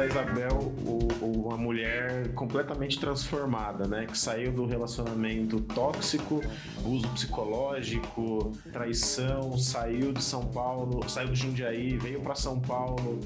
da 0.00 0.06
Isabel 0.06 0.72
o, 0.86 1.26
uma 1.26 1.58
mulher 1.58 2.32
completamente 2.32 2.98
transformada, 2.98 3.86
né? 3.86 4.06
Que 4.06 4.16
saiu 4.16 4.50
do 4.50 4.64
relacionamento 4.64 5.60
tóxico, 5.60 6.40
uso 6.86 7.06
psicológico, 7.08 8.52
traição, 8.72 9.58
saiu 9.58 10.12
de 10.12 10.22
São 10.22 10.46
Paulo, 10.46 11.06
saiu 11.06 11.28
de 11.28 11.40
Jundiaí, 11.40 11.98
veio 11.98 12.20
para 12.20 12.34
São 12.34 12.58
Paulo, 12.58 13.20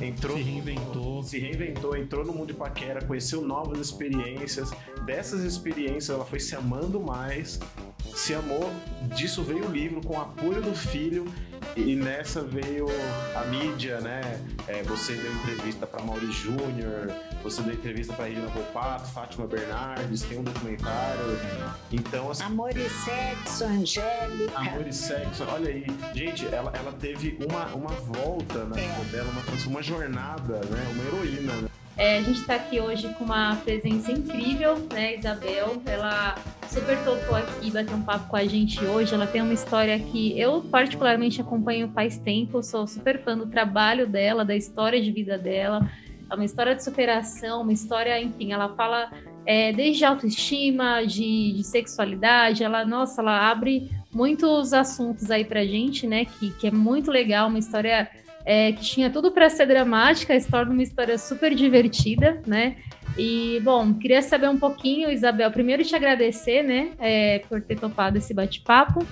entrou, 0.00 0.36
se 0.36 0.42
reinventou. 0.42 1.22
Se 1.22 1.38
reinventou, 1.38 1.96
entrou 1.96 2.24
no 2.24 2.32
mundo 2.32 2.48
de 2.48 2.54
paquera, 2.54 3.04
conheceu 3.04 3.42
novas 3.42 3.78
experiências. 3.78 4.70
Dessas 5.04 5.42
experiências, 5.42 6.10
ela 6.10 6.24
foi 6.24 6.40
se 6.40 6.54
amando 6.54 7.00
mais, 7.00 7.58
se 8.14 8.34
amou. 8.34 8.70
Disso 9.14 9.42
veio 9.42 9.66
o 9.66 9.72
livro 9.72 10.00
com 10.00 10.14
o 10.14 10.20
apoio 10.20 10.60
do 10.62 10.74
filho 10.74 11.26
e 11.76 11.94
nessa 11.94 12.42
veio 12.42 12.86
a 13.34 13.44
mídia, 13.44 14.00
né? 14.00 14.40
É, 14.66 14.82
você 14.82 15.14
deu 15.14 15.32
entrevista 15.32 15.86
para 15.86 16.02
Mauri 16.02 16.30
Júnior, 16.32 17.12
você 17.50 17.62
deu 17.62 17.74
entrevista 17.74 18.12
para 18.12 18.24
Regina 18.24 18.48
Volpato, 18.48 19.08
Fátima 19.12 19.46
Bernardes, 19.46 20.22
tem 20.22 20.38
um 20.38 20.42
documentário. 20.42 21.38
Então, 21.92 22.28
assim, 22.28 22.42
Amor 22.42 22.76
e 22.76 22.88
Sexo, 22.90 23.64
Angélica. 23.64 24.58
Amor 24.58 24.84
e 24.84 24.92
Sexo, 24.92 25.44
olha 25.48 25.68
aí. 25.68 25.86
Gente, 26.12 26.44
ela, 26.52 26.72
ela 26.74 26.92
teve 26.92 27.38
uma, 27.48 27.66
uma 27.66 27.90
volta 27.90 28.64
na 28.64 28.74
né, 28.74 28.82
vida 28.82 29.16
dela, 29.16 29.30
uma, 29.30 29.66
uma 29.68 29.82
jornada, 29.82 30.54
né? 30.54 30.88
Uma 30.92 31.04
heroína. 31.04 31.52
Né? 31.52 31.68
É, 31.96 32.18
a 32.18 32.22
gente 32.22 32.40
está 32.40 32.56
aqui 32.56 32.80
hoje 32.80 33.08
com 33.14 33.24
uma 33.24 33.54
presença 33.56 34.10
incrível, 34.10 34.76
né, 34.92 35.16
Isabel? 35.16 35.80
Ela 35.86 36.34
super 36.68 36.98
topou 37.04 37.36
aqui 37.36 37.70
bater 37.70 37.94
um 37.94 38.02
papo 38.02 38.28
com 38.28 38.36
a 38.36 38.44
gente 38.44 38.84
hoje. 38.84 39.14
Ela 39.14 39.26
tem 39.26 39.40
uma 39.40 39.54
história 39.54 39.96
que 40.00 40.38
eu 40.38 40.62
particularmente 40.62 41.40
acompanho 41.40 41.92
faz 41.94 42.18
tempo, 42.18 42.60
sou 42.60 42.88
super 42.88 43.22
fã 43.22 43.38
do 43.38 43.46
trabalho 43.46 44.04
dela, 44.08 44.44
da 44.44 44.56
história 44.56 45.00
de 45.00 45.12
vida 45.12 45.38
dela. 45.38 45.88
É 46.30 46.34
uma 46.34 46.44
história 46.44 46.74
de 46.74 46.82
superação, 46.82 47.62
uma 47.62 47.72
história, 47.72 48.20
enfim, 48.20 48.52
ela 48.52 48.74
fala 48.74 49.10
é, 49.46 49.72
desde 49.72 50.04
autoestima, 50.04 51.04
de, 51.06 51.52
de, 51.52 51.62
sexualidade, 51.62 52.64
ela, 52.64 52.84
nossa, 52.84 53.22
ela 53.22 53.48
abre 53.48 53.88
muitos 54.12 54.72
assuntos 54.72 55.30
aí 55.30 55.44
pra 55.44 55.64
gente, 55.64 56.06
né, 56.06 56.24
que, 56.24 56.50
que 56.52 56.66
é 56.66 56.70
muito 56.70 57.10
legal, 57.10 57.48
uma 57.48 57.58
história 57.58 58.08
é, 58.44 58.72
que 58.72 58.82
tinha 58.82 59.08
tudo 59.08 59.30
para 59.30 59.48
ser 59.48 59.66
dramática, 59.66 60.38
se 60.38 60.50
torna 60.50 60.72
uma 60.72 60.82
história 60.82 61.16
super 61.18 61.54
divertida, 61.54 62.40
né? 62.46 62.76
E, 63.18 63.60
bom, 63.64 63.94
queria 63.94 64.20
saber 64.20 64.48
um 64.48 64.58
pouquinho, 64.58 65.10
Isabel, 65.10 65.50
primeiro 65.50 65.82
te 65.84 65.96
agradecer, 65.96 66.62
né, 66.62 66.90
é, 66.98 67.38
por 67.48 67.62
ter 67.62 67.78
topado 67.78 68.18
esse 68.18 68.34
bate-papo. 68.34 69.06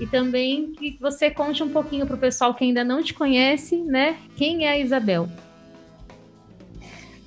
E 0.00 0.06
também 0.06 0.72
que 0.72 0.96
você 1.00 1.28
conte 1.28 1.60
um 1.62 1.70
pouquinho 1.70 2.06
para 2.06 2.14
o 2.14 2.18
pessoal 2.18 2.54
que 2.54 2.62
ainda 2.62 2.84
não 2.84 3.02
te 3.02 3.12
conhece, 3.12 3.76
né? 3.82 4.16
Quem 4.36 4.64
é 4.64 4.70
a 4.70 4.78
Isabel? 4.78 5.28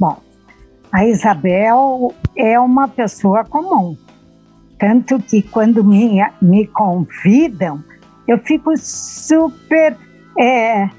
Bom, 0.01 0.17
a 0.91 1.05
Isabel 1.05 2.11
é 2.35 2.59
uma 2.59 2.87
pessoa 2.87 3.45
comum. 3.45 3.95
Tanto 4.79 5.19
que 5.19 5.43
quando 5.43 5.83
me, 5.83 6.19
me 6.41 6.65
convidam, 6.65 7.83
eu 8.27 8.39
fico 8.39 8.75
super 8.75 9.95
é, 10.39 10.89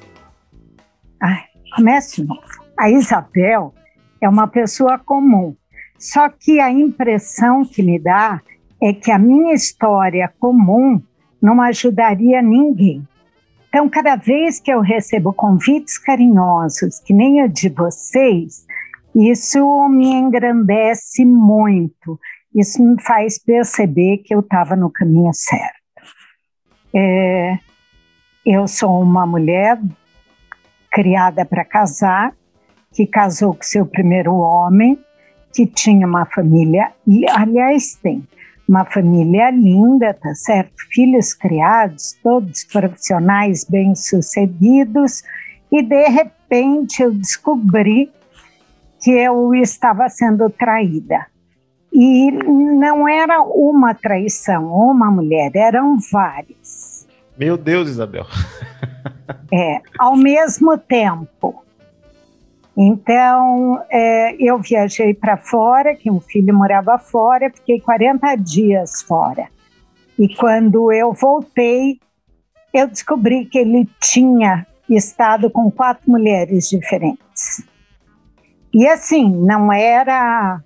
Ai, 1.21 1.43
comece 1.75 2.23
de 2.23 2.29
novo. 2.29 2.43
A 2.79 2.91
Isabel 2.91 3.75
é 4.21 4.29
uma 4.29 4.47
pessoa 4.47 4.97
comum, 5.01 5.57
só 5.99 6.29
que 6.29 6.61
a 6.61 6.71
impressão 6.71 7.65
que 7.65 7.83
me 7.83 7.99
dá 7.99 8.41
é 8.81 8.93
que 8.93 9.11
a 9.11 9.19
minha 9.19 9.53
história 9.53 10.33
comum 10.39 11.03
não 11.43 11.61
ajudaria 11.61 12.41
ninguém. 12.41 13.05
Então, 13.69 13.89
cada 13.89 14.15
vez 14.15 14.61
que 14.61 14.73
eu 14.73 14.81
recebo 14.81 15.33
convites 15.33 15.99
carinhosos, 15.99 17.01
que 17.01 17.13
nem 17.13 17.43
o 17.43 17.49
de 17.49 17.69
vocês, 17.69 18.65
isso 19.15 19.89
me 19.89 20.09
engrandece 20.13 21.25
muito. 21.25 22.19
Isso 22.55 22.83
me 22.83 23.01
faz 23.03 23.39
perceber 23.39 24.19
que 24.19 24.35
eu 24.35 24.41
estava 24.41 24.77
no 24.77 24.91
caminho 24.91 25.33
certo. 25.33 25.83
É, 26.95 27.59
eu 28.45 28.67
sou 28.69 29.01
uma 29.01 29.27
mulher 29.27 29.81
criada 30.91 31.45
para 31.45 31.65
casar, 31.65 32.35
que 32.93 33.07
casou 33.07 33.55
com 33.55 33.63
seu 33.63 33.87
primeiro 33.87 34.35
homem, 34.35 34.99
que 35.55 35.67
tinha 35.67 36.07
uma 36.07 36.27
família, 36.27 36.93
e 37.07 37.27
aliás 37.29 37.95
tem 38.03 38.27
uma 38.69 38.85
família 38.85 39.51
linda, 39.51 40.15
tá 40.15 40.35
certo? 40.35 40.73
Filhos 40.91 41.33
criados, 41.35 42.19
todos 42.23 42.65
profissionais 42.65 43.65
bem-sucedidos, 43.65 45.23
e 45.71 45.83
de 45.83 46.09
repente 46.09 47.03
eu 47.03 47.13
descobri 47.13 48.11
que 49.03 49.11
eu 49.11 49.53
estava 49.55 50.09
sendo 50.09 50.49
traída. 50.49 51.27
E 51.93 52.31
não 52.31 53.07
era 53.07 53.43
uma 53.43 53.93
traição, 53.95 54.73
uma 54.73 55.11
mulher, 55.11 55.51
eram 55.55 55.99
várias. 56.11 57.07
Meu 57.37 57.57
Deus, 57.57 57.89
Isabel. 57.89 58.27
É, 59.55 59.81
ao 59.99 60.17
mesmo 60.17 60.79
tempo. 60.79 61.63
Então, 62.77 63.83
é, 63.91 64.35
eu 64.39 64.59
viajei 64.59 65.13
para 65.13 65.37
fora, 65.37 65.95
que 65.95 66.11
um 66.11 66.21
filho 66.21 66.55
morava 66.55 66.99
fora, 66.99 67.51
fiquei 67.55 67.79
40 67.79 68.35
dias 68.37 69.03
fora. 69.03 69.49
E 70.19 70.35
quando 70.35 70.91
eu 70.91 71.13
voltei, 71.13 71.99
eu 72.73 72.89
descobri 72.89 73.45
que 73.45 73.59
ele 73.59 73.87
tinha 74.01 74.67
estado 74.89 75.51
com 75.51 75.71
quatro 75.71 76.11
mulheres 76.11 76.71
diferentes. 76.71 77.63
E 78.73 78.87
assim, 78.87 79.31
não 79.31 79.73
era 79.73 80.61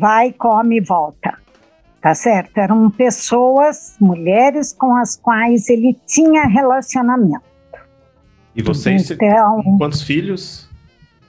vai, 0.00 0.32
come 0.32 0.78
e 0.78 0.80
volta 0.80 1.38
tá 2.06 2.14
certo? 2.14 2.56
Eram 2.58 2.88
pessoas, 2.88 3.96
mulheres 4.00 4.72
com 4.72 4.94
as 4.94 5.16
quais 5.16 5.68
ele 5.68 5.96
tinha 6.06 6.46
relacionamento. 6.46 7.42
E 8.54 8.62
vocês 8.62 9.10
então, 9.10 9.76
quantos 9.76 10.02
filhos? 10.02 10.68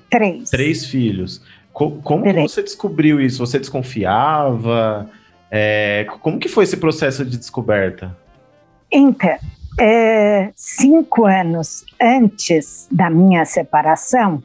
Três. 0.07 0.51
Três 0.51 0.85
filhos. 0.85 1.41
Co 1.73 1.94
como 2.03 2.22
Três. 2.22 2.51
você 2.51 2.62
descobriu 2.62 3.19
isso? 3.19 3.44
Você 3.44 3.57
desconfiava? 3.57 5.09
É, 5.50 6.06
como 6.22 6.38
que 6.38 6.47
foi 6.47 6.63
esse 6.63 6.78
processo 6.78 7.25
de 7.25 7.40
descoberta? 7.40 8.16
Então, 8.91 9.35
é, 9.79 10.51
cinco 10.56 11.25
anos 11.25 11.85
antes 12.00 12.88
da 12.91 13.09
minha 13.09 13.46
separação, 13.46 14.44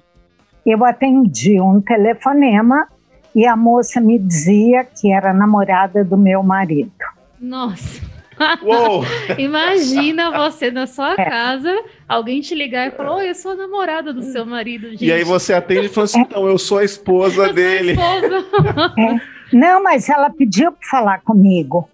eu 0.64 0.84
atendi 0.84 1.60
um 1.60 1.80
telefonema 1.80 2.86
e 3.34 3.46
a 3.46 3.56
moça 3.56 4.00
me 4.00 4.18
dizia 4.18 4.84
que 4.84 5.12
era 5.12 5.32
namorada 5.32 6.04
do 6.04 6.16
meu 6.16 6.42
marido. 6.42 6.92
Nossa! 7.40 8.12
Imagina 9.38 10.30
você 10.30 10.70
na 10.70 10.86
sua 10.86 11.12
é. 11.12 11.24
casa, 11.24 11.82
alguém 12.08 12.40
te 12.40 12.54
ligar 12.54 12.88
e 12.88 12.90
falar: 12.90 13.16
Oi, 13.16 13.30
eu 13.30 13.34
sou 13.34 13.52
a 13.52 13.54
namorada 13.54 14.12
do 14.12 14.22
seu 14.22 14.44
marido. 14.44 14.90
Gente. 14.90 15.04
E 15.04 15.12
aí 15.12 15.24
você 15.24 15.52
atende 15.52 15.86
e 15.86 15.88
fala 15.88 16.04
assim: 16.04 16.20
Então, 16.20 16.46
eu 16.46 16.58
sou 16.58 16.78
a 16.78 16.84
esposa 16.84 17.46
eu 17.48 17.54
dele. 17.54 17.90
A 17.98 18.18
esposa. 18.18 18.92
É. 18.98 19.56
Não, 19.56 19.82
mas 19.82 20.08
ela 20.08 20.30
pediu 20.30 20.72
para 20.72 20.88
falar 20.88 21.20
comigo, 21.20 21.88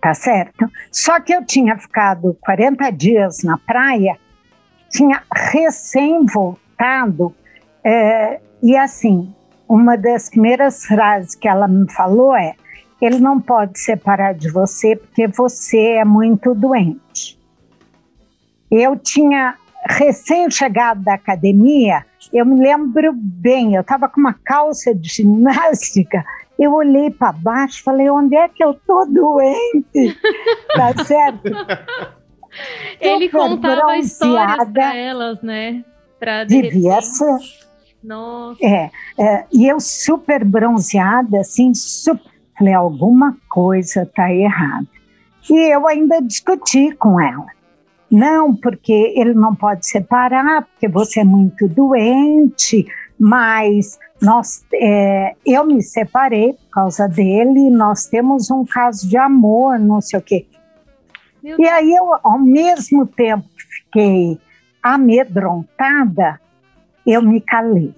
tá 0.00 0.14
certo? 0.14 0.66
Só 0.90 1.20
que 1.20 1.34
eu 1.34 1.44
tinha 1.44 1.76
ficado 1.76 2.36
40 2.40 2.90
dias 2.90 3.42
na 3.42 3.58
praia, 3.58 4.16
tinha 4.90 5.22
recém 5.52 6.24
voltado, 6.24 7.34
é, 7.84 8.40
e 8.62 8.76
assim, 8.76 9.34
uma 9.68 9.96
das 9.96 10.30
primeiras 10.30 10.84
frases 10.86 11.34
que 11.34 11.46
ela 11.46 11.68
me 11.68 11.90
falou 11.92 12.34
é: 12.34 12.54
ele 13.00 13.18
não 13.18 13.40
pode 13.40 13.78
separar 13.78 14.34
de 14.34 14.50
você 14.50 14.96
porque 14.96 15.26
você 15.26 15.78
é 15.98 16.04
muito 16.04 16.54
doente. 16.54 17.38
Eu 18.70 18.96
tinha 18.96 19.56
recém-chegado 19.86 21.02
da 21.02 21.14
academia, 21.14 22.06
eu 22.32 22.46
me 22.46 22.58
lembro 22.58 23.12
bem, 23.14 23.74
eu 23.74 23.82
estava 23.82 24.08
com 24.08 24.18
uma 24.18 24.32
calça 24.32 24.94
de 24.94 25.08
ginástica, 25.08 26.24
eu 26.58 26.72
olhei 26.72 27.10
para 27.10 27.32
baixo 27.32 27.80
e 27.80 27.82
falei, 27.82 28.08
onde 28.08 28.34
é 28.34 28.48
que 28.48 28.64
eu 28.64 28.74
tô 28.86 29.04
doente? 29.04 30.18
tá 30.74 31.04
certo? 31.04 31.50
Ele 32.98 33.28
contava 33.28 33.98
histórias 33.98 34.68
para 34.70 34.96
elas, 34.96 35.42
né? 35.42 35.84
Pra, 36.18 36.44
de 36.44 36.62
devia 36.62 36.94
repente... 36.94 37.06
ser 37.06 37.63
nossa. 38.04 38.64
É, 38.64 38.90
é, 39.18 39.46
e 39.50 39.66
eu 39.66 39.80
super 39.80 40.44
bronzeada, 40.44 41.40
assim, 41.40 41.72
super, 41.74 42.30
falei, 42.56 42.74
alguma 42.74 43.36
coisa 43.48 44.08
tá 44.14 44.32
errada. 44.32 44.86
E 45.50 45.74
eu 45.74 45.88
ainda 45.88 46.20
discuti 46.20 46.92
com 46.92 47.20
ela. 47.20 47.46
Não, 48.10 48.54
porque 48.54 49.12
ele 49.16 49.34
não 49.34 49.54
pode 49.54 49.86
separar, 49.86 50.62
porque 50.62 50.86
você 50.86 51.20
é 51.20 51.24
muito 51.24 51.66
doente, 51.66 52.86
mas 53.18 53.98
nós, 54.20 54.64
é, 54.74 55.34
eu 55.44 55.66
me 55.66 55.82
separei 55.82 56.52
por 56.52 56.70
causa 56.70 57.08
dele, 57.08 57.70
nós 57.70 58.06
temos 58.06 58.50
um 58.50 58.64
caso 58.64 59.08
de 59.08 59.16
amor, 59.16 59.78
não 59.78 60.00
sei 60.00 60.18
o 60.18 60.22
quê. 60.22 60.46
Meu 61.42 61.58
e 61.58 61.66
aí 61.66 61.92
eu, 61.92 62.14
ao 62.22 62.38
mesmo 62.38 63.06
tempo, 63.06 63.44
fiquei 63.56 64.38
amedrontada, 64.82 66.40
eu 67.06 67.22
me 67.22 67.40
calei. 67.40 67.94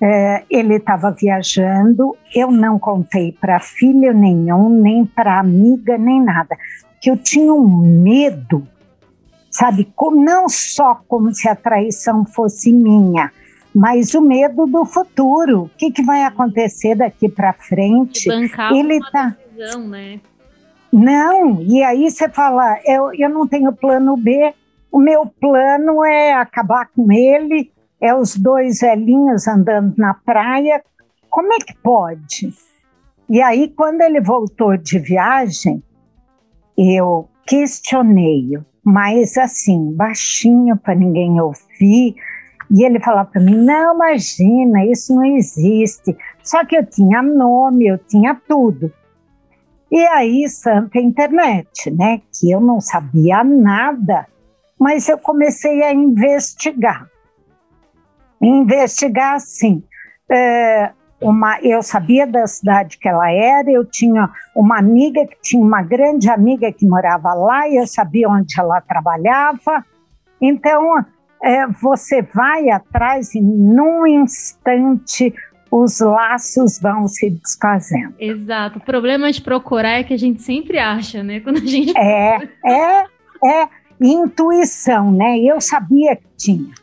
É, 0.00 0.44
ele 0.50 0.74
estava 0.74 1.10
viajando, 1.10 2.16
eu 2.34 2.50
não 2.50 2.78
contei 2.78 3.32
para 3.32 3.60
filho 3.60 4.12
nenhum, 4.12 4.68
nem 4.68 5.06
para 5.06 5.38
amiga, 5.38 5.96
nem 5.96 6.22
nada, 6.22 6.56
que 7.00 7.10
eu 7.10 7.16
tinha 7.16 7.54
um 7.54 8.02
medo, 8.02 8.66
sabe, 9.50 9.90
não 10.12 10.48
só 10.48 11.00
como 11.08 11.32
se 11.32 11.48
a 11.48 11.54
traição 11.54 12.24
fosse 12.26 12.72
minha, 12.72 13.30
mas 13.74 14.14
o 14.14 14.20
medo 14.20 14.66
do 14.66 14.84
futuro, 14.84 15.62
o 15.62 15.68
que, 15.70 15.90
que 15.90 16.02
vai 16.02 16.22
acontecer 16.22 16.94
daqui 16.94 17.28
para 17.28 17.52
frente? 17.52 18.28
ele 18.76 19.00
tá 19.10 19.36
decisão, 19.54 19.88
né? 19.88 20.20
Não, 20.92 21.60
e 21.62 21.82
aí 21.82 22.08
você 22.08 22.28
fala, 22.28 22.78
eu, 22.84 23.12
eu 23.14 23.28
não 23.28 23.48
tenho 23.48 23.72
plano 23.72 24.16
B, 24.16 24.54
o 24.94 25.00
meu 25.00 25.26
plano 25.26 26.04
é 26.04 26.34
acabar 26.34 26.88
com 26.94 27.10
ele, 27.10 27.72
é 28.00 28.14
os 28.14 28.36
dois 28.36 28.78
velhinhos 28.78 29.48
andando 29.48 29.92
na 29.98 30.14
praia. 30.14 30.80
Como 31.28 31.52
é 31.52 31.58
que 31.58 31.76
pode? 31.82 32.54
E 33.28 33.42
aí, 33.42 33.74
quando 33.76 34.02
ele 34.02 34.20
voltou 34.20 34.76
de 34.76 35.00
viagem, 35.00 35.82
eu 36.78 37.28
questionei, 37.44 38.56
mas 38.84 39.36
assim, 39.36 39.92
baixinho 39.92 40.76
para 40.76 40.94
ninguém 40.94 41.40
ouvir. 41.40 42.14
E 42.70 42.84
ele 42.84 43.00
falava 43.00 43.30
para 43.32 43.42
mim: 43.42 43.56
não, 43.56 43.96
imagina, 43.96 44.86
isso 44.86 45.12
não 45.12 45.24
existe. 45.24 46.16
Só 46.40 46.64
que 46.64 46.76
eu 46.76 46.86
tinha 46.86 47.20
nome, 47.20 47.88
eu 47.88 47.98
tinha 47.98 48.40
tudo. 48.46 48.92
E 49.90 50.06
aí, 50.06 50.48
santa 50.48 51.00
internet, 51.00 51.90
né? 51.90 52.22
Que 52.32 52.52
eu 52.52 52.60
não 52.60 52.80
sabia 52.80 53.42
nada, 53.42 54.28
mas 54.78 55.08
eu 55.08 55.18
comecei 55.18 55.82
a 55.82 55.92
investigar 55.92 57.08
investigar 58.46 59.34
assim. 59.34 59.82
É, 60.30 60.90
uma, 61.20 61.58
eu 61.62 61.82
sabia 61.82 62.26
da 62.26 62.46
cidade 62.46 62.98
que 62.98 63.08
ela 63.08 63.30
era, 63.30 63.70
eu 63.70 63.84
tinha 63.84 64.30
uma 64.54 64.78
amiga 64.78 65.26
que 65.26 65.36
tinha 65.40 65.62
uma 65.62 65.82
grande 65.82 66.28
amiga 66.28 66.70
que 66.72 66.86
morava 66.86 67.32
lá, 67.32 67.68
e 67.68 67.76
eu 67.76 67.86
sabia 67.86 68.28
onde 68.28 68.58
ela 68.58 68.80
trabalhava. 68.80 69.84
Então, 70.40 71.04
é, 71.42 71.66
você 71.66 72.20
vai 72.22 72.68
atrás 72.70 73.34
e 73.34 73.40
num 73.40 74.06
instante 74.06 75.32
os 75.70 76.00
laços 76.00 76.78
vão 76.78 77.08
se 77.08 77.30
desfazendo. 77.30 78.14
Exato. 78.18 78.78
O 78.78 78.82
problema 78.82 79.32
de 79.32 79.42
procurar 79.42 80.00
é 80.00 80.04
que 80.04 80.14
a 80.14 80.18
gente 80.18 80.42
sempre 80.42 80.78
acha, 80.78 81.22
né? 81.22 81.40
Quando 81.40 81.56
a 81.56 81.66
gente 81.66 81.96
é, 81.98 82.36
é, 82.64 83.04
é 83.44 83.68
intuição, 84.00 85.12
né? 85.12 85.38
Eu 85.38 85.60
sabia 85.60 86.16
que 86.16 86.26
tinha. 86.36 86.74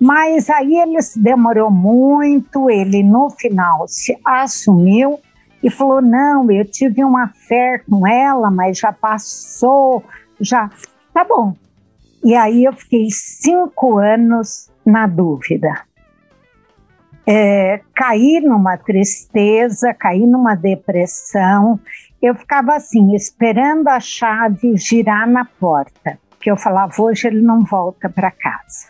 Mas 0.00 0.48
aí 0.48 0.76
ele 0.76 0.98
demorou 1.16 1.70
muito, 1.70 2.70
ele 2.70 3.02
no 3.02 3.28
final 3.30 3.86
se 3.86 4.16
assumiu 4.24 5.20
e 5.62 5.70
falou: 5.70 6.00
não, 6.00 6.50
eu 6.50 6.64
tive 6.64 7.04
uma 7.04 7.28
fé 7.28 7.82
com 7.88 8.06
ela, 8.06 8.50
mas 8.50 8.78
já 8.78 8.92
passou, 8.92 10.02
já. 10.40 10.70
Tá 11.12 11.24
bom. 11.24 11.54
E 12.24 12.34
aí 12.34 12.64
eu 12.64 12.72
fiquei 12.72 13.08
cinco 13.10 13.98
anos 13.98 14.70
na 14.84 15.06
dúvida. 15.06 15.82
É, 17.26 17.80
caí 17.94 18.40
numa 18.40 18.76
tristeza, 18.76 19.94
caí 19.94 20.26
numa 20.26 20.54
depressão. 20.54 21.78
Eu 22.20 22.34
ficava 22.34 22.74
assim, 22.76 23.14
esperando 23.14 23.88
a 23.88 24.00
chave 24.00 24.76
girar 24.76 25.28
na 25.28 25.44
porta, 25.44 26.18
que 26.40 26.50
eu 26.50 26.56
falava: 26.56 26.92
hoje 26.98 27.28
ele 27.28 27.42
não 27.42 27.64
volta 27.64 28.08
para 28.08 28.30
casa. 28.30 28.88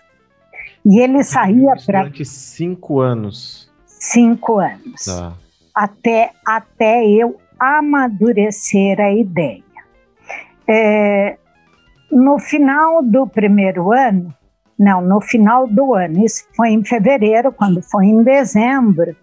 E 0.85 1.01
ele 1.01 1.23
saía 1.23 1.75
para. 1.85 2.01
Durante 2.01 2.25
cinco 2.25 3.01
anos. 3.01 3.71
Cinco 3.87 4.59
anos. 4.59 5.05
Tá. 5.05 5.35
Até, 5.75 6.31
até 6.47 7.07
eu 7.07 7.39
amadurecer 7.59 8.99
a 8.99 9.13
ideia. 9.13 9.63
É, 10.67 11.37
no 12.11 12.39
final 12.39 13.03
do 13.03 13.27
primeiro 13.27 13.93
ano, 13.93 14.35
não, 14.79 15.03
no 15.03 15.21
final 15.21 15.67
do 15.67 15.95
ano, 15.95 16.25
isso 16.25 16.45
foi 16.57 16.71
em 16.71 16.83
fevereiro, 16.83 17.53
quando 17.53 17.83
foi 17.83 18.07
em 18.07 18.23
dezembro, 18.23 19.15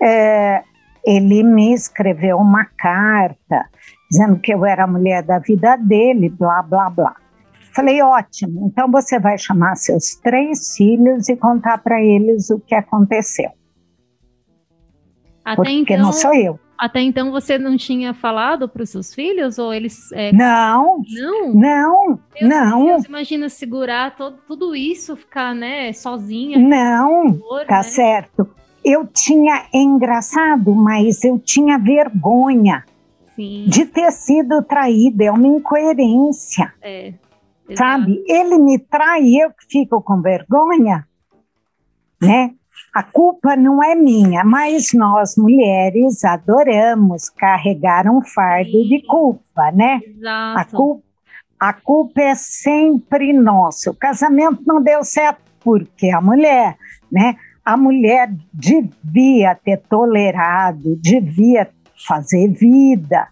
é, 0.00 0.62
ele 1.04 1.42
me 1.42 1.72
escreveu 1.72 2.36
uma 2.36 2.66
carta 2.76 3.66
dizendo 4.10 4.38
que 4.38 4.52
eu 4.52 4.64
era 4.66 4.84
a 4.84 4.86
mulher 4.86 5.22
da 5.22 5.38
vida 5.38 5.76
dele, 5.76 6.28
blá, 6.28 6.62
blá, 6.62 6.90
blá. 6.90 7.16
Falei, 7.74 8.02
ótimo, 8.02 8.66
então 8.66 8.90
você 8.90 9.18
vai 9.18 9.38
chamar 9.38 9.76
seus 9.76 10.14
três 10.16 10.74
filhos 10.76 11.28
e 11.28 11.36
contar 11.36 11.78
para 11.78 12.02
eles 12.02 12.50
o 12.50 12.58
que 12.58 12.74
aconteceu. 12.74 13.50
Até 15.44 15.56
Porque 15.56 15.94
então, 15.94 15.98
não 15.98 16.12
sou 16.12 16.34
eu. 16.34 16.58
Até 16.78 17.00
então 17.00 17.32
você 17.32 17.58
não 17.58 17.76
tinha 17.76 18.14
falado 18.14 18.68
para 18.68 18.82
os 18.82 18.90
seus 18.90 19.12
filhos 19.12 19.58
ou 19.58 19.74
eles? 19.74 20.12
É... 20.12 20.30
Não, 20.32 21.02
não, 21.08 21.54
não, 21.54 22.20
Meu 22.40 22.48
não. 22.48 22.86
Deus, 22.86 23.04
imagina 23.04 23.48
segurar 23.48 24.14
todo, 24.14 24.38
tudo 24.46 24.76
isso, 24.76 25.16
ficar 25.16 25.54
né, 25.54 25.92
sozinha. 25.92 26.58
Não, 26.58 27.32
dor, 27.32 27.66
tá 27.66 27.78
né? 27.78 27.82
certo. 27.82 28.48
Eu 28.84 29.06
tinha 29.06 29.66
é 29.72 29.78
engraçado, 29.78 30.72
mas 30.74 31.24
eu 31.24 31.38
tinha 31.38 31.78
vergonha 31.78 32.84
Sim. 33.34 33.64
de 33.66 33.84
ter 33.84 34.12
sido 34.12 34.62
traída. 34.62 35.24
É 35.24 35.32
uma 35.32 35.48
incoerência. 35.48 36.72
É. 36.80 37.12
Sabe? 37.76 38.22
Ele 38.26 38.58
me 38.58 38.78
trai 38.78 39.22
e 39.22 39.40
eu 39.40 39.50
que 39.50 39.66
fico 39.70 40.00
com 40.02 40.20
vergonha, 40.20 41.06
né? 42.20 42.54
A 42.94 43.02
culpa 43.02 43.54
não 43.54 43.82
é 43.82 43.94
minha, 43.94 44.42
mas 44.44 44.92
nós 44.94 45.36
mulheres 45.36 46.24
adoramos 46.24 47.28
carregar 47.28 48.08
um 48.08 48.22
fardo 48.22 48.70
Sim. 48.70 48.88
de 48.88 49.06
culpa, 49.06 49.70
né? 49.72 50.00
Exato. 50.04 50.58
A 50.58 50.64
culpa, 50.64 51.02
a 51.60 51.72
culpa 51.72 52.22
é 52.22 52.34
sempre 52.34 53.32
nossa. 53.32 53.90
O 53.90 53.94
casamento 53.94 54.62
não 54.66 54.82
deu 54.82 55.04
certo 55.04 55.40
porque 55.60 56.10
a 56.10 56.20
mulher, 56.20 56.76
né? 57.10 57.36
A 57.64 57.76
mulher 57.76 58.32
devia 58.52 59.54
ter 59.54 59.76
tolerado, 59.88 60.96
devia 60.96 61.68
fazer 62.06 62.48
vida, 62.48 63.28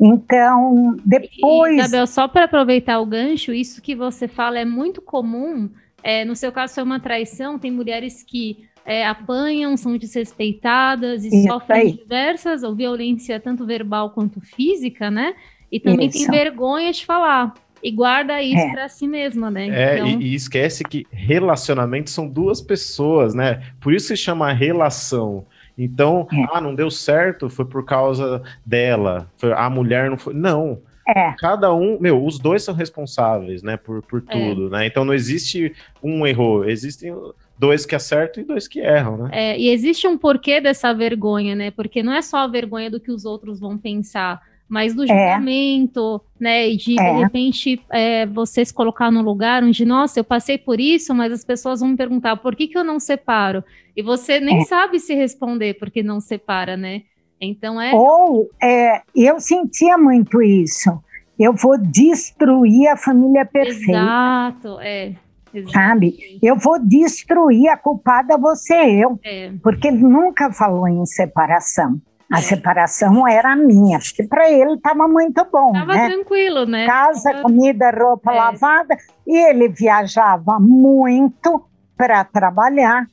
então, 0.00 0.96
depois. 1.04 1.76
E, 1.76 1.80
Isabel, 1.80 2.06
só 2.06 2.26
para 2.26 2.44
aproveitar 2.44 2.98
o 3.00 3.06
gancho, 3.06 3.52
isso 3.52 3.82
que 3.82 3.94
você 3.94 4.26
fala 4.26 4.58
é 4.58 4.64
muito 4.64 5.02
comum. 5.02 5.68
É, 6.02 6.24
no 6.24 6.34
seu 6.34 6.50
caso, 6.50 6.74
foi 6.74 6.82
uma 6.82 6.98
traição. 6.98 7.58
Tem 7.58 7.70
mulheres 7.70 8.22
que 8.22 8.64
é, 8.84 9.06
apanham, 9.06 9.76
são 9.76 9.96
desrespeitadas 9.96 11.24
e 11.24 11.28
isso 11.28 11.48
sofrem 11.48 11.82
aí. 11.82 11.92
diversas, 11.92 12.62
ou 12.62 12.74
violência 12.74 13.38
tanto 13.38 13.66
verbal 13.66 14.10
quanto 14.10 14.40
física, 14.40 15.10
né? 15.10 15.34
E 15.70 15.78
também 15.78 16.08
isso. 16.08 16.18
tem 16.18 16.30
vergonha 16.30 16.92
de 16.92 17.04
falar. 17.04 17.54
E 17.82 17.90
guarda 17.90 18.42
isso 18.42 18.60
é. 18.60 18.72
para 18.72 18.88
si 18.88 19.06
mesma, 19.06 19.50
né? 19.50 19.68
É, 19.68 19.94
então... 19.98 20.20
e, 20.20 20.32
e, 20.32 20.34
esquece 20.34 20.84
que 20.84 21.06
relacionamentos 21.10 22.12
são 22.12 22.28
duas 22.28 22.60
pessoas, 22.60 23.34
né? 23.34 23.62
Por 23.80 23.94
isso 23.94 24.08
se 24.08 24.16
chama 24.16 24.52
relação. 24.52 25.46
Então, 25.82 26.28
é. 26.30 26.46
ah, 26.52 26.60
não 26.60 26.74
deu 26.74 26.90
certo, 26.90 27.48
foi 27.48 27.64
por 27.64 27.84
causa 27.84 28.42
dela, 28.64 29.30
foi, 29.38 29.52
a 29.52 29.70
mulher 29.70 30.10
não 30.10 30.18
foi. 30.18 30.34
Não. 30.34 30.78
É. 31.08 31.34
Cada 31.38 31.74
um, 31.74 31.98
meu, 31.98 32.24
os 32.24 32.38
dois 32.38 32.62
são 32.62 32.74
responsáveis, 32.74 33.62
né, 33.62 33.76
por, 33.76 34.02
por 34.02 34.22
é. 34.28 34.32
tudo, 34.32 34.66
é. 34.66 34.70
né? 34.70 34.86
Então 34.86 35.04
não 35.04 35.14
existe 35.14 35.74
um 36.02 36.26
erro, 36.26 36.64
existem 36.64 37.12
dois 37.58 37.84
que 37.84 37.94
acertam 37.94 38.42
e 38.42 38.46
dois 38.46 38.68
que 38.68 38.80
erram, 38.80 39.16
né? 39.16 39.30
É, 39.32 39.58
e 39.58 39.70
existe 39.70 40.06
um 40.06 40.16
porquê 40.16 40.60
dessa 40.60 40.92
vergonha, 40.92 41.54
né? 41.54 41.70
Porque 41.70 42.02
não 42.02 42.12
é 42.12 42.22
só 42.22 42.38
a 42.38 42.46
vergonha 42.46 42.90
do 42.90 43.00
que 43.00 43.10
os 43.10 43.24
outros 43.24 43.58
vão 43.58 43.76
pensar 43.76 44.40
mas 44.70 44.94
do 44.94 45.02
é. 45.02 45.08
julgamento, 45.08 46.22
é. 46.40 46.44
né? 46.44 46.68
E 46.68 46.76
de, 46.76 46.98
é. 46.98 47.12
de 47.12 47.18
repente, 47.18 47.82
é, 47.90 48.24
você 48.24 48.64
se 48.64 48.72
colocar 48.72 49.10
no 49.10 49.20
lugar 49.20 49.64
onde, 49.64 49.84
nossa, 49.84 50.20
eu 50.20 50.24
passei 50.24 50.56
por 50.56 50.78
isso, 50.78 51.12
mas 51.12 51.32
as 51.32 51.44
pessoas 51.44 51.80
vão 51.80 51.88
me 51.88 51.96
perguntar 51.96 52.36
por 52.36 52.54
que, 52.54 52.68
que 52.68 52.78
eu 52.78 52.84
não 52.84 53.00
separo? 53.00 53.64
E 53.96 54.00
você 54.00 54.38
nem 54.38 54.60
é. 54.60 54.64
sabe 54.64 55.00
se 55.00 55.12
responder 55.12 55.74
porque 55.74 56.04
não 56.04 56.20
separa, 56.20 56.76
né? 56.76 57.02
Então 57.40 57.80
é. 57.80 57.92
Ou 57.92 58.48
é, 58.62 59.02
eu 59.12 59.40
sentia 59.40 59.98
muito 59.98 60.40
isso. 60.40 61.02
Eu 61.36 61.52
vou 61.52 61.76
destruir 61.76 62.86
a 62.88 62.96
família 62.96 63.44
perfeita. 63.44 63.90
Exato, 63.90 64.78
é. 64.80 65.14
Exatamente. 65.52 65.72
Sabe? 65.72 66.38
Eu 66.40 66.54
vou 66.54 66.78
destruir 66.78 67.68
a 67.70 67.76
culpada 67.76 68.38
você 68.38 68.74
eu. 68.74 69.18
Porque 69.64 69.88
ele 69.88 69.98
nunca 70.02 70.52
falou 70.52 70.86
em 70.86 71.04
separação. 71.06 72.00
A 72.30 72.40
separação 72.40 73.26
era 73.26 73.56
minha, 73.56 73.98
porque 73.98 74.22
para 74.22 74.48
ele 74.48 74.74
estava 74.74 75.08
muito 75.08 75.44
bom. 75.50 75.72
Estava 75.72 75.94
né? 75.94 76.08
tranquilo, 76.10 76.64
né? 76.64 76.86
Casa, 76.86 77.32
tava... 77.32 77.42
comida, 77.42 77.90
roupa 77.90 78.32
é. 78.32 78.36
lavada. 78.36 78.96
E 79.26 79.36
ele 79.36 79.68
viajava 79.68 80.60
muito 80.60 81.64
para 81.96 82.22
trabalhar, 82.24 83.06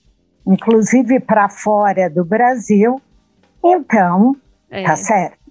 inclusive 0.46 1.20
para 1.20 1.50
fora 1.50 2.10
do 2.10 2.24
Brasil. 2.24 3.02
Então, 3.64 4.36
é. 4.70 4.84
tá 4.84 4.96
certo. 4.96 5.48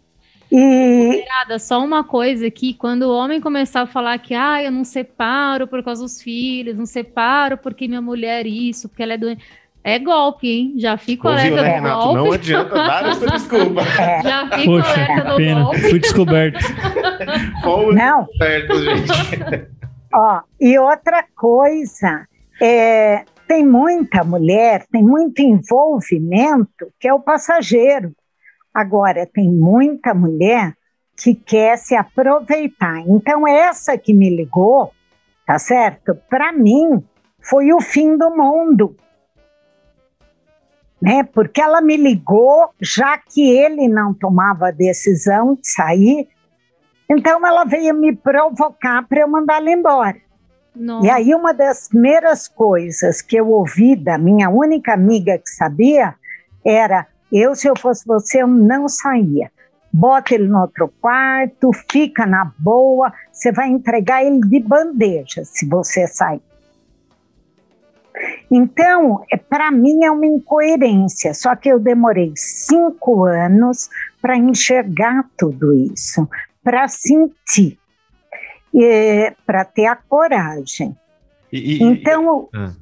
E 0.50 1.24
só 1.58 1.84
uma 1.84 2.04
coisa 2.04 2.46
aqui, 2.46 2.72
quando 2.72 3.02
o 3.02 3.12
homem 3.12 3.40
começar 3.40 3.82
a 3.82 3.86
falar 3.86 4.16
que 4.18 4.32
ah, 4.32 4.62
eu 4.62 4.70
não 4.70 4.84
separo 4.84 5.66
por 5.66 5.82
causa 5.82 6.02
dos 6.02 6.22
filhos, 6.22 6.76
não 6.76 6.86
separo 6.86 7.58
porque 7.58 7.88
minha 7.88 8.00
mulher 8.00 8.46
isso, 8.46 8.88
porque 8.88 9.02
ela 9.02 9.14
é 9.14 9.18
doente. 9.18 9.44
É 9.86 10.00
golpe, 10.00 10.48
hein? 10.48 10.74
Já 10.78 10.96
fico 10.96 11.28
alerta 11.28 11.62
né, 11.62 11.68
do 11.68 11.74
Renato? 11.76 12.02
golpe. 12.02 12.14
Não 12.16 12.32
adianta 12.32 12.74
dar 12.74 13.08
essa 13.08 13.26
desculpa. 13.30 13.82
Já 14.24 14.50
fico 14.50 14.72
Poxa, 14.72 14.92
alerta 14.94 15.30
do 15.30 15.36
pena. 15.36 15.62
golpe. 15.62 15.78
Fui 15.78 15.98
descoberto. 16.00 16.58
Fomos 17.62 17.94
Não. 17.94 18.24
descobertos, 18.24 18.84
gente. 18.84 19.68
Ó, 20.12 20.40
e 20.60 20.76
outra 20.76 21.24
coisa, 21.36 22.26
é, 22.60 23.24
tem 23.46 23.64
muita 23.64 24.24
mulher, 24.24 24.84
tem 24.90 25.04
muito 25.04 25.40
envolvimento 25.40 26.92
que 26.98 27.06
é 27.06 27.14
o 27.14 27.20
passageiro. 27.20 28.12
Agora, 28.74 29.24
tem 29.24 29.48
muita 29.48 30.12
mulher 30.12 30.74
que 31.16 31.32
quer 31.32 31.78
se 31.78 31.94
aproveitar. 31.94 33.04
Então, 33.06 33.46
essa 33.46 33.96
que 33.96 34.12
me 34.12 34.34
ligou, 34.34 34.92
tá 35.46 35.60
certo? 35.60 36.16
Para 36.28 36.52
mim, 36.52 37.04
foi 37.40 37.72
o 37.72 37.80
fim 37.80 38.18
do 38.18 38.30
mundo. 38.30 38.96
Né? 41.00 41.22
Porque 41.24 41.60
ela 41.60 41.80
me 41.80 41.96
ligou, 41.96 42.70
já 42.80 43.18
que 43.18 43.50
ele 43.50 43.86
não 43.86 44.14
tomava 44.14 44.68
a 44.68 44.72
decisão 44.72 45.54
de 45.54 45.68
sair, 45.68 46.28
então 47.08 47.46
ela 47.46 47.64
veio 47.64 47.94
me 47.94 48.14
provocar 48.14 49.06
para 49.06 49.20
eu 49.20 49.28
mandá-la 49.28 49.70
embora. 49.70 50.16
Nossa. 50.74 51.06
E 51.06 51.10
aí, 51.10 51.34
uma 51.34 51.54
das 51.54 51.88
primeiras 51.88 52.46
coisas 52.46 53.22
que 53.22 53.36
eu 53.36 53.48
ouvi 53.48 53.96
da 53.96 54.18
minha 54.18 54.50
única 54.50 54.92
amiga 54.92 55.38
que 55.38 55.48
sabia 55.48 56.14
era: 56.64 57.06
eu, 57.32 57.54
se 57.54 57.66
eu 57.66 57.74
fosse 57.78 58.06
você, 58.06 58.42
eu 58.42 58.46
não 58.46 58.88
saía. 58.88 59.50
Bota 59.92 60.34
ele 60.34 60.46
no 60.46 60.60
outro 60.60 60.92
quarto, 61.00 61.70
fica 61.90 62.26
na 62.26 62.52
boa, 62.58 63.10
você 63.32 63.50
vai 63.50 63.68
entregar 63.68 64.22
ele 64.22 64.40
de 64.40 64.60
bandeja 64.60 65.42
se 65.44 65.66
você 65.66 66.06
sair. 66.06 66.42
Então, 68.50 69.22
para 69.48 69.70
mim 69.70 70.04
é 70.04 70.10
uma 70.10 70.26
incoerência, 70.26 71.34
só 71.34 71.54
que 71.54 71.68
eu 71.68 71.78
demorei 71.78 72.32
cinco 72.34 73.24
anos 73.24 73.88
para 74.22 74.36
enxergar 74.36 75.28
tudo 75.36 75.74
isso, 75.74 76.28
para 76.62 76.88
sentir, 76.88 77.78
para 79.46 79.64
ter 79.64 79.86
a 79.86 79.96
coragem. 79.96 80.94
E, 81.52 81.76
e- 81.76 81.82
Então, 81.82 82.48
Ah. 82.54 82.72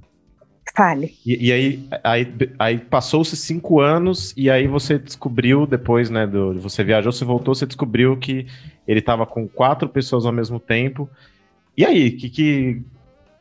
fale. 0.74 1.12
E, 1.24 1.48
e 1.48 1.52
aí, 1.52 1.88
aí, 2.02 2.34
aí 2.58 2.78
passou-se 2.78 3.36
cinco 3.36 3.80
anos 3.80 4.32
e 4.36 4.50
aí 4.50 4.66
você 4.66 4.98
descobriu 4.98 5.66
depois, 5.66 6.10
né? 6.10 6.26
Do, 6.26 6.58
você 6.60 6.82
viajou, 6.82 7.12
você 7.12 7.24
voltou, 7.24 7.54
você 7.54 7.66
descobriu 7.66 8.16
que 8.16 8.46
ele 8.86 9.00
estava 9.00 9.26
com 9.26 9.46
quatro 9.48 9.88
pessoas 9.88 10.26
ao 10.26 10.32
mesmo 10.32 10.58
tempo. 10.58 11.08
E 11.76 11.84
aí, 11.84 12.10
que, 12.12 12.30
que, 12.30 12.82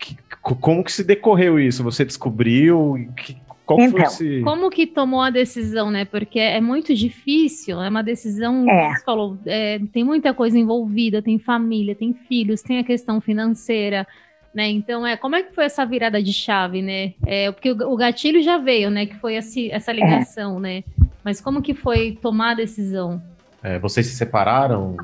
que- 0.04 0.18
co- 0.42 0.56
como 0.56 0.84
que 0.84 0.92
se 0.92 1.04
decorreu 1.04 1.60
isso? 1.60 1.84
Você 1.84 2.04
descobriu? 2.04 3.08
Que, 3.16 3.38
qual 3.66 3.80
que 3.80 3.90
foi 3.90 4.00
Então, 4.02 4.12
esse... 4.12 4.42
Como 4.42 4.70
que 4.70 4.86
tomou 4.86 5.22
a 5.22 5.30
decisão, 5.30 5.90
né? 5.90 6.04
Porque 6.06 6.40
é 6.40 6.60
muito 6.60 6.94
difícil, 6.94 7.82
é 7.82 7.88
uma 7.90 8.04
decisão, 8.04 8.70
É. 8.70 8.94
você 8.96 9.04
falou, 9.06 9.38
é, 9.46 9.80
tem 9.94 10.04
muita 10.04 10.34
coisa 10.34 10.58
envolvida, 10.60 11.22
tem 11.22 11.40
família, 11.40 11.96
tem 11.96 12.14
filhos, 12.14 12.62
tem 12.62 12.80
a 12.80 12.84
questão 12.84 13.22
financeira, 13.22 14.06
né? 14.54 14.68
Então, 14.70 15.08
é, 15.08 15.16
como 15.16 15.36
é 15.36 15.44
que 15.44 15.56
foi 15.56 15.66
essa 15.66 15.86
virada 15.86 16.22
de 16.22 16.34
chave, 16.34 16.82
né? 16.82 17.14
É, 17.26 17.52
porque 17.52 17.72
o, 17.72 17.92
o 17.94 17.96
gatilho 17.96 18.44
já 18.44 18.58
veio, 18.58 18.90
né? 18.92 19.06
Que 19.06 19.16
foi 19.16 19.36
esse- 19.36 19.72
essa 19.72 19.92
ligação, 19.94 20.60
né? 20.60 20.84
Mas 21.24 21.40
como 21.40 21.62
que 21.62 21.74
foi 21.74 22.18
tomar 22.22 22.52
a 22.52 22.56
decisão? 22.56 23.22
É, 23.64 23.80
vocês 23.80 24.06
se 24.08 24.16
separaram? 24.18 24.98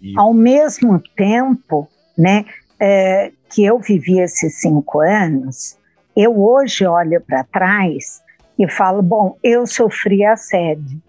E- 0.00 0.14
Ao 0.18 0.32
mesmo 0.32 0.98
tempo, 1.14 1.86
né, 2.16 2.46
é, 2.80 3.30
que 3.50 3.64
eu 3.64 3.78
vivi 3.78 4.20
esses 4.20 4.60
cinco 4.60 5.00
anos, 5.00 5.76
eu 6.16 6.40
hoje 6.40 6.86
olho 6.86 7.20
para 7.20 7.44
trás 7.44 8.22
e 8.58 8.68
falo, 8.70 9.02
bom, 9.02 9.36
eu 9.42 9.66
sofri 9.66 10.24
assédio, 10.24 11.00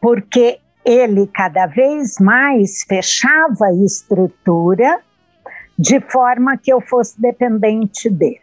porque 0.00 0.58
ele 0.84 1.26
cada 1.26 1.66
vez 1.66 2.18
mais 2.18 2.82
fechava 2.82 3.66
a 3.66 3.74
estrutura 3.84 5.00
de 5.78 6.00
forma 6.00 6.56
que 6.56 6.72
eu 6.72 6.80
fosse 6.80 7.20
dependente 7.20 8.10
dele. 8.10 8.40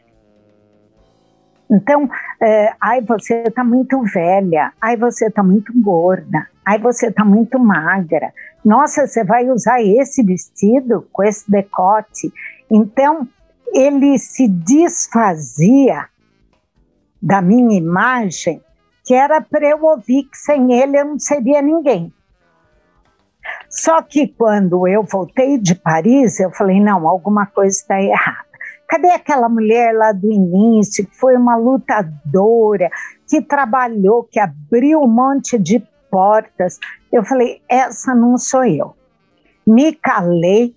Então, 1.69 2.07
é, 2.39 2.73
ai, 2.79 3.01
você 3.01 3.43
está 3.47 3.63
muito 3.63 4.01
velha, 4.03 4.71
ai, 4.79 4.95
você 4.95 5.27
está 5.27 5.41
muito 5.41 5.73
gorda, 5.81 6.47
ai, 6.63 6.77
você 6.77 7.07
está 7.07 7.25
muito 7.25 7.57
magra. 7.57 8.31
Nossa, 8.63 9.07
você 9.07 9.23
vai 9.23 9.49
usar 9.49 9.81
esse 9.81 10.23
vestido 10.23 11.07
com 11.11 11.23
esse 11.23 11.49
decote. 11.49 12.31
Então, 12.69 13.27
ele 13.73 14.17
se 14.17 14.47
desfazia 14.47 16.07
da 17.21 17.41
minha 17.41 17.77
imagem, 17.77 18.61
que 19.03 19.13
era 19.13 19.41
para 19.41 19.67
eu 19.67 19.83
ouvir 19.83 20.23
que 20.23 20.37
sem 20.37 20.73
ele 20.73 20.99
eu 20.99 21.05
não 21.05 21.19
seria 21.19 21.61
ninguém. 21.61 22.13
Só 23.69 24.01
que 24.01 24.27
quando 24.27 24.87
eu 24.87 25.03
voltei 25.03 25.57
de 25.57 25.75
Paris, 25.75 26.39
eu 26.39 26.51
falei: 26.51 26.79
não, 26.79 27.07
alguma 27.07 27.45
coisa 27.45 27.75
está 27.75 28.01
errada. 28.01 28.45
Cadê 28.87 29.09
aquela 29.09 29.49
mulher 29.49 29.93
lá 29.93 30.11
do 30.11 30.31
início, 30.31 31.05
que 31.05 31.15
foi 31.15 31.35
uma 31.35 31.55
lutadora, 31.55 32.89
que 33.27 33.41
trabalhou, 33.41 34.23
que 34.23 34.39
abriu 34.39 35.01
um 35.01 35.07
monte 35.07 35.57
de 35.57 35.83
portas? 36.09 36.79
Eu 37.11 37.23
falei: 37.23 37.61
essa 37.69 38.13
não 38.13 38.37
sou 38.37 38.63
eu. 38.63 38.95
Me 39.65 39.93
calei 39.93 40.74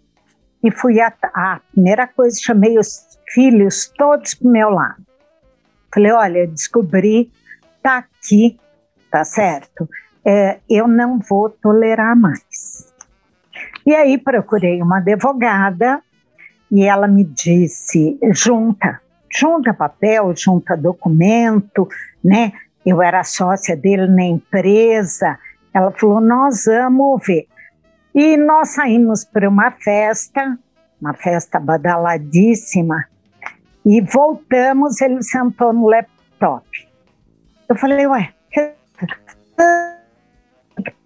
e 0.63 0.71
fui 0.71 1.01
a, 1.01 1.13
a 1.35 1.61
primeira 1.73 2.07
coisa, 2.07 2.39
chamei 2.41 2.79
os 2.79 3.19
filhos 3.29 3.93
todos 3.97 4.35
para 4.35 4.49
o 4.49 4.53
meu 4.53 4.71
lado. 4.71 5.07
Falei: 5.93 6.13
olha, 6.13 6.47
descobri, 6.47 7.31
tá 7.83 7.99
aqui, 7.99 8.59
tá 9.11 9.25
certo? 9.25 9.89
É, 10.25 10.59
eu 10.69 10.87
não 10.87 11.19
vou 11.19 11.49
tolerar 11.49 12.17
mais. 12.17 12.93
E 13.87 13.95
aí 13.95 14.19
procurei 14.19 14.83
uma 14.83 14.99
advogada 14.99 16.03
e 16.71 16.85
ela 16.85 17.09
me 17.09 17.25
disse: 17.25 18.19
junta, 18.33 19.01
junta 19.33 19.73
papel, 19.73 20.35
junta 20.37 20.77
documento, 20.77 21.89
né? 22.23 22.53
Eu 22.85 23.03
era 23.03 23.25
sócia 23.25 23.77
dele 23.77 24.07
na 24.07 24.25
empresa. 24.25 25.39
Ela 25.73 25.91
falou: 25.93 26.21
nós 26.21 26.65
vamos 26.67 27.27
ver. 27.27 27.47
E 28.15 28.37
nós 28.37 28.71
saímos 28.71 29.25
para 29.25 29.49
uma 29.49 29.71
festa, 29.71 30.59
uma 31.01 31.15
festa 31.15 31.61
badaladíssima, 31.61 33.07
e 33.85 34.01
voltamos. 34.01 35.01
Ele 35.01 35.23
sentou 35.23 35.73
no 35.73 35.87
laptop. 35.87 36.67
Eu 37.69 37.77
falei: 37.77 38.07
ué, 38.07 38.33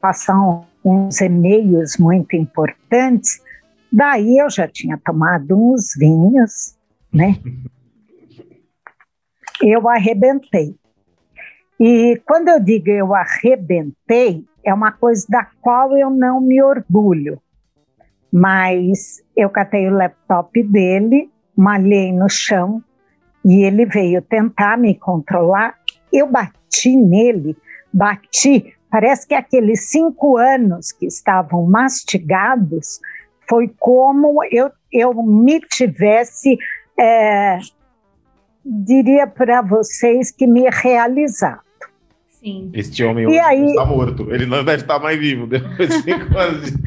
passar 0.01 0.37
uns 0.85 1.21
e-mails 1.21 1.97
muito 1.97 2.35
importantes. 2.37 3.41
Daí 3.91 4.39
eu 4.39 4.49
já 4.49 4.67
tinha 4.67 4.99
tomado 5.05 5.55
uns 5.55 5.95
vinhos, 5.97 6.77
né? 7.13 7.37
Eu 9.63 9.89
arrebentei. 9.89 10.75
E 11.79 12.21
quando 12.25 12.49
eu 12.49 12.61
digo 12.61 12.89
eu 12.89 13.15
arrebentei, 13.15 14.45
é 14.65 14.73
uma 14.73 14.93
coisa 14.93 15.27
da 15.29 15.47
qual 15.61 15.97
eu 15.97 16.11
não 16.11 16.41
me 16.41 16.63
orgulho. 16.63 17.41
Mas 18.33 19.23
eu 19.37 19.51
catei 19.51 19.89
o 19.89 19.95
laptop 19.95 20.63
dele, 20.63 21.31
malhei 21.57 22.13
no 22.13 22.29
chão 22.29 22.83
e 23.45 23.63
ele 23.63 23.85
veio 23.85 24.23
tentar 24.23 24.79
me 24.79 24.95
controlar. 24.95 25.75
Eu 26.13 26.27
bati 26.31 26.97
nele, 26.97 27.57
bati. 27.93 28.75
Parece 28.91 29.27
que 29.27 29.35
aqueles 29.35 29.91
cinco 29.91 30.37
anos 30.37 30.93
que 30.93 31.07
estavam 31.07 31.65
mastigados 31.67 33.01
foi 33.49 33.73
como 33.79 34.43
eu, 34.51 34.71
eu 34.91 35.15
me 35.23 35.61
tivesse, 35.61 36.57
é, 36.99 37.59
diria 38.65 39.27
para 39.27 39.61
vocês, 39.63 40.31
que 40.31 40.47
me 40.47 40.69
realizado. 40.71 41.61
Sim. 42.43 42.71
Este 42.75 43.05
homem 43.05 43.27
hoje 43.27 43.39
aí- 43.39 43.67
está 43.67 43.85
morto. 43.85 44.33
Ele 44.35 44.47
não 44.47 44.65
deve 44.65 44.83
estar 44.83 44.99
mais 44.99 45.19
vivo 45.19 45.47
depois 45.47 45.89
de 45.89 46.03
cinco 46.03 46.37
anos. 46.39 46.71
de- 46.73 46.79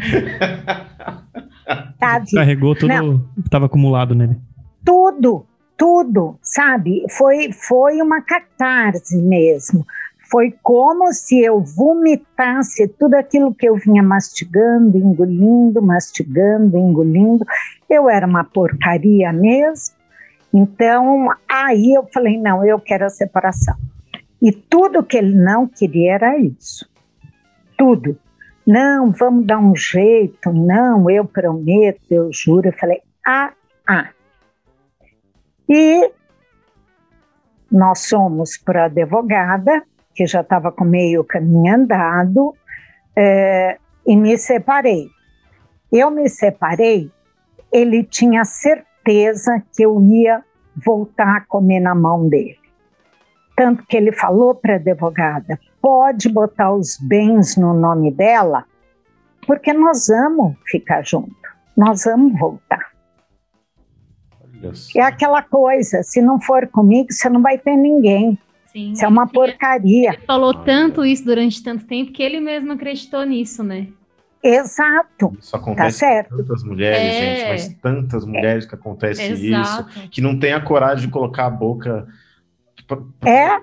Tá? 1.99 2.21
Carregou 2.33 2.75
tudo 2.75 2.89
Não. 2.89 3.19
que 3.35 3.41
estava 3.45 3.65
acumulado 3.65 4.13
nele. 4.13 4.37
tudo, 4.83 5.45
tudo, 5.77 6.37
sabe? 6.41 7.03
Foi, 7.17 7.51
foi 7.51 8.01
uma 8.01 8.21
catarse 8.21 9.17
mesmo. 9.17 9.85
Foi 10.29 10.53
como 10.61 11.11
se 11.13 11.39
eu 11.41 11.61
vomitasse 11.61 12.87
tudo 12.87 13.15
aquilo 13.15 13.53
que 13.53 13.67
eu 13.67 13.75
vinha 13.75 14.03
mastigando, 14.03 14.97
engolindo, 14.97 15.81
mastigando, 15.81 16.77
engolindo. 16.77 17.43
Eu 17.89 18.09
era 18.09 18.27
uma 18.27 18.43
porcaria 18.43 19.31
mesmo. 19.33 19.95
Então, 20.53 21.29
aí 21.49 21.93
eu 21.95 22.05
falei: 22.13 22.37
não, 22.39 22.63
eu 22.65 22.79
quero 22.79 23.05
a 23.05 23.09
separação. 23.09 23.75
E 24.41 24.51
tudo 24.51 25.03
que 25.03 25.17
ele 25.17 25.35
não 25.35 25.67
queria 25.67 26.13
era 26.13 26.37
isso. 26.37 26.89
Tudo. 27.77 28.17
Não, 28.65 29.11
vamos 29.11 29.45
dar 29.45 29.59
um 29.59 29.75
jeito, 29.75 30.51
não, 30.51 31.09
eu 31.09 31.23
prometo, 31.25 32.01
eu 32.09 32.29
juro. 32.31 32.69
Eu 32.69 32.73
falei, 32.73 33.01
ah, 33.25 33.53
ah. 33.87 34.09
E 35.69 36.11
nós 37.71 38.07
fomos 38.07 38.57
para 38.57 38.83
a 38.83 38.85
advogada, 38.85 39.83
que 40.13 40.25
já 40.25 40.41
estava 40.41 40.71
com 40.71 40.85
meio 40.85 41.23
caminho 41.23 41.75
andado, 41.75 42.55
é, 43.15 43.77
e 44.05 44.15
me 44.15 44.37
separei. 44.37 45.09
Eu 45.91 46.09
me 46.09 46.27
separei, 46.29 47.11
ele 47.71 48.03
tinha 48.03 48.43
certeza 48.45 49.61
que 49.75 49.83
eu 49.83 50.01
ia 50.01 50.43
voltar 50.75 51.37
a 51.37 51.41
comer 51.41 51.79
na 51.79 51.93
mão 51.93 52.27
dele. 52.27 52.64
Tanto 53.55 53.85
que 53.87 53.95
ele 53.95 54.11
falou 54.11 54.53
para 54.53 54.73
a 54.73 54.75
advogada: 54.77 55.59
pode 55.81 56.29
botar 56.29 56.73
os 56.73 56.97
bens 56.97 57.55
no 57.55 57.73
nome 57.73 58.11
dela, 58.11 58.65
porque 59.45 59.71
nós 59.73 60.07
vamos 60.07 60.55
ficar 60.65 61.03
junto, 61.03 61.35
nós 61.75 62.03
vamos 62.03 62.37
voltar. 62.37 62.95
É 64.95 65.01
aquela 65.01 65.41
coisa: 65.41 66.03
se 66.03 66.21
não 66.21 66.39
for 66.39 66.67
comigo, 66.67 67.11
você 67.11 67.29
não 67.29 67.41
vai 67.41 67.57
ter 67.57 67.75
ninguém. 67.75 68.37
Sim, 68.65 68.91
isso 68.91 69.05
é 69.05 69.07
uma 69.07 69.27
porcaria. 69.27 70.09
Ele 70.09 70.25
falou 70.25 70.53
tanto 70.53 71.05
isso 71.05 71.23
durante 71.23 71.63
tanto 71.63 71.85
tempo 71.85 72.11
que 72.11 72.21
ele 72.21 72.41
mesmo 72.41 72.73
acreditou 72.73 73.23
nisso, 73.23 73.63
né? 73.63 73.87
Exato. 74.43 75.35
Isso 75.39 75.55
acontece 75.55 75.99
tá 75.99 76.07
certo. 76.07 76.29
com 76.29 76.37
tantas 76.37 76.63
mulheres, 76.63 76.99
é. 76.99 77.35
gente, 77.35 77.49
mas 77.49 77.81
tantas 77.81 78.25
mulheres 78.25 78.65
é. 78.65 78.67
que 78.67 78.75
acontece 78.75 79.21
é. 79.21 79.31
isso, 79.31 79.85
que 80.11 80.21
não 80.21 80.37
tem 80.37 80.53
a 80.53 80.61
coragem 80.61 81.07
de 81.07 81.11
colocar 81.11 81.47
a 81.47 81.49
boca 81.49 82.07
pra, 82.87 82.97
pra 83.19 83.29
é. 83.29 83.59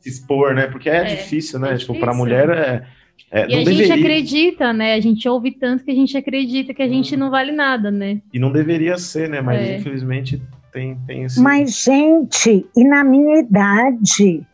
se 0.00 0.08
expor, 0.08 0.54
né? 0.54 0.66
Porque 0.66 0.88
é, 0.88 0.96
é 0.96 1.04
difícil, 1.04 1.58
né? 1.58 1.74
Difícil. 1.74 1.94
Tipo, 1.94 2.04
para 2.04 2.14
mulher 2.14 2.50
é, 2.50 2.86
é, 3.30 3.40
e 3.40 3.42
a 3.42 3.58
deveria. 3.58 3.86
gente 3.86 3.92
acredita, 3.92 4.72
né? 4.72 4.94
A 4.94 5.00
gente 5.00 5.28
ouve 5.28 5.52
tanto 5.52 5.84
que 5.84 5.90
a 5.90 5.94
gente 5.94 6.16
acredita 6.16 6.72
que 6.72 6.82
a 6.82 6.88
gente 6.88 7.16
não 7.16 7.30
vale 7.30 7.52
nada, 7.52 7.90
né? 7.90 8.20
E 8.32 8.38
não 8.38 8.50
deveria 8.50 8.96
ser, 8.96 9.28
né? 9.28 9.40
Mas 9.40 9.80
infelizmente 9.80 10.42
tem, 10.72 10.96
tem 11.06 11.24
esse. 11.24 11.40
Mas, 11.40 11.82
gente, 11.82 12.66
e 12.76 12.84
na 12.84 13.04
minha 13.04 13.40
idade, 13.40 14.46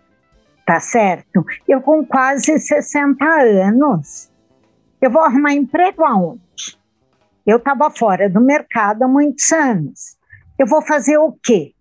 tá 0.66 0.80
certo? 0.80 1.44
Eu 1.68 1.80
com 1.80 2.04
quase 2.04 2.58
60 2.58 3.24
anos 3.24 4.30
eu 5.04 5.10
vou 5.10 5.22
arrumar 5.22 5.52
emprego 5.52 6.02
aonde? 6.02 6.78
Eu 7.46 7.58
estava 7.58 7.90
fora 7.90 8.28
do 8.30 8.40
mercado 8.40 9.02
há 9.02 9.08
muitos 9.08 9.52
anos. 9.52 10.16
Eu 10.58 10.66
vou 10.66 10.80
fazer 10.80 11.18
o 11.18 11.36
quê? 11.42 11.72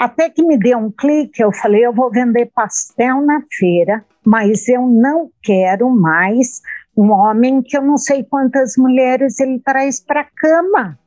Até 0.00 0.30
que 0.30 0.42
me 0.42 0.58
deu 0.58 0.78
um 0.78 0.90
clique, 0.90 1.42
eu 1.42 1.52
falei: 1.52 1.84
eu 1.84 1.92
vou 1.92 2.10
vender 2.10 2.50
pastel 2.54 3.20
na 3.22 3.42
feira, 3.58 4.04
mas 4.24 4.68
eu 4.68 4.86
não 4.86 5.30
quero 5.42 5.90
mais 5.90 6.60
um 6.96 7.10
homem 7.10 7.62
que 7.62 7.76
eu 7.76 7.82
não 7.82 7.96
sei 7.96 8.22
quantas 8.22 8.76
mulheres 8.76 9.40
ele 9.40 9.58
traz 9.60 10.00
para 10.00 10.22
a 10.22 10.24
cama. 10.24 10.98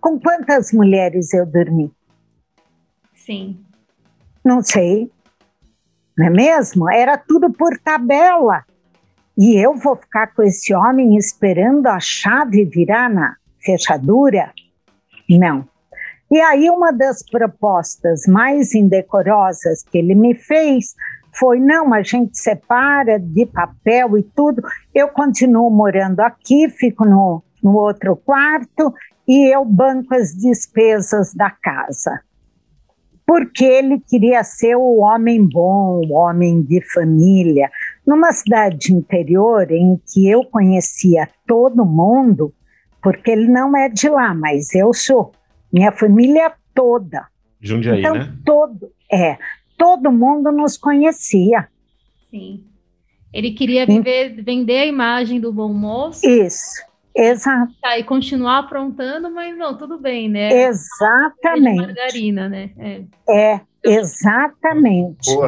Com 0.00 0.20
quantas 0.20 0.72
mulheres 0.72 1.32
eu 1.34 1.44
dormi? 1.46 1.90
Sim. 3.14 3.58
Não 4.44 4.62
sei. 4.62 5.10
Não 6.16 6.26
é 6.26 6.30
mesmo? 6.30 6.90
Era 6.90 7.18
tudo 7.18 7.52
por 7.52 7.76
tabela. 7.78 8.64
E 9.36 9.56
eu 9.56 9.74
vou 9.74 9.96
ficar 9.96 10.28
com 10.28 10.42
esse 10.42 10.72
homem 10.72 11.16
esperando 11.16 11.88
a 11.88 11.98
chave 12.00 12.64
virar 12.64 13.10
na 13.10 13.36
fechadura? 13.60 14.52
Não. 15.28 15.68
E 16.30 16.40
aí, 16.40 16.68
uma 16.70 16.92
das 16.92 17.22
propostas 17.22 18.26
mais 18.26 18.74
indecorosas 18.74 19.82
que 19.82 19.98
ele 19.98 20.14
me 20.14 20.34
fez 20.34 20.94
foi: 21.32 21.60
não, 21.60 21.94
a 21.94 22.02
gente 22.02 22.38
separa 22.38 23.18
de 23.18 23.46
papel 23.46 24.18
e 24.18 24.22
tudo. 24.22 24.62
Eu 24.94 25.08
continuo 25.08 25.70
morando 25.70 26.20
aqui, 26.20 26.68
fico 26.68 27.04
no, 27.04 27.42
no 27.62 27.76
outro 27.76 28.16
quarto 28.16 28.92
e 29.26 29.52
eu 29.54 29.64
banco 29.64 30.14
as 30.14 30.34
despesas 30.34 31.34
da 31.34 31.50
casa. 31.50 32.20
Porque 33.26 33.64
ele 33.64 34.00
queria 34.00 34.44
ser 34.44 34.76
o 34.76 34.98
homem 34.98 35.44
bom, 35.44 36.00
o 36.06 36.12
homem 36.12 36.62
de 36.62 36.80
família, 36.92 37.68
numa 38.06 38.32
cidade 38.32 38.94
interior 38.94 39.70
em 39.72 40.00
que 40.06 40.28
eu 40.28 40.44
conhecia 40.44 41.28
todo 41.44 41.84
mundo, 41.84 42.54
porque 43.02 43.32
ele 43.32 43.48
não 43.48 43.76
é 43.76 43.88
de 43.88 44.08
lá, 44.08 44.32
mas 44.32 44.72
eu 44.76 44.92
sou, 44.94 45.32
minha 45.76 45.92
família 45.92 46.54
toda. 46.74 47.26
Jundiaí, 47.60 48.00
então, 48.00 48.14
né? 48.14 48.32
todo, 48.46 48.90
é, 49.12 49.36
todo 49.76 50.10
mundo 50.10 50.50
nos 50.50 50.78
conhecia. 50.78 51.68
Sim. 52.30 52.64
Ele 53.30 53.50
queria 53.50 53.84
viver, 53.84 54.42
vender 54.42 54.78
a 54.78 54.86
imagem 54.86 55.38
do 55.38 55.52
bom 55.52 55.70
moço. 55.70 56.26
Isso. 56.26 56.82
Exato. 57.14 57.74
Tá, 57.82 57.98
e 57.98 58.04
continuar 58.04 58.60
aprontando, 58.60 59.30
mas 59.30 59.56
não, 59.56 59.76
tudo 59.76 59.98
bem, 59.98 60.30
né? 60.30 60.48
Exatamente. 60.64 61.76
margarina, 61.76 62.48
né? 62.48 62.70
É. 62.78 63.02
é. 63.28 63.60
Exatamente. 63.86 65.30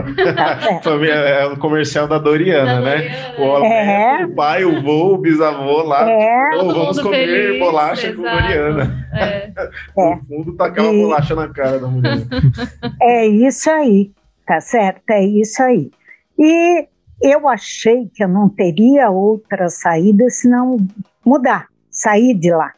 Tá 0.82 0.90
é 0.92 1.46
o 1.46 1.56
comercial 1.58 2.06
da 2.06 2.18
Doriana, 2.18 2.74
da 2.76 2.80
né? 2.80 3.32
Doriana. 3.36 3.60
O, 3.60 3.64
é. 3.64 4.24
o 4.24 4.34
pai, 4.34 4.64
o 4.64 4.82
vô, 4.82 5.14
o 5.14 5.18
bisavô 5.18 5.82
lá. 5.82 6.08
É. 6.08 6.50
Oh, 6.56 6.72
vamos 6.72 7.00
comer 7.00 7.26
feliz, 7.26 7.58
bolacha 7.58 8.06
exato. 8.08 8.16
com 8.16 8.22
Doriana. 8.22 9.08
É. 9.14 9.48
No 9.96 10.20
fundo, 10.26 10.56
tacar 10.56 10.84
uma 10.84 10.94
e... 10.94 11.02
bolacha 11.02 11.34
na 11.34 11.48
cara 11.48 11.78
da 11.78 11.88
mulher. 11.88 12.18
É 13.02 13.26
isso 13.26 13.70
aí, 13.70 14.12
tá 14.46 14.60
certo? 14.60 15.10
É 15.10 15.24
isso 15.24 15.62
aí. 15.62 15.90
E 16.38 16.86
eu 17.20 17.48
achei 17.48 18.08
que 18.14 18.22
eu 18.22 18.28
não 18.28 18.48
teria 18.48 19.10
outra 19.10 19.68
saída 19.68 20.28
senão 20.30 20.76
mudar, 21.24 21.66
sair 21.90 22.34
de 22.34 22.50
lá. 22.50 22.72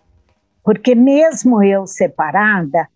Porque 0.64 0.94
mesmo 0.94 1.62
eu 1.62 1.86
separada, 1.86 2.88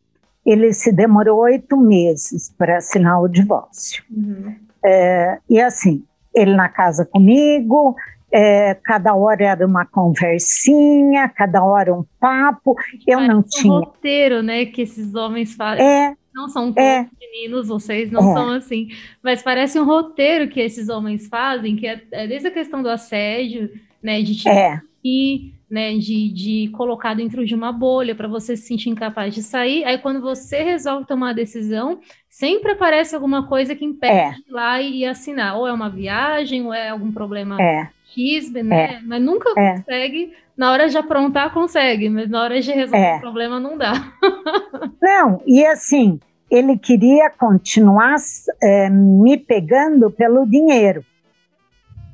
ele 0.45 0.73
se 0.73 0.93
demorou 0.93 1.41
oito 1.41 1.77
meses 1.77 2.53
para 2.57 2.79
assinar 2.79 3.21
o 3.21 3.29
divórcio. 3.29 4.05
Uhum. 4.11 4.55
É, 4.85 5.39
e 5.49 5.61
assim, 5.61 6.05
ele 6.35 6.55
na 6.55 6.69
casa 6.69 7.07
comigo, 7.07 7.97
é, 8.31 8.75
cada 8.75 9.15
hora 9.15 9.45
era 9.45 9.67
uma 9.67 9.87
conversinha, 9.87 11.29
cada 11.29 11.65
hora 11.65 11.95
um 11.95 12.05
papo. 12.21 12.77
Eu 13.07 13.21
não 13.21 13.43
tinha. 13.43 13.73
Um 13.73 13.79
roteiro, 13.79 14.43
né, 14.43 14.67
que 14.67 14.83
esses 14.83 15.15
homens 15.15 15.55
fazem. 15.55 15.87
É, 15.87 16.17
não 16.35 16.49
são 16.49 16.73
todos 16.73 16.83
é, 16.83 17.09
meninos, 17.21 17.69
vocês 17.69 18.11
não 18.11 18.31
é. 18.31 18.35
são 18.35 18.51
assim, 18.51 18.89
mas 19.23 19.41
parece 19.41 19.79
um 19.79 19.85
roteiro 19.85 20.49
que 20.49 20.61
esses 20.61 20.89
homens 20.89 21.29
fazem, 21.29 21.77
que 21.77 21.87
é, 21.87 22.03
é 22.11 22.27
desde 22.27 22.49
a 22.49 22.51
questão 22.51 22.83
do 22.83 22.89
assédio, 22.89 23.71
né, 24.03 24.21
de 24.21 24.35
te 24.35 24.49
é 24.49 24.81
né, 25.75 25.99
de, 25.99 26.33
de 26.33 26.71
colocar 26.73 27.15
dentro 27.15 27.45
de 27.45 27.53
uma 27.53 27.73
bolha 27.73 28.15
para 28.15 28.29
você 28.29 28.57
se 28.57 28.69
sentir 28.69 28.91
incapaz 28.91 29.35
de 29.35 29.43
sair. 29.43 29.85
Aí 29.85 29.99
quando 29.99 30.21
você 30.21 30.63
resolve 30.63 31.05
tomar 31.05 31.31
a 31.31 31.33
decisão, 31.33 31.99
sempre 32.31 32.71
aparece 32.71 33.13
alguma 33.13 33.49
coisa 33.49 33.75
que 33.75 33.85
impede 33.85 34.15
é. 34.15 34.31
de 34.31 34.43
ir 34.49 34.53
lá 34.53 34.81
e 34.81 35.05
assinar. 35.05 35.59
Ou 35.59 35.67
é 35.67 35.73
uma 35.73 35.91
viagem, 35.91 36.65
ou 36.65 36.73
é 36.73 36.91
algum 36.91 37.11
problema 37.11 37.61
é. 37.61 37.89
X, 38.15 38.53
né? 38.53 38.85
É. 38.85 39.01
Mas 39.03 39.21
nunca 39.21 39.51
é. 39.59 39.79
consegue. 39.79 40.33
Na 40.57 40.71
hora 40.71 40.89
de 40.89 40.97
aprontar, 40.97 41.53
consegue, 41.53 42.09
mas 42.09 42.31
na 42.31 42.41
hora 42.41 42.61
de 42.61 42.71
resolver 42.71 43.05
é. 43.05 43.17
o 43.17 43.21
problema, 43.21 43.59
não 43.59 43.77
dá. 43.77 43.93
não, 45.03 45.43
e 45.45 45.67
assim, 45.67 46.21
ele 46.49 46.79
queria 46.79 47.29
continuar 47.31 48.15
é, 48.63 48.89
me 48.89 49.37
pegando 49.37 50.13
pelo 50.13 50.47
dinheiro 50.47 51.05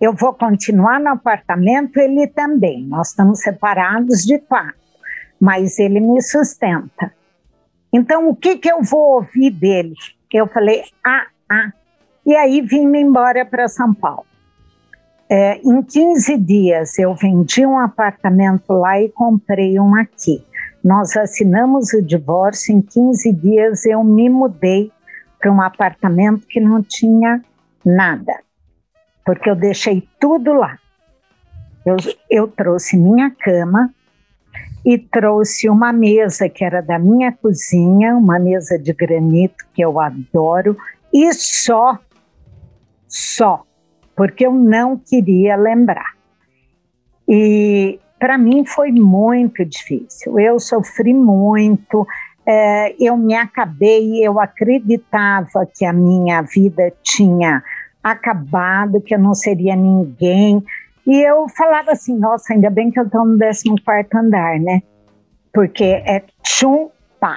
eu 0.01 0.15
vou 0.15 0.33
continuar 0.33 0.99
no 0.99 1.11
apartamento, 1.11 1.99
ele 1.99 2.27
também. 2.27 2.83
Nós 2.85 3.09
estamos 3.09 3.41
separados 3.41 4.25
de 4.25 4.39
quarto, 4.39 4.79
mas 5.39 5.79
ele 5.79 6.01
me 6.01 6.23
sustenta. 6.23 7.13
Então, 7.93 8.29
o 8.29 8.35
que, 8.35 8.57
que 8.57 8.73
eu 8.73 8.83
vou 8.83 9.17
ouvir 9.17 9.51
dele? 9.51 9.95
Eu 10.33 10.47
falei, 10.47 10.85
ah, 11.05 11.27
ah. 11.51 11.73
E 12.25 12.35
aí 12.35 12.63
vim 12.63 12.87
embora 12.97 13.45
para 13.45 13.69
São 13.69 13.93
Paulo. 13.93 14.25
É, 15.29 15.61
em 15.63 15.83
15 15.83 16.37
dias, 16.39 16.99
eu 16.99 17.15
vendi 17.15 17.67
um 17.67 17.79
apartamento 17.79 18.73
lá 18.73 19.01
e 19.01 19.11
comprei 19.11 19.79
um 19.79 19.95
aqui. 19.95 20.45
Nós 20.83 21.15
assinamos 21.17 21.93
o 21.93 22.01
divórcio, 22.01 22.75
em 22.75 22.81
15 22.81 23.33
dias 23.33 23.85
eu 23.85 24.03
me 24.03 24.31
mudei 24.31 24.91
para 25.39 25.53
um 25.53 25.61
apartamento 25.61 26.47
que 26.47 26.59
não 26.59 26.83
tinha 26.83 27.43
nada 27.85 28.41
porque 29.25 29.49
eu 29.49 29.57
deixei 29.57 30.07
tudo 30.19 30.53
lá. 30.53 30.79
Eu, 31.85 31.97
eu 32.29 32.49
trouxe 32.49 32.97
minha 32.97 33.31
cama 33.31 33.93
e 34.85 34.99
trouxe 34.99 35.69
uma 35.69 35.93
mesa 35.93 36.49
que 36.49 36.65
era 36.65 36.81
da 36.81 36.99
minha 36.99 37.33
cozinha, 37.33 38.17
uma 38.17 38.39
mesa 38.39 38.79
de 38.79 38.93
granito 38.93 39.65
que 39.75 39.83
eu 39.83 40.01
adoro, 40.01 40.77
e 41.13 41.33
só, 41.33 41.99
só, 43.09 43.65
porque 44.17 44.47
eu 44.47 44.53
não 44.53 44.97
queria 44.97 45.57
lembrar. 45.57 46.15
E 47.29 48.01
para 48.19 48.37
mim 48.39 48.65
foi 48.65 48.91
muito 48.91 49.65
difícil, 49.65 50.39
eu 50.39 50.59
sofri 50.59 51.15
muito, 51.15 52.07
é, 52.47 52.95
eu 52.99 53.17
me 53.17 53.35
acabei, 53.35 54.27
eu 54.27 54.41
acreditava 54.41 55.67
que 55.75 55.85
a 55.85 55.93
minha 55.93 56.43
vida 56.43 56.93
tinha 57.03 57.63
acabado, 58.03 59.01
que 59.01 59.15
eu 59.15 59.19
não 59.19 59.35
seria 59.35 59.77
ninguém. 59.77 60.63
E 61.07 61.17
eu 61.17 61.49
falava 61.49 61.93
assim, 61.93 62.17
nossa, 62.19 62.53
ainda 62.53 62.71
bem 62.71 62.91
que 62.91 62.99
eu 62.99 63.05
estou 63.05 63.25
no 63.25 63.39
14 63.39 63.65
andar, 64.15 64.59
né? 64.61 64.83
Porque 65.53 65.85
é 65.85 66.23
tchum, 66.43 66.89
pá, 67.19 67.37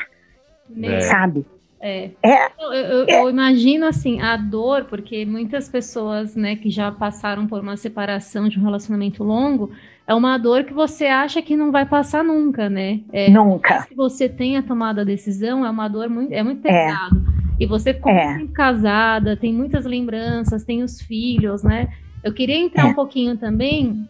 é. 0.81 0.99
sabe? 1.01 1.45
É. 1.79 2.11
é. 2.23 2.45
Eu, 2.57 2.73
eu, 2.73 3.05
é. 3.07 3.21
eu, 3.21 3.29
imagino 3.29 3.85
assim 3.85 4.21
a 4.21 4.37
dor, 4.37 4.85
porque 4.85 5.25
muitas 5.25 5.67
pessoas, 5.67 6.35
né, 6.35 6.55
que 6.55 6.69
já 6.69 6.91
passaram 6.91 7.45
por 7.45 7.59
uma 7.59 7.75
separação 7.75 8.47
de 8.47 8.57
um 8.57 8.63
relacionamento 8.63 9.21
longo, 9.23 9.71
é 10.07 10.13
uma 10.13 10.37
dor 10.37 10.63
que 10.63 10.73
você 10.73 11.07
acha 11.07 11.41
que 11.41 11.57
não 11.57 11.71
vai 11.71 11.85
passar 11.85 12.23
nunca, 12.23 12.69
né? 12.69 13.01
É, 13.11 13.29
nunca. 13.29 13.81
Se 13.81 13.95
você 13.95 14.29
tenha 14.29 14.63
tomado 14.63 14.99
a 14.99 15.03
decisão, 15.03 15.65
é 15.65 15.69
uma 15.69 15.87
dor 15.87 16.09
muito, 16.09 16.31
é 16.31 16.41
muito 16.41 16.65
é. 16.65 16.87
E 17.63 17.65
você, 17.65 17.93
como 17.93 18.17
é. 18.17 18.45
casada, 18.53 19.37
tem 19.37 19.53
muitas 19.53 19.85
lembranças, 19.85 20.65
tem 20.65 20.83
os 20.83 21.01
filhos, 21.01 21.63
né? 21.63 21.93
Eu 22.21 22.33
queria 22.33 22.57
entrar 22.57 22.87
é. 22.87 22.91
um 22.91 22.93
pouquinho 22.93 23.37
também, 23.37 24.05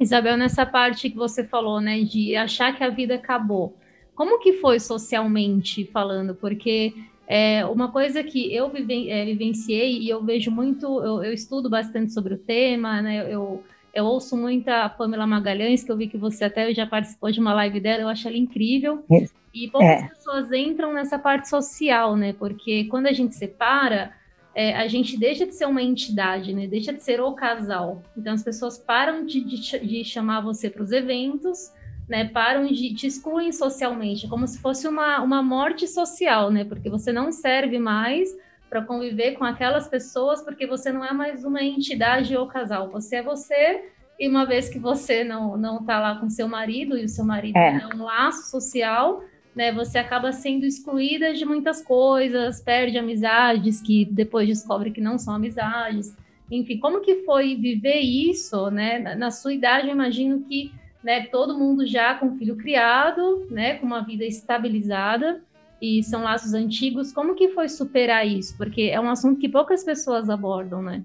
Isabel, 0.00 0.38
nessa 0.38 0.64
parte 0.64 1.10
que 1.10 1.16
você 1.16 1.44
falou, 1.44 1.82
né, 1.82 2.00
de 2.00 2.34
achar 2.34 2.74
que 2.74 2.82
a 2.82 2.88
vida 2.88 3.16
acabou. 3.16 3.76
Como 4.14 4.40
que 4.40 4.54
foi 4.54 4.80
socialmente 4.80 5.84
falando? 5.92 6.34
Porque 6.34 6.94
é 7.26 7.66
uma 7.66 7.92
coisa 7.92 8.24
que 8.24 8.54
eu 8.54 8.72
é, 8.74 9.24
vivenciei 9.26 9.98
e 9.98 10.08
eu 10.08 10.24
vejo 10.24 10.50
muito, 10.50 10.86
eu, 11.02 11.22
eu, 11.24 11.32
estudo 11.34 11.68
bastante 11.68 12.10
sobre 12.10 12.32
o 12.32 12.38
tema, 12.38 13.02
né? 13.02 13.30
Eu, 13.30 13.62
eu 13.94 14.04
ouço 14.04 14.36
muito 14.36 14.68
a 14.68 14.88
Pamela 14.88 15.26
Magalhães, 15.26 15.84
que 15.84 15.92
eu 15.92 15.96
vi 15.96 16.08
que 16.08 16.18
você 16.18 16.44
até 16.44 16.72
já 16.74 16.86
participou 16.86 17.30
de 17.30 17.40
uma 17.40 17.54
live 17.54 17.80
dela, 17.80 18.02
eu 18.02 18.08
acho 18.08 18.26
ela 18.26 18.36
incrível. 18.36 19.04
É. 19.10 19.24
E 19.54 19.68
poucas 19.68 20.02
é. 20.02 20.08
pessoas 20.08 20.52
entram 20.52 20.92
nessa 20.92 21.18
parte 21.18 21.48
social, 21.48 22.16
né? 22.16 22.32
Porque 22.32 22.84
quando 22.84 23.06
a 23.06 23.12
gente 23.12 23.36
separa, 23.36 24.12
é, 24.52 24.74
a 24.74 24.88
gente 24.88 25.16
deixa 25.16 25.46
de 25.46 25.54
ser 25.54 25.66
uma 25.66 25.80
entidade, 25.80 26.52
né? 26.52 26.66
Deixa 26.66 26.92
de 26.92 27.02
ser 27.02 27.20
o 27.20 27.32
casal. 27.32 28.02
Então 28.16 28.34
as 28.34 28.42
pessoas 28.42 28.76
param 28.76 29.24
de, 29.24 29.40
de, 29.40 29.78
de 29.78 30.04
chamar 30.04 30.40
você 30.40 30.68
para 30.68 30.82
os 30.82 30.90
eventos, 30.90 31.72
né? 32.08 32.24
Param 32.24 32.66
de 32.66 32.94
te 32.94 33.06
excluem 33.06 33.52
socialmente, 33.52 34.26
como 34.28 34.46
se 34.46 34.58
fosse 34.58 34.88
uma, 34.88 35.20
uma 35.20 35.40
morte 35.40 35.86
social, 35.86 36.50
né? 36.50 36.64
Porque 36.64 36.90
você 36.90 37.12
não 37.12 37.30
serve 37.30 37.78
mais 37.78 38.28
para 38.68 38.82
conviver 38.82 39.32
com 39.32 39.44
aquelas 39.44 39.88
pessoas, 39.88 40.42
porque 40.42 40.66
você 40.66 40.90
não 40.90 41.04
é 41.04 41.12
mais 41.12 41.44
uma 41.44 41.62
entidade 41.62 42.36
ou 42.36 42.46
casal. 42.46 42.90
Você 42.90 43.16
é 43.16 43.22
você 43.22 43.84
e 44.18 44.28
uma 44.28 44.44
vez 44.44 44.68
que 44.68 44.78
você 44.78 45.24
não 45.24 45.56
não 45.56 45.78
está 45.78 46.00
lá 46.00 46.16
com 46.16 46.28
seu 46.28 46.48
marido 46.48 46.96
e 46.96 47.04
o 47.04 47.08
seu 47.08 47.24
marido 47.24 47.56
é, 47.56 47.80
é 47.82 47.94
um 47.94 48.02
laço 48.02 48.50
social, 48.50 49.22
né, 49.54 49.72
você 49.72 49.98
acaba 49.98 50.32
sendo 50.32 50.64
excluída 50.64 51.32
de 51.32 51.44
muitas 51.44 51.82
coisas, 51.82 52.60
perde 52.60 52.98
amizades 52.98 53.80
que 53.80 54.04
depois 54.04 54.48
descobre 54.48 54.90
que 54.90 55.00
não 55.00 55.18
são 55.18 55.34
amizades. 55.34 56.16
Enfim, 56.50 56.78
como 56.78 57.00
que 57.00 57.24
foi 57.24 57.54
viver 57.54 58.00
isso, 58.00 58.70
né? 58.70 59.14
Na 59.14 59.30
sua 59.30 59.54
idade, 59.54 59.88
eu 59.88 59.94
imagino 59.94 60.40
que, 60.40 60.72
né, 61.02 61.26
todo 61.26 61.58
mundo 61.58 61.86
já 61.86 62.14
com 62.14 62.36
filho 62.36 62.56
criado, 62.56 63.46
né, 63.50 63.74
com 63.76 63.86
uma 63.86 64.02
vida 64.02 64.24
estabilizada 64.24 65.40
e 65.84 66.02
são 66.02 66.22
laços 66.22 66.54
antigos. 66.54 67.12
Como 67.12 67.34
que 67.34 67.50
foi 67.50 67.68
superar 67.68 68.26
isso? 68.26 68.56
Porque 68.56 68.90
é 68.92 68.98
um 68.98 69.10
assunto 69.10 69.38
que 69.38 69.50
poucas 69.50 69.84
pessoas 69.84 70.30
abordam, 70.30 70.80
né? 70.80 71.02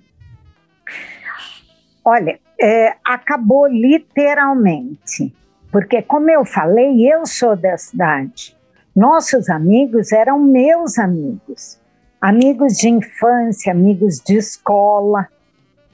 Olha, 2.06 2.40
é, 2.58 2.96
acabou 3.04 3.68
literalmente. 3.68 5.36
Porque, 5.70 6.02
como 6.02 6.32
eu 6.32 6.46
falei, 6.46 7.06
eu 7.06 7.26
sou 7.26 7.58
da 7.58 7.78
cidade. 7.78 8.58
Nossos 8.96 9.50
amigos 9.50 10.14
eram 10.14 10.40
meus 10.40 10.98
amigos, 10.98 11.78
amigos 12.22 12.78
de 12.78 12.90
infância, 12.90 13.74
amigos 13.74 14.20
de 14.26 14.38
escola, 14.38 15.28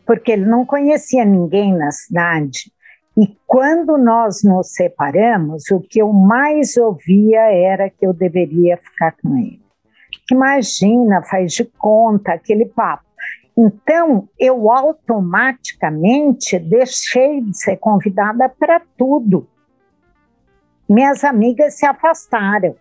porque 0.05 0.31
ele 0.31 0.45
não 0.45 0.63
conhecia 0.63 1.25
ninguém 1.25 1.73
na 1.73 1.91
cidade. 1.91 2.71
E 3.17 3.37
quando 3.47 3.97
nós 3.97 4.43
nos 4.43 4.73
separamos, 4.73 5.71
o 5.71 5.79
que 5.79 6.01
eu 6.01 6.11
mais 6.11 6.75
ouvia 6.75 7.41
era 7.51 7.89
que 7.89 8.05
eu 8.05 8.13
deveria 8.13 8.77
ficar 8.77 9.15
com 9.21 9.37
ele. 9.37 9.61
Imagina, 10.31 11.21
faz 11.23 11.53
de 11.53 11.63
conta, 11.63 12.33
aquele 12.33 12.65
papo. 12.65 13.05
Então, 13.57 14.27
eu 14.37 14.69
automaticamente 14.69 16.59
deixei 16.59 17.41
de 17.41 17.57
ser 17.57 17.77
convidada 17.77 18.49
para 18.49 18.81
tudo 18.97 19.47
minhas 20.87 21.23
amigas 21.23 21.75
se 21.75 21.85
afastaram. 21.85 22.75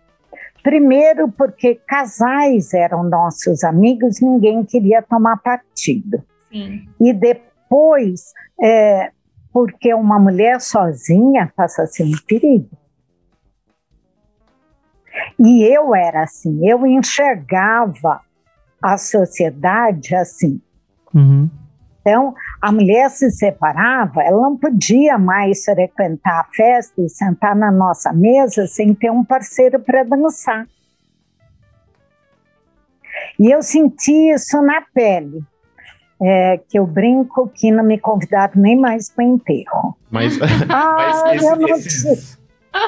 Primeiro, 0.63 1.31
porque 1.31 1.79
casais 1.87 2.73
eram 2.73 3.03
nossos 3.03 3.63
amigos, 3.63 4.19
ninguém 4.19 4.63
queria 4.63 5.01
tomar 5.01 5.37
partido. 5.37 6.23
Sim. 6.51 6.87
E 6.99 7.13
depois, 7.13 8.33
é, 8.61 9.11
porque 9.55 9.93
uma 9.93 10.19
mulher 10.19 10.59
sozinha 10.59 11.49
passa 11.55 11.83
a 11.83 11.87
ser 11.87 12.03
um 12.03 12.11
perigo. 12.27 12.77
E 15.39 15.63
eu 15.63 15.95
era 15.95 16.23
assim, 16.23 16.67
eu 16.67 16.85
enxergava 16.85 18.19
a 18.81 18.97
sociedade 18.97 20.13
assim. 20.13 20.61
Uhum. 21.13 21.49
Então, 22.01 22.35
a 22.61 22.69
mulher 22.69 23.09
se 23.09 23.31
separava, 23.31 24.21
ela 24.23 24.41
não 24.41 24.57
podia 24.57 25.17
mais 25.17 25.63
frequentar 25.63 26.41
a 26.41 26.53
festa 26.53 27.01
e 27.01 27.07
sentar 27.07 27.55
na 27.55 27.71
nossa 27.71 28.11
mesa 28.11 28.67
sem 28.67 28.93
ter 28.93 29.09
um 29.09 29.23
parceiro 29.23 29.79
para 29.79 30.03
dançar. 30.03 30.67
E 33.39 33.49
eu 33.49 33.63
senti 33.63 34.33
isso 34.33 34.61
na 34.61 34.81
pele. 34.93 35.45
É, 36.21 36.57
que 36.69 36.79
eu 36.79 36.87
brinco 36.87 37.51
que 37.53 37.69
não 37.71 37.83
me 37.83 37.99
convidaram 37.99 38.53
nem 38.55 38.77
mais 38.77 39.09
para 39.09 39.25
enterro. 39.25 39.97
Mas, 40.09 40.39
ah, 40.69 40.95
mas 41.25 41.43
esse, 41.43 41.55
não... 41.55 41.67
esses, 41.67 42.39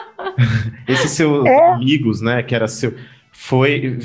esses 0.88 1.12
seus 1.12 1.46
é. 1.46 1.70
amigos, 1.72 2.22
né, 2.22 2.42
que 2.42 2.56
era 2.56 2.68
seu, 2.68 2.94
foi 3.32 4.00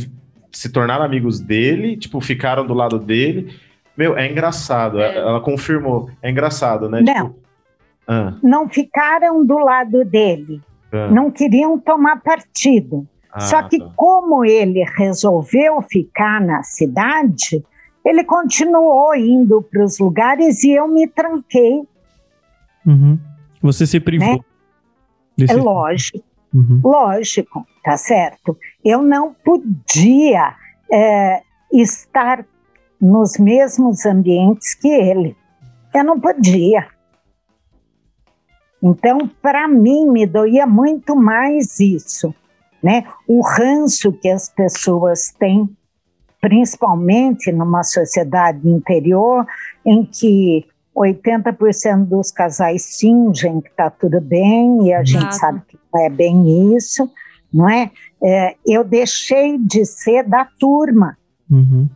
se 0.50 0.70
tornaram 0.70 1.04
amigos 1.04 1.40
dele, 1.40 1.96
tipo, 1.96 2.20
ficaram 2.20 2.66
do 2.66 2.74
lado 2.74 2.98
dele 2.98 3.54
meu, 3.96 4.16
é 4.16 4.30
engraçado. 4.30 5.00
É. 5.00 5.16
Ela 5.16 5.40
confirmou. 5.40 6.10
É 6.22 6.30
engraçado, 6.30 6.88
né? 6.88 7.00
Não. 7.00 7.28
Tipo, 7.28 7.42
ah. 8.08 8.34
Não 8.42 8.68
ficaram 8.68 9.44
do 9.44 9.58
lado 9.58 10.04
dele. 10.04 10.60
Ah. 10.92 11.08
Não 11.08 11.30
queriam 11.30 11.78
tomar 11.78 12.20
partido. 12.22 13.06
Ah, 13.32 13.40
Só 13.40 13.62
que, 13.62 13.78
tá. 13.78 13.90
como 13.96 14.44
ele 14.44 14.84
resolveu 14.96 15.80
ficar 15.82 16.40
na 16.40 16.62
cidade, 16.62 17.64
ele 18.04 18.24
continuou 18.24 19.14
indo 19.14 19.62
para 19.62 19.84
os 19.84 19.98
lugares 19.98 20.62
e 20.64 20.72
eu 20.72 20.88
me 20.88 21.06
tranquei. 21.06 21.86
Uhum. 22.86 23.18
Você 23.62 23.86
se 23.86 24.00
privou. 24.00 24.36
Né? 24.36 24.40
Desse... 25.36 25.54
É 25.54 25.56
lógico, 25.56 26.20
uhum. 26.52 26.80
lógico, 26.84 27.66
tá 27.82 27.96
certo. 27.96 28.56
Eu 28.84 29.02
não 29.02 29.32
podia 29.32 30.54
é, 30.92 31.42
estar 31.72 32.44
nos 33.00 33.38
mesmos 33.38 34.04
ambientes 34.04 34.74
que 34.74 34.88
ele. 34.88 35.36
Eu 35.94 36.04
não 36.04 36.20
podia. 36.20 36.86
Então, 38.82 39.30
para 39.40 39.68
mim, 39.68 40.06
me 40.06 40.26
doía 40.26 40.66
muito 40.66 41.14
mais 41.14 41.78
isso, 41.78 42.34
né? 42.82 43.04
O 43.28 43.40
ranço 43.40 44.12
que 44.12 44.28
as 44.28 44.48
pessoas 44.48 45.30
têm, 45.38 45.68
principalmente 46.42 47.50
numa 47.50 47.82
sociedade 47.82 48.68
interior, 48.68 49.46
em 49.86 50.04
que 50.04 50.66
80% 50.94 52.04
dos 52.04 52.30
casais 52.30 52.98
fingem 52.98 53.62
que 53.62 53.70
está 53.70 53.88
tudo 53.88 54.20
bem 54.20 54.88
e 54.88 54.92
a 54.92 55.02
gente 55.02 55.34
sabe 55.34 55.62
que 55.66 55.78
não 55.94 56.04
é 56.04 56.10
bem 56.10 56.76
isso, 56.76 57.10
não 57.50 57.66
é? 57.66 57.90
é 58.22 58.56
eu 58.66 58.84
deixei 58.84 59.56
de 59.56 59.86
ser 59.86 60.24
da 60.24 60.44
turma. 60.58 61.16
Uhum 61.50 61.88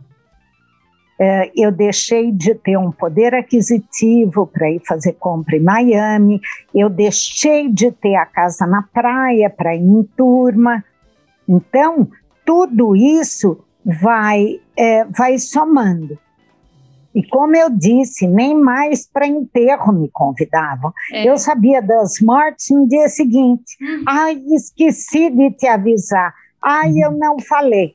é, 1.19 1.51
eu 1.57 1.73
deixei 1.73 2.31
de 2.31 2.55
ter 2.55 2.77
um 2.77 2.93
poder 2.93 3.35
aquisitivo 3.35 4.47
para 4.47 4.71
ir 4.71 4.83
fazer 4.87 5.15
compra 5.15 5.57
em 5.57 5.63
Miami, 5.63 6.41
eu 6.75 6.91
deixei 6.91 7.71
de 7.71 7.91
ter 7.91 8.17
a 8.17 8.27
casa 8.27 8.67
na 8.67 8.83
praia 8.83 9.49
para 9.49 9.75
ir 9.75 9.81
em 9.81 10.03
turma. 10.17 10.85
Então, 11.49 12.09
tudo 12.45 12.95
isso 12.95 13.65
vai, 13.87 14.61
é, 14.77 15.05
vai 15.05 15.39
somando. 15.39 16.19
E 17.15 17.27
como 17.29 17.57
eu 17.57 17.71
disse, 17.71 18.27
nem 18.27 18.55
mais 18.55 19.07
para 19.07 19.27
enterro 19.27 19.91
me 19.93 20.11
convidavam. 20.11 20.93
É. 21.13 21.27
Eu 21.27 21.39
sabia 21.39 21.81
das 21.81 22.21
mortes 22.21 22.69
no 22.71 22.87
dia 22.87 23.09
seguinte. 23.09 23.77
Uhum. 23.81 24.05
Ai, 24.07 24.43
esqueci 24.49 25.31
de 25.31 25.51
te 25.53 25.67
avisar. 25.67 26.35
Ai, 26.63 26.91
eu 26.99 27.11
uhum. 27.11 27.19
não 27.19 27.39
falei. 27.39 27.95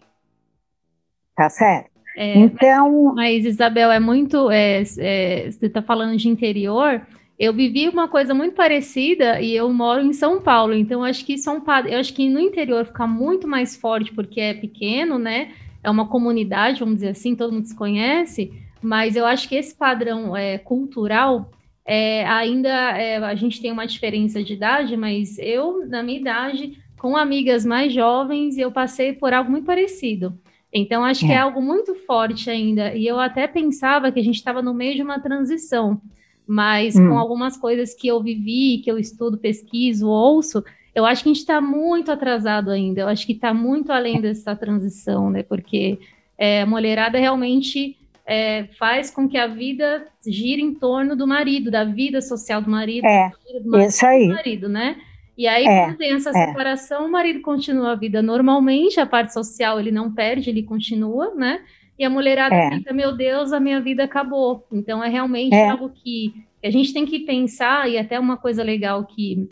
Tá 1.35 1.49
certo? 1.49 1.91
É, 2.17 2.35
então. 2.35 3.13
Mas, 3.13 3.43
mas, 3.43 3.45
Isabel, 3.45 3.91
é 3.91 3.99
muito. 3.99 4.49
É, 4.49 4.81
é, 4.97 5.51
você 5.51 5.67
está 5.67 5.83
falando 5.83 6.17
de 6.17 6.27
interior. 6.27 7.01
Eu 7.37 7.53
vivi 7.53 7.89
uma 7.89 8.07
coisa 8.07 8.33
muito 8.33 8.55
parecida 8.55 9.39
e 9.39 9.55
eu 9.55 9.71
moro 9.71 10.01
em 10.01 10.13
São 10.13 10.39
Paulo, 10.39 10.75
então 10.75 11.03
acho 11.03 11.25
que 11.25 11.33
isso 11.33 11.49
é 11.49 11.53
um 11.53 11.63
eu 11.87 11.99
acho 11.99 12.13
que 12.13 12.29
no 12.29 12.39
interior 12.39 12.85
fica 12.85 13.07
muito 13.07 13.47
mais 13.47 13.75
forte 13.75 14.13
porque 14.13 14.39
é 14.39 14.53
pequeno, 14.53 15.17
né? 15.17 15.49
É 15.83 15.89
uma 15.89 16.07
comunidade, 16.07 16.79
vamos 16.79 16.95
dizer 16.95 17.09
assim, 17.09 17.35
todo 17.35 17.53
mundo 17.53 17.65
se 17.65 17.75
conhece, 17.75 18.51
mas 18.81 19.15
eu 19.15 19.25
acho 19.25 19.47
que 19.47 19.55
esse 19.55 19.75
padrão 19.75 20.35
é, 20.35 20.57
cultural 20.57 21.51
é, 21.85 22.25
ainda 22.25 22.69
é, 22.69 23.17
a 23.17 23.35
gente 23.35 23.61
tem 23.61 23.71
uma 23.71 23.87
diferença 23.87 24.43
de 24.43 24.53
idade, 24.53 24.95
mas 24.95 25.37
eu, 25.39 25.87
na 25.87 26.03
minha 26.03 26.19
idade, 26.19 26.77
com 26.97 27.17
amigas 27.17 27.65
mais 27.65 27.91
jovens, 27.91 28.57
eu 28.57 28.71
passei 28.71 29.13
por 29.13 29.33
algo 29.33 29.51
muito 29.51 29.65
parecido. 29.65 30.37
Então, 30.73 31.03
acho 31.03 31.25
é. 31.25 31.27
que 31.27 31.33
é 31.33 31.37
algo 31.37 31.61
muito 31.61 31.95
forte 32.05 32.49
ainda. 32.49 32.95
E 32.95 33.05
eu 33.05 33.19
até 33.19 33.47
pensava 33.47 34.11
que 34.11 34.19
a 34.19 34.23
gente 34.23 34.35
estava 34.35 34.61
no 34.61 34.73
meio 34.73 34.95
de 34.95 35.03
uma 35.03 35.19
transição, 35.19 36.01
mas 36.47 36.95
hum. 36.95 37.09
com 37.09 37.19
algumas 37.19 37.57
coisas 37.57 37.93
que 37.93 38.07
eu 38.07 38.21
vivi, 38.21 38.81
que 38.83 38.89
eu 38.89 38.97
estudo, 38.97 39.37
pesquiso, 39.37 40.07
ouço, 40.07 40.63
eu 40.93 41.05
acho 41.05 41.23
que 41.23 41.29
a 41.29 41.33
gente 41.33 41.41
está 41.41 41.61
muito 41.61 42.11
atrasado 42.11 42.69
ainda. 42.69 43.01
Eu 43.01 43.07
acho 43.07 43.25
que 43.25 43.33
está 43.33 43.53
muito 43.53 43.91
além 43.91 44.19
dessa 44.19 44.55
transição, 44.55 45.29
né? 45.29 45.43
Porque 45.43 45.99
é, 46.37 46.61
a 46.61 46.65
mulherada 46.65 47.17
realmente 47.17 47.97
é, 48.25 48.65
faz 48.77 49.09
com 49.09 49.27
que 49.27 49.37
a 49.37 49.47
vida 49.47 50.07
gire 50.25 50.61
em 50.61 50.73
torno 50.73 51.15
do 51.15 51.27
marido, 51.27 51.71
da 51.71 51.83
vida 51.83 52.21
social 52.21 52.61
do 52.61 52.69
marido, 52.69 53.05
é, 53.05 53.31
do 53.61 53.69
marido, 53.69 53.89
isso 53.89 54.05
aí. 54.05 54.27
do 54.27 54.33
marido, 54.33 54.69
né? 54.69 54.97
E 55.37 55.47
aí, 55.47 55.65
é, 55.65 55.85
quando 55.85 55.97
tem 55.97 56.13
essa 56.13 56.29
é. 56.29 56.47
separação, 56.47 57.05
o 57.05 57.11
marido 57.11 57.41
continua 57.41 57.93
a 57.93 57.95
vida 57.95 58.21
normalmente, 58.21 58.99
a 58.99 59.05
parte 59.05 59.33
social 59.33 59.79
ele 59.79 59.91
não 59.91 60.11
perde, 60.11 60.49
ele 60.49 60.63
continua, 60.63 61.33
né? 61.33 61.61
E 61.97 62.03
a 62.03 62.09
mulherada 62.09 62.55
é. 62.55 62.71
fica, 62.71 62.93
meu 62.93 63.15
Deus, 63.15 63.53
a 63.53 63.59
minha 63.59 63.79
vida 63.79 64.03
acabou. 64.03 64.65
Então, 64.71 65.03
é 65.03 65.09
realmente 65.09 65.55
é. 65.55 65.69
algo 65.69 65.89
que 65.89 66.33
a 66.63 66.69
gente 66.69 66.93
tem 66.93 67.05
que 67.05 67.19
pensar, 67.19 67.89
e 67.89 67.97
até 67.97 68.19
uma 68.19 68.37
coisa 68.37 68.63
legal 68.63 69.03
que, 69.05 69.49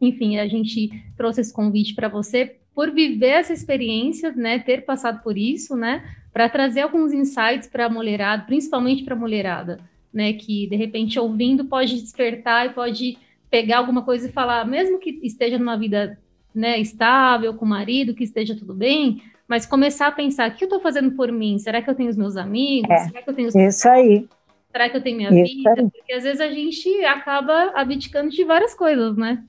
enfim, 0.00 0.38
a 0.38 0.46
gente 0.46 0.90
trouxe 1.16 1.40
esse 1.40 1.52
convite 1.52 1.94
para 1.94 2.08
você, 2.08 2.56
por 2.74 2.90
viver 2.90 3.28
essa 3.28 3.52
experiência, 3.52 4.32
né? 4.32 4.58
Ter 4.58 4.84
passado 4.84 5.22
por 5.22 5.38
isso, 5.38 5.74
né? 5.74 6.04
Para 6.32 6.48
trazer 6.48 6.82
alguns 6.82 7.12
insights 7.12 7.68
para 7.68 7.86
a 7.86 7.90
mulherada, 7.90 8.44
principalmente 8.44 9.02
para 9.02 9.14
a 9.14 9.18
mulherada, 9.18 9.80
né? 10.12 10.32
Que, 10.34 10.66
de 10.66 10.76
repente, 10.76 11.18
ouvindo, 11.18 11.64
pode 11.64 12.00
despertar 12.00 12.66
e 12.66 12.70
pode 12.70 13.18
pegar 13.50 13.78
alguma 13.78 14.02
coisa 14.02 14.28
e 14.28 14.32
falar, 14.32 14.66
mesmo 14.66 14.98
que 14.98 15.20
esteja 15.22 15.58
numa 15.58 15.78
vida 15.78 16.18
né, 16.54 16.78
estável, 16.78 17.54
com 17.54 17.64
o 17.64 17.68
marido, 17.68 18.14
que 18.14 18.24
esteja 18.24 18.56
tudo 18.56 18.74
bem, 18.74 19.22
mas 19.46 19.66
começar 19.66 20.08
a 20.08 20.12
pensar, 20.12 20.50
o 20.50 20.54
que 20.54 20.64
eu 20.64 20.66
estou 20.66 20.80
fazendo 20.80 21.12
por 21.12 21.30
mim? 21.30 21.58
Será 21.58 21.80
que 21.80 21.88
eu 21.88 21.94
tenho 21.94 22.10
os 22.10 22.16
meus 22.16 22.36
amigos? 22.36 22.90
É, 22.90 23.08
Será 23.08 23.22
que 23.22 23.30
eu 23.30 23.34
tenho 23.34 23.48
os 23.48 23.54
Isso 23.54 23.88
aí. 23.88 24.28
Será 24.72 24.88
que 24.90 24.96
eu 24.96 25.02
tenho 25.02 25.16
minha 25.16 25.30
isso 25.30 25.56
vida? 25.56 25.74
Aí. 25.78 25.90
Porque 25.90 26.12
às 26.12 26.24
vezes 26.24 26.40
a 26.40 26.50
gente 26.50 27.04
acaba 27.04 27.72
abdicando 27.74 28.30
de 28.30 28.44
várias 28.44 28.74
coisas, 28.74 29.16
né? 29.16 29.42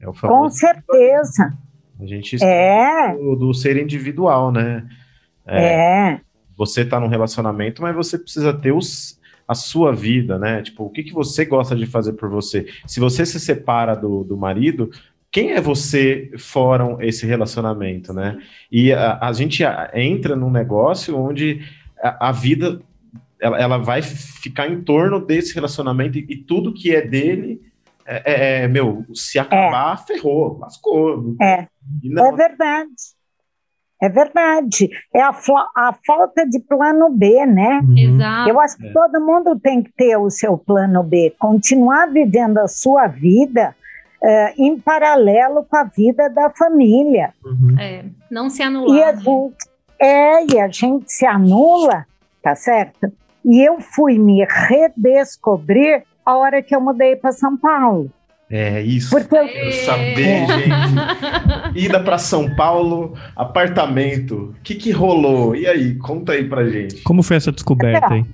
É 0.00 0.06
Com 0.06 0.50
certeza. 0.50 1.52
A 1.98 2.06
gente 2.06 2.42
é. 2.42 3.14
do, 3.14 3.36
do 3.36 3.54
ser 3.54 3.76
individual, 3.76 4.52
né? 4.52 4.86
É. 5.46 5.64
é. 5.64 6.20
Você 6.56 6.82
está 6.82 6.98
num 6.98 7.08
relacionamento, 7.08 7.82
mas 7.82 7.94
você 7.94 8.18
precisa 8.18 8.52
ter 8.52 8.72
os, 8.72 9.18
a 9.46 9.54
sua 9.54 9.94
vida, 9.94 10.38
né? 10.38 10.62
Tipo, 10.62 10.84
o 10.84 10.90
que, 10.90 11.02
que 11.02 11.12
você 11.12 11.44
gosta 11.44 11.76
de 11.76 11.86
fazer 11.86 12.14
por 12.14 12.28
você? 12.28 12.66
Se 12.86 12.98
você 13.00 13.24
se 13.24 13.38
separa 13.38 13.94
do, 13.94 14.24
do 14.24 14.36
marido, 14.36 14.90
quem 15.30 15.52
é 15.52 15.60
você 15.60 16.30
fora 16.38 16.96
esse 17.00 17.26
relacionamento, 17.26 18.12
né? 18.12 18.38
E 18.72 18.92
a, 18.92 19.18
a 19.20 19.32
gente 19.32 19.62
entra 19.94 20.34
num 20.34 20.50
negócio 20.50 21.16
onde 21.16 21.60
a, 22.02 22.28
a 22.28 22.32
vida 22.32 22.80
ela, 23.38 23.58
ela, 23.60 23.76
vai 23.76 24.00
ficar 24.00 24.66
em 24.66 24.80
torno 24.80 25.20
desse 25.20 25.54
relacionamento 25.54 26.18
e, 26.18 26.26
e 26.28 26.36
tudo 26.36 26.72
que 26.72 26.94
é 26.94 27.02
dele 27.02 27.60
é, 28.06 28.22
é, 28.24 28.62
é 28.62 28.68
meu, 28.68 29.04
se 29.14 29.38
acabar, 29.38 29.94
é. 29.94 30.06
ferrou, 30.06 30.58
lascou. 30.58 31.36
É. 31.40 31.66
Não... 32.02 32.26
é 32.26 32.32
verdade. 32.32 33.16
É 34.00 34.08
verdade. 34.08 34.90
É 35.12 35.22
a, 35.22 35.34
a 35.74 35.94
falta 36.06 36.46
de 36.46 36.60
plano 36.60 37.10
B, 37.10 37.46
né? 37.46 37.80
Uhum. 37.82 37.96
Exato. 37.96 38.50
Eu 38.50 38.60
acho 38.60 38.76
que 38.76 38.86
é. 38.86 38.92
todo 38.92 39.20
mundo 39.20 39.58
tem 39.58 39.82
que 39.82 39.90
ter 39.92 40.16
o 40.16 40.30
seu 40.30 40.58
plano 40.58 41.02
B, 41.02 41.34
continuar 41.38 42.06
vivendo 42.06 42.58
a 42.58 42.68
sua 42.68 43.06
vida 43.06 43.74
uh, 44.22 44.62
em 44.62 44.78
paralelo 44.78 45.64
com 45.64 45.76
a 45.76 45.84
vida 45.84 46.28
da 46.28 46.50
família. 46.50 47.32
Uhum. 47.44 47.76
É, 47.80 48.04
não 48.30 48.50
se 48.50 48.62
anular. 48.62 48.96
E 48.96 49.02
a 49.02 49.12
né? 49.12 49.22
gente, 49.22 49.56
é, 49.98 50.54
e 50.54 50.60
a 50.60 50.68
gente 50.68 51.10
se 51.10 51.24
anula, 51.24 52.06
tá 52.42 52.54
certo? 52.54 53.10
E 53.44 53.66
eu 53.66 53.80
fui 53.80 54.18
me 54.18 54.44
redescobrir 54.44 56.04
a 56.26 56.36
hora 56.36 56.60
que 56.60 56.74
eu 56.74 56.80
mudei 56.80 57.14
para 57.14 57.30
São 57.30 57.56
Paulo. 57.56 58.10
É 58.50 58.80
isso. 58.80 59.10
Porque 59.10 59.36
eu 59.36 59.46
quero 59.48 59.72
saber, 59.84 60.42
é. 60.42 60.46
gente. 60.46 61.78
Ida 61.78 62.02
para 62.02 62.18
São 62.18 62.54
Paulo, 62.54 63.14
apartamento. 63.34 64.54
O 64.58 64.62
que, 64.62 64.74
que 64.74 64.90
rolou? 64.90 65.54
E 65.54 65.66
aí, 65.66 65.94
conta 65.96 66.32
aí 66.32 66.48
pra 66.48 66.68
gente. 66.68 67.02
Como 67.02 67.22
foi 67.22 67.36
essa 67.36 67.50
descoberta 67.50 68.12
aí? 68.12 68.24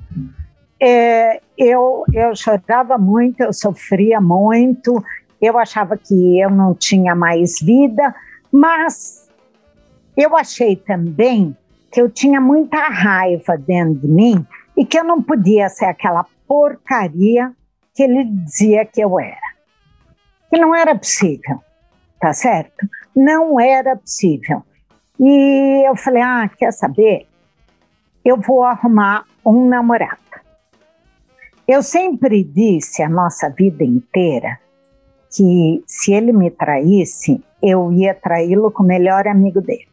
É, 0.80 1.40
eu, 1.56 2.04
eu 2.12 2.34
chorava 2.34 2.98
muito, 2.98 3.40
eu 3.40 3.52
sofria 3.52 4.20
muito, 4.20 5.02
eu 5.40 5.58
achava 5.58 5.96
que 5.96 6.40
eu 6.40 6.50
não 6.50 6.74
tinha 6.74 7.14
mais 7.14 7.60
vida, 7.62 8.14
mas 8.50 9.28
eu 10.16 10.36
achei 10.36 10.76
também 10.76 11.56
que 11.90 12.00
eu 12.00 12.10
tinha 12.10 12.40
muita 12.40 12.78
raiva 12.88 13.56
dentro 13.56 13.94
de 13.94 14.08
mim 14.08 14.46
e 14.76 14.84
que 14.84 14.98
eu 14.98 15.04
não 15.04 15.22
podia 15.22 15.68
ser 15.68 15.84
aquela 15.84 16.26
porcaria 16.48 17.52
que 17.94 18.02
ele 18.02 18.24
dizia 18.24 18.84
que 18.84 19.00
eu 19.00 19.18
era 19.18 19.52
que 20.52 20.60
não 20.60 20.74
era 20.74 20.94
possível, 20.94 21.62
tá 22.20 22.34
certo? 22.34 22.86
Não 23.16 23.58
era 23.58 23.96
possível. 23.96 24.62
E 25.18 25.88
eu 25.88 25.96
falei: 25.96 26.22
ah, 26.22 26.50
quer 26.58 26.70
saber? 26.72 27.26
Eu 28.22 28.36
vou 28.36 28.62
arrumar 28.62 29.24
um 29.44 29.66
namorado. 29.66 30.20
Eu 31.66 31.82
sempre 31.82 32.44
disse 32.44 33.02
a 33.02 33.08
nossa 33.08 33.48
vida 33.48 33.82
inteira 33.82 34.60
que 35.34 35.82
se 35.86 36.12
ele 36.12 36.32
me 36.32 36.50
traísse, 36.50 37.42
eu 37.62 37.90
ia 37.90 38.14
traí-lo 38.14 38.70
com 38.70 38.82
o 38.82 38.86
melhor 38.86 39.26
amigo 39.26 39.62
dele. 39.62 39.88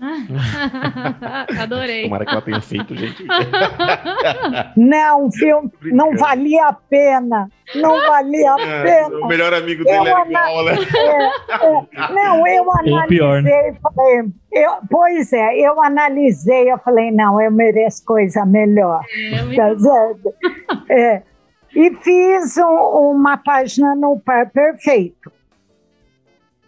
Adorei. 1.60 2.04
Tomara 2.04 2.24
que 2.24 2.30
ela 2.30 2.42
tenha 2.42 2.60
feito, 2.60 2.94
gente. 2.94 3.24
Não, 4.76 5.30
viu? 5.30 5.70
Não 5.82 6.16
valia 6.16 6.68
a 6.68 6.72
pena. 6.72 7.48
Não 7.74 7.96
valia 8.06 8.54
a 8.54 8.60
é, 8.60 8.82
pena. 8.82 9.18
O 9.18 9.28
melhor 9.28 9.54
amigo 9.54 9.84
dele 9.84 10.10
eu 10.10 10.16
é 10.16 10.28
igual, 10.28 10.64
né? 10.64 10.72
É, 10.96 11.24
é. 11.54 12.12
Não, 12.12 12.46
eu 12.46 12.70
analisei 12.70 13.08
pior, 13.08 13.42
né? 13.42 13.76
falei, 13.82 14.24
eu, 14.52 14.72
pois 14.90 15.32
é, 15.32 15.58
eu 15.58 15.82
analisei, 15.82 16.70
eu 16.70 16.78
falei, 16.78 17.10
não, 17.10 17.40
eu 17.40 17.50
mereço 17.50 18.04
coisa 18.04 18.44
melhor. 18.44 19.02
É, 19.32 19.56
tá 19.56 19.78
certo? 19.78 20.34
É. 20.90 21.22
E 21.74 21.92
fiz 22.02 22.56
um, 22.58 23.12
uma 23.12 23.36
página 23.36 23.94
no 23.94 24.20
Par 24.20 24.50
Perfeito. 24.50 25.32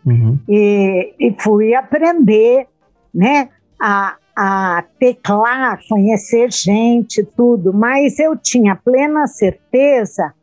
Uhum. 0.04 0.38
E, 0.48 1.14
e 1.18 1.34
fui 1.38 1.74
aprender 1.74 2.68
né, 3.16 3.48
a, 3.80 4.16
a 4.36 4.84
teclar, 4.98 5.80
conhecer 5.88 6.52
gente, 6.52 7.24
tudo, 7.24 7.72
mas 7.72 8.18
eu 8.18 8.36
tinha 8.36 8.76
plena 8.76 9.26
certeza 9.26 10.34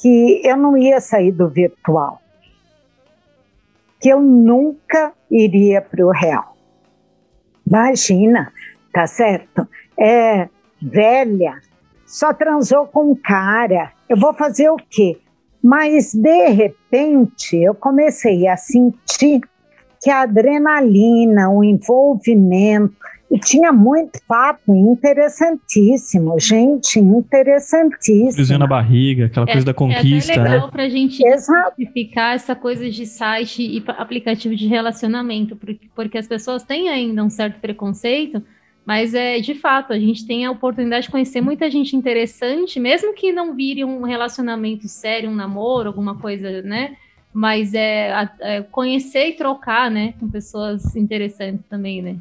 que 0.00 0.40
eu 0.42 0.56
não 0.56 0.78
ia 0.78 0.98
sair 0.98 1.30
do 1.30 1.46
virtual, 1.46 2.22
que 4.00 4.08
eu 4.08 4.20
nunca 4.20 5.12
iria 5.30 5.82
para 5.82 6.06
o 6.06 6.10
real. 6.10 6.56
Imagina, 7.66 8.50
tá 8.92 9.06
certo? 9.06 9.68
É 9.98 10.48
velha, 10.80 11.60
só 12.06 12.32
transou 12.32 12.86
com 12.86 13.10
um 13.10 13.14
cara, 13.14 13.92
eu 14.08 14.16
vou 14.16 14.32
fazer 14.32 14.70
o 14.70 14.76
quê? 14.76 15.18
Mas 15.62 16.14
de 16.14 16.48
repente 16.48 17.56
eu 17.56 17.74
comecei 17.74 18.46
a 18.46 18.56
sentir 18.56 19.42
que 20.06 20.10
a 20.10 20.20
adrenalina, 20.20 21.50
o 21.50 21.64
envolvimento, 21.64 22.94
e 23.28 23.40
tinha 23.40 23.72
muito 23.72 24.20
papo 24.28 24.72
interessantíssimo, 24.72 26.38
gente, 26.38 27.00
interessantíssimo. 27.00 28.34
Friozinho 28.34 28.60
na 28.60 28.68
barriga, 28.68 29.26
aquela 29.26 29.46
é, 29.48 29.52
coisa 29.52 29.66
da 29.66 29.74
conquista. 29.74 30.32
É 30.32 30.38
até 30.38 30.44
legal 30.44 30.66
né? 30.66 30.70
para 30.70 30.84
a 30.84 30.88
gente 30.88 31.20
identificar 31.20 32.36
essa 32.36 32.54
coisa 32.54 32.88
de 32.88 33.04
site 33.04 33.60
e 33.60 33.82
aplicativo 33.88 34.54
de 34.54 34.68
relacionamento, 34.68 35.56
porque, 35.56 35.88
porque 35.92 36.18
as 36.18 36.28
pessoas 36.28 36.62
têm 36.62 36.88
ainda 36.88 37.24
um 37.24 37.30
certo 37.30 37.58
preconceito, 37.58 38.40
mas 38.84 39.12
é 39.12 39.40
de 39.40 39.56
fato, 39.56 39.92
a 39.92 39.98
gente 39.98 40.24
tem 40.24 40.46
a 40.46 40.52
oportunidade 40.52 41.06
de 41.06 41.10
conhecer 41.10 41.40
muita 41.40 41.68
gente 41.68 41.96
interessante, 41.96 42.78
mesmo 42.78 43.12
que 43.12 43.32
não 43.32 43.56
vire 43.56 43.84
um 43.84 44.04
relacionamento 44.04 44.86
sério, 44.86 45.30
um 45.30 45.34
namoro, 45.34 45.88
alguma 45.88 46.14
coisa, 46.14 46.62
né? 46.62 46.94
Mas 47.36 47.74
é, 47.74 48.30
é, 48.40 48.62
conhecer 48.62 49.28
e 49.28 49.32
trocar, 49.34 49.90
né, 49.90 50.14
com 50.18 50.26
pessoas 50.26 50.96
interessantes 50.96 51.60
também, 51.68 52.00
né? 52.00 52.16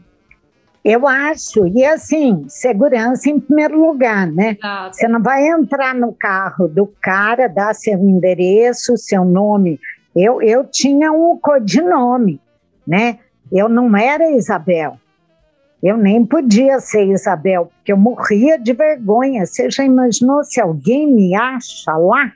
Eu 0.84 1.08
acho, 1.08 1.66
e 1.68 1.86
assim, 1.86 2.44
segurança 2.50 3.30
em 3.30 3.40
primeiro 3.40 3.80
lugar, 3.80 4.28
né? 4.28 4.58
Exato. 4.60 4.98
Você 4.98 5.08
não 5.08 5.24
vai 5.24 5.48
entrar 5.48 5.96
no 5.96 6.12
carro 6.12 6.68
do 6.68 6.86
cara, 7.02 7.48
dar 7.48 7.74
seu 7.74 7.98
endereço, 7.98 8.98
seu 8.98 9.24
nome. 9.24 9.80
Eu, 10.14 10.42
eu 10.42 10.66
tinha 10.66 11.14
um 11.14 11.40
codinome, 11.42 12.42
né? 12.86 13.20
Eu 13.50 13.70
não 13.70 13.96
era 13.96 14.32
Isabel. 14.32 15.00
Eu 15.82 15.96
nem 15.96 16.26
podia 16.26 16.80
ser 16.82 17.06
Isabel, 17.06 17.72
porque 17.78 17.94
eu 17.94 17.98
morria 17.98 18.60
de 18.60 18.74
vergonha. 18.74 19.46
Você 19.46 19.70
já 19.72 19.86
imaginou 19.86 20.44
se 20.44 20.60
alguém 20.60 21.08
me 21.08 21.34
acha 21.34 21.96
lá? 21.96 22.34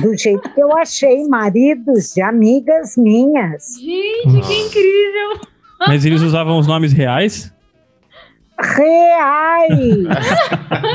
Do 0.00 0.16
jeito 0.16 0.48
que 0.50 0.60
eu 0.60 0.76
achei, 0.76 1.26
maridos 1.28 2.14
de 2.14 2.22
amigas 2.22 2.96
minhas. 2.96 3.74
Gente, 3.78 4.46
que 4.46 4.54
incrível! 4.54 5.40
Mas 5.86 6.04
eles 6.04 6.22
usavam 6.22 6.58
os 6.58 6.66
nomes 6.66 6.92
reais? 6.92 7.52
Reais! 8.58 10.06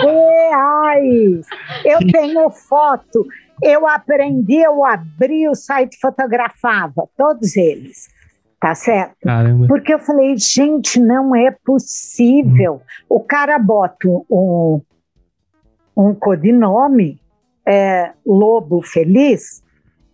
reais! 0.03 1.47
Eu 1.85 1.99
tenho 2.11 2.49
foto. 2.49 3.25
Eu 3.63 3.87
aprendi, 3.87 4.55
eu 4.55 4.83
abri 4.83 5.47
o 5.47 5.53
site, 5.53 5.95
fotografava 6.01 7.07
todos 7.15 7.55
eles. 7.55 8.09
Tá 8.59 8.73
certo? 8.73 9.15
Caramba. 9.21 9.67
Porque 9.67 9.93
eu 9.93 9.99
falei, 9.99 10.35
gente, 10.35 10.99
não 10.99 11.35
é 11.35 11.51
possível. 11.63 12.81
O 13.07 13.19
cara 13.19 13.59
bota 13.59 14.07
um, 14.07 14.81
um 15.95 16.13
codinome, 16.15 17.20
é, 17.65 18.11
Lobo 18.25 18.81
Feliz, 18.81 19.63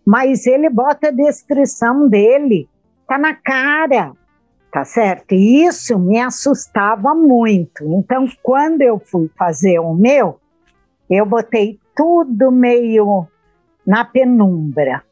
mas 0.06 0.46
ele 0.46 0.68
bota 0.68 1.08
a 1.08 1.12
descrição 1.12 2.08
dele. 2.08 2.68
Tá 3.06 3.18
na 3.18 3.34
cara, 3.34 4.12
tá 4.72 4.84
certo? 4.84 5.32
E 5.32 5.64
isso 5.64 5.98
me 5.98 6.20
assustava 6.20 7.14
muito. 7.14 7.84
Então, 7.94 8.26
quando 8.42 8.82
eu 8.82 8.98
fui 8.98 9.30
fazer 9.38 9.78
o 9.78 9.94
meu, 9.94 10.38
eu 11.08 11.24
botei 11.24 11.78
tudo 11.96 12.50
meio 12.50 13.26
na 13.86 14.04
penumbra. 14.04 15.02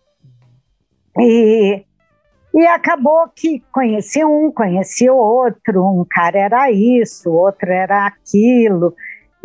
E 1.19 1.87
e 2.57 2.67
acabou 2.69 3.29
que 3.37 3.63
conheci 3.71 4.25
um, 4.25 4.51
conheci 4.51 5.11
outro, 5.11 5.85
um 5.85 6.07
cara 6.09 6.39
era 6.39 6.71
isso, 6.71 7.31
outro 7.31 7.71
era 7.71 8.07
aquilo. 8.07 8.95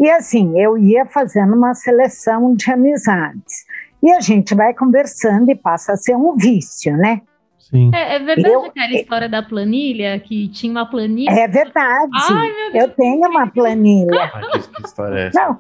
E 0.02 0.10
assim, 0.10 0.60
eu 0.60 0.80
ia 0.80 1.06
fazendo 1.06 1.56
uma 1.56 1.76
seleção 1.76 2.56
de 2.56 2.72
amizades. 2.72 3.68
E 4.02 4.12
a 4.12 4.20
gente 4.20 4.56
vai 4.56 4.74
conversando 4.74 5.52
e 5.52 5.56
passa 5.56 5.94
a 5.94 5.96
ser 5.96 6.16
um 6.16 6.36
vício, 6.36 6.98
né? 6.98 7.22
Sim. 7.60 7.92
É, 7.94 8.16
é 8.16 8.20
verdade 8.20 8.52
eu, 8.52 8.66
aquela 8.66 8.94
história 8.94 9.30
da 9.30 9.44
planilha, 9.44 10.20
que 10.20 10.48
tinha 10.48 10.72
uma 10.72 10.88
planilha. 10.88 11.30
É 11.30 11.48
verdade. 11.48 12.12
Ai, 12.32 12.52
eu 12.74 12.90
tenho 12.90 13.30
uma 13.30 13.46
planilha. 13.46 14.32
Ah, 14.34 14.42
que, 14.42 14.88
história 14.88 15.20
é 15.20 15.28
essa? 15.28 15.40
Não. 15.40 15.60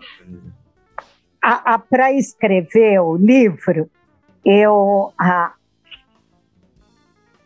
Para 1.87 2.11
escrever 2.11 2.99
o 2.99 3.15
livro, 3.15 3.89
eu, 4.43 5.13
a, 5.19 5.53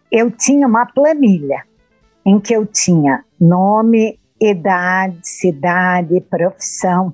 eu 0.09 0.31
tinha 0.31 0.65
uma 0.65 0.85
planilha 0.85 1.65
em 2.25 2.39
que 2.39 2.53
eu 2.53 2.65
tinha 2.65 3.25
nome, 3.39 4.17
idade, 4.49 5.19
cidade, 5.23 6.21
profissão, 6.21 7.13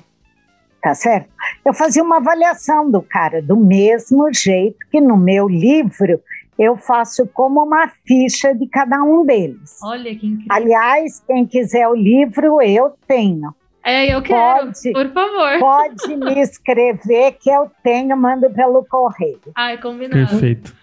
tá 0.82 0.94
certo? 0.94 1.30
Eu 1.66 1.74
fazia 1.74 2.04
uma 2.04 2.18
avaliação 2.18 2.90
do 2.90 3.02
cara 3.02 3.42
do 3.42 3.56
mesmo 3.56 4.34
jeito 4.34 4.78
que 4.92 5.00
no 5.00 5.18
meu 5.18 5.48
livro 5.48 6.22
eu 6.58 6.78
faço 6.78 7.28
como 7.28 7.64
uma 7.64 7.88
ficha 8.06 8.54
de 8.54 8.68
cada 8.68 9.02
um 9.02 9.26
deles. 9.26 9.80
Olha 9.84 10.16
que 10.16 10.28
incrível. 10.28 10.48
Aliás, 10.50 11.24
quem 11.26 11.46
quiser 11.46 11.88
o 11.88 11.96
livro, 11.96 12.62
eu 12.62 12.94
tenho. 13.08 13.54
É, 13.84 14.14
eu 14.14 14.22
quero, 14.22 14.68
pode, 14.68 14.92
por 14.92 15.12
favor. 15.12 15.60
Pode 15.60 16.16
me 16.16 16.38
escrever 16.42 17.32
que 17.40 17.50
eu 17.50 17.72
tenho, 17.84 18.16
mando 18.16 18.50
pelo 18.52 18.86
correio. 18.86 19.40
Ai, 19.56 19.78
combinado. 19.78 20.28
Perfeito. 20.28 20.76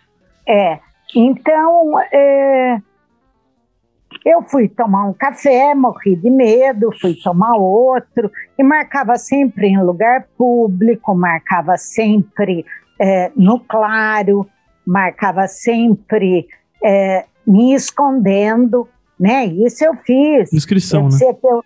É, 0.46 0.80
então, 1.14 2.00
é, 2.12 2.82
eu 4.28 4.42
fui 4.42 4.68
tomar 4.68 5.04
um 5.04 5.12
café, 5.12 5.74
morri 5.74 6.16
de 6.16 6.30
medo, 6.30 6.90
fui 7.00 7.14
tomar 7.14 7.56
outro, 7.56 8.30
e 8.58 8.62
marcava 8.62 9.16
sempre 9.16 9.68
em 9.68 9.82
lugar 9.82 10.26
público, 10.36 11.14
marcava 11.14 11.76
sempre 11.76 12.64
é, 13.00 13.30
no 13.34 13.60
claro, 13.60 14.46
marcava 14.86 15.46
sempre 15.46 16.46
é, 16.84 17.24
me 17.46 17.74
escondendo, 17.74 18.88
né? 19.18 19.46
Isso 19.46 19.84
eu 19.84 19.94
fiz. 20.04 20.52
Inscrição, 20.52 21.08
né? 21.08 21.18
Eu, 21.22 21.64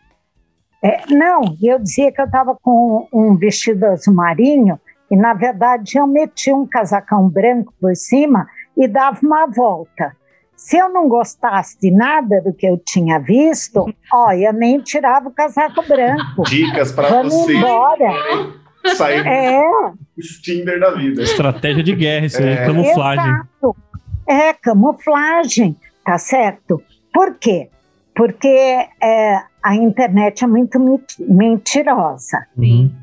é, 0.82 1.02
não, 1.10 1.42
eu 1.62 1.78
dizia 1.78 2.12
que 2.12 2.20
eu 2.20 2.26
estava 2.26 2.56
com 2.60 3.08
um 3.12 3.36
vestido 3.36 3.84
azul 3.84 4.14
marinho, 4.14 4.78
e 5.10 5.16
na 5.16 5.34
verdade 5.34 5.98
eu 5.98 6.06
meti 6.06 6.52
um 6.52 6.66
casacão 6.66 7.28
branco 7.28 7.74
por 7.80 7.94
cima 7.96 8.46
e 8.76 8.88
dava 8.88 9.18
uma 9.22 9.46
volta. 9.46 10.16
Se 10.62 10.76
eu 10.76 10.88
não 10.88 11.08
gostasse 11.08 11.76
de 11.80 11.90
nada 11.90 12.40
do 12.40 12.52
que 12.52 12.64
eu 12.64 12.78
tinha 12.78 13.18
visto, 13.18 13.84
eu 14.38 14.52
nem 14.52 14.78
tirava 14.80 15.28
o 15.28 15.32
casaco 15.32 15.82
branco. 15.88 16.44
Dicas 16.44 16.92
para 16.92 17.24
você. 17.24 17.56
embora. 17.56 18.12
Sair 18.94 19.26
é. 19.26 19.60
do 19.60 19.96
Tinder 20.40 20.78
da 20.78 20.92
vida. 20.92 21.20
Estratégia 21.20 21.82
de 21.82 21.96
guerra, 21.96 22.26
isso 22.26 22.40
é. 22.40 22.60
aí, 22.60 22.66
camuflagem. 22.66 23.24
Exato. 23.24 23.76
É, 24.24 24.52
camuflagem, 24.52 25.76
tá 26.04 26.16
certo? 26.16 26.80
Por 27.12 27.34
quê? 27.34 27.68
Porque 28.14 28.86
é, 29.02 29.42
a 29.62 29.74
internet 29.74 30.44
é 30.44 30.46
muito 30.46 30.78
mentirosa. 31.18 32.46
Sim. 32.56 32.94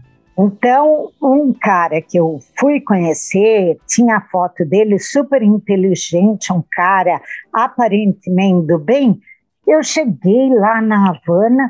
Então, 0.42 1.12
um 1.22 1.52
cara 1.52 2.02
que 2.02 2.18
eu 2.18 2.40
fui 2.58 2.80
conhecer, 2.80 3.78
tinha 3.86 4.16
a 4.16 4.22
foto 4.22 4.64
dele 4.64 4.98
super 4.98 5.44
inteligente, 5.44 6.54
um 6.54 6.64
cara 6.72 7.22
aparentemente 7.52 8.66
do 8.66 8.80
bem. 8.80 9.20
Eu 9.68 9.84
cheguei 9.84 10.50
lá 10.54 10.82
na 10.82 11.10
Havana 11.10 11.70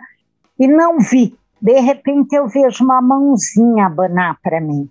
e 0.60 0.68
não 0.68 1.00
vi. 1.00 1.36
De 1.60 1.80
repente, 1.80 2.36
eu 2.36 2.48
vejo 2.48 2.84
uma 2.84 3.02
mãozinha 3.02 3.88
abanar 3.88 4.38
para 4.44 4.62
mim. 4.62 4.88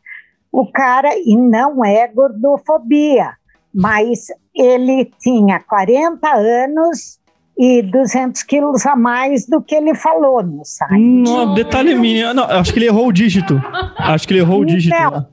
O 0.51 0.67
cara, 0.67 1.11
e 1.17 1.37
não 1.37 1.85
é 1.85 2.09
gordofobia, 2.09 3.35
mas 3.73 4.27
ele 4.53 5.05
tinha 5.21 5.61
40 5.61 6.29
anos 6.29 7.18
e 7.59 7.83
200 7.83 8.43
quilos 8.45 8.87
a 8.87 8.95
mais 8.95 9.47
do 9.47 9.61
que 9.61 9.75
ele 9.75 9.95
falou 9.95 10.43
no 10.43 10.65
site. 10.65 10.93
Não, 10.97 11.55
detalhe 11.55 11.95
minha. 11.95 12.33
Não, 12.33 12.45
acho 12.45 12.73
que 12.73 12.79
ele 12.79 12.87
errou 12.87 13.09
o 13.09 13.13
dígito. 13.13 13.61
Acho 13.97 14.29
que 14.29 14.35
ele 14.35 14.41
errou 14.41 14.61
o 14.61 14.65
dígito. 14.65 14.95
Não, 14.97 15.27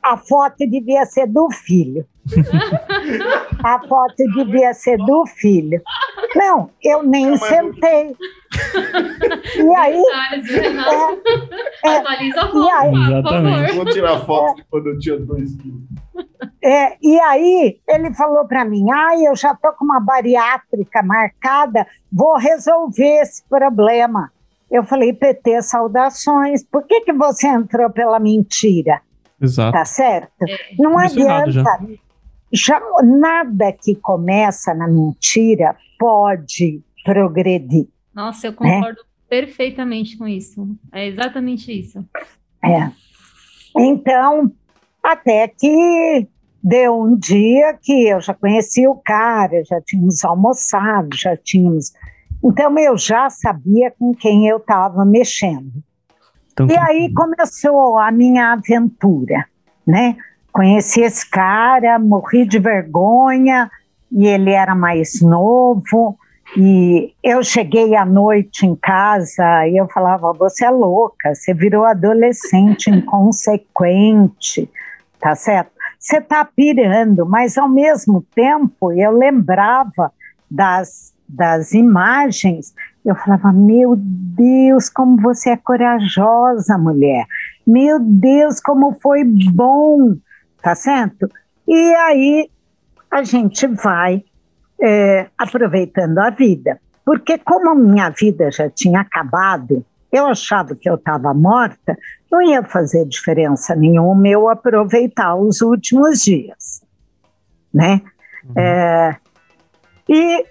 a 0.00 0.16
foto 0.16 0.58
devia 0.68 1.04
ser 1.06 1.26
do 1.26 1.50
filho. 1.50 2.06
a 3.64 3.80
foto 3.80 4.22
devia 4.36 4.72
ser 4.74 4.96
do 4.98 5.26
filho. 5.26 5.82
Não, 6.36 6.70
eu 6.82 7.02
nem 7.02 7.30
não, 7.30 7.36
sentei. 7.36 8.16
e 9.56 9.74
aí. 9.74 10.02
É, 11.82 11.88
é, 11.88 11.96
Atualiza 11.98 12.40
a 12.40 12.48
foto, 12.48 12.70
aí, 12.70 12.94
Exatamente. 12.94 13.72
Vou 13.72 13.84
tirar 13.86 14.20
foto 14.20 14.56
de 14.56 14.64
quando 14.70 14.86
eu 14.88 14.98
tinha 15.00 15.18
dois 15.18 15.56
quilos. 15.56 15.82
É, 16.62 16.96
e 17.02 17.18
aí 17.20 17.80
ele 17.88 18.14
falou 18.14 18.46
para 18.46 18.64
mim: 18.64 18.90
ah, 18.90 19.14
eu 19.18 19.34
já 19.34 19.52
estou 19.52 19.72
com 19.72 19.84
uma 19.84 20.00
bariátrica 20.00 21.02
marcada, 21.02 21.86
vou 22.10 22.36
resolver 22.36 23.20
esse 23.20 23.42
problema. 23.48 24.30
Eu 24.70 24.84
falei, 24.84 25.12
PT, 25.12 25.62
saudações. 25.62 26.64
Por 26.64 26.86
que, 26.86 27.02
que 27.02 27.12
você 27.12 27.46
entrou 27.46 27.90
pela 27.90 28.18
mentira? 28.18 29.02
Exato. 29.40 29.72
Tá 29.72 29.84
certo? 29.84 30.42
É. 30.48 30.56
Não 30.78 30.98
adianta. 30.98 31.50
Já. 31.50 31.66
já. 32.50 32.80
nada 33.02 33.72
que 33.72 33.94
começa 33.96 34.72
na 34.72 34.88
mentira 34.88 35.76
pode 35.98 36.80
progredir. 37.04 37.88
Nossa, 38.14 38.46
eu 38.46 38.52
concordo 38.52 39.00
né? 39.00 39.06
perfeitamente 39.28 40.16
com 40.16 40.26
isso. 40.26 40.68
É 40.92 41.06
exatamente 41.06 41.72
isso. 41.72 42.04
É. 42.64 42.90
Então, 43.76 44.52
até 45.02 45.48
que 45.48 46.28
deu 46.62 47.00
um 47.00 47.16
dia 47.16 47.76
que 47.80 48.08
eu 48.08 48.20
já 48.20 48.32
conhecia 48.32 48.88
o 48.90 48.94
cara, 48.94 49.64
já 49.64 49.80
tínhamos 49.80 50.24
almoçado, 50.24 51.08
já 51.16 51.36
tínhamos. 51.36 51.92
Então 52.44 52.78
eu 52.78 52.96
já 52.96 53.28
sabia 53.28 53.90
com 53.98 54.14
quem 54.14 54.48
eu 54.48 54.58
estava 54.58 55.04
mexendo. 55.04 55.72
Então, 56.52 56.68
e 56.68 56.76
aí 56.76 57.12
começou 57.12 57.98
a 57.98 58.10
minha 58.12 58.52
aventura, 58.52 59.46
né? 59.86 60.16
Conheci 60.52 61.00
esse 61.00 61.28
cara, 61.28 61.98
morri 61.98 62.46
de 62.46 62.58
vergonha, 62.58 63.70
e 64.10 64.26
ele 64.26 64.50
era 64.50 64.74
mais 64.74 65.20
novo. 65.22 66.16
E 66.54 67.14
eu 67.22 67.42
cheguei 67.42 67.96
à 67.96 68.04
noite 68.04 68.66
em 68.66 68.76
casa 68.76 69.66
e 69.66 69.78
eu 69.78 69.88
falava: 69.88 70.34
Você 70.34 70.66
é 70.66 70.70
louca, 70.70 71.34
você 71.34 71.54
virou 71.54 71.84
adolescente 71.84 72.90
inconsequente, 72.90 74.70
tá 75.22 75.36
certo? 75.36 75.70
Você 75.98 76.18
está 76.18 76.44
pirando, 76.44 77.24
mas 77.24 77.56
ao 77.56 77.68
mesmo 77.68 78.26
tempo 78.34 78.92
eu 78.92 79.12
lembrava 79.12 80.12
das, 80.50 81.14
das 81.28 81.72
imagens, 81.72 82.74
eu 83.04 83.14
falava: 83.14 83.52
Meu 83.52 83.94
Deus, 83.96 84.90
como 84.90 85.22
você 85.22 85.50
é 85.50 85.56
corajosa, 85.56 86.76
mulher, 86.76 87.24
meu 87.64 88.00
Deus, 88.00 88.60
como 88.60 88.98
foi 89.00 89.22
bom, 89.24 90.16
tá 90.60 90.74
certo? 90.74 91.30
E 91.68 91.94
aí 91.94 92.50
a 93.08 93.22
gente 93.22 93.68
vai 93.68 94.24
é, 94.82 95.28
aproveitando 95.38 96.18
a 96.18 96.30
vida. 96.30 96.80
Porque 97.04 97.38
como 97.38 97.70
a 97.70 97.74
minha 97.74 98.10
vida 98.10 98.50
já 98.50 98.68
tinha 98.68 99.00
acabado, 99.00 99.84
eu 100.12 100.26
achava 100.26 100.76
que 100.76 100.88
eu 100.88 100.96
estava 100.96 101.32
morta, 101.32 101.96
não 102.30 102.42
ia 102.42 102.62
fazer 102.62 103.06
diferença 103.06 103.74
nenhuma 103.74 104.28
eu 104.28 104.48
aproveitar 104.48 105.34
os 105.34 105.62
últimos 105.62 106.20
dias, 106.20 106.82
né? 107.72 108.02
Uhum. 108.44 108.52
É, 108.56 109.16
e 110.06 110.44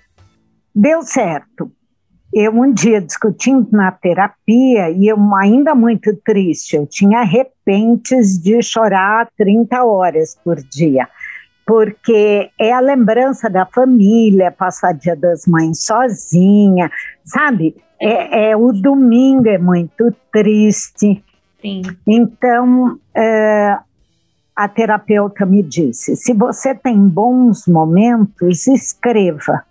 deu 0.74 1.04
certo. 1.04 1.72
Eu 2.34 2.54
um 2.54 2.74
dia 2.74 3.02
discutindo 3.02 3.68
na 3.72 3.92
terapia 3.92 4.90
e 4.90 5.08
eu 5.08 5.18
ainda 5.36 5.76
muito 5.76 6.16
triste, 6.24 6.78
eu 6.78 6.88
tinha 6.88 7.24
repentes 7.24 8.42
de 8.42 8.64
chorar 8.64 9.30
30 9.38 9.84
horas 9.84 10.38
por 10.42 10.56
dia, 10.56 11.10
porque 11.68 12.50
é 12.58 12.72
a 12.72 12.80
lembrança 12.80 13.50
da 13.50 13.66
família, 13.66 14.50
passar 14.50 14.94
dia 14.94 15.16
das 15.16 15.46
mães 15.46 15.84
sozinha, 15.84 16.90
sabe? 17.26 17.76
É, 18.02 18.50
é 18.50 18.58
o 18.58 18.72
domingo 18.72 19.48
é 19.48 19.60
muito 19.60 20.12
triste. 20.32 21.24
Sim. 21.62 21.84
Então, 22.08 23.00
é, 23.16 23.78
a 24.56 24.68
terapeuta 24.68 25.46
me 25.46 25.62
disse: 25.62 26.16
se 26.16 26.34
você 26.34 26.74
tem 26.74 26.98
bons 27.08 27.68
momentos, 27.68 28.66
escreva. 28.68 29.64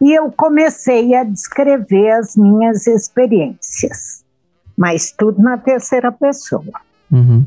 E 0.00 0.12
eu 0.12 0.30
comecei 0.30 1.14
a 1.14 1.24
descrever 1.24 2.10
as 2.12 2.36
minhas 2.36 2.86
experiências, 2.86 4.24
mas 4.76 5.10
tudo 5.10 5.42
na 5.42 5.58
terceira 5.58 6.12
pessoa. 6.12 6.80
Uhum. 7.10 7.44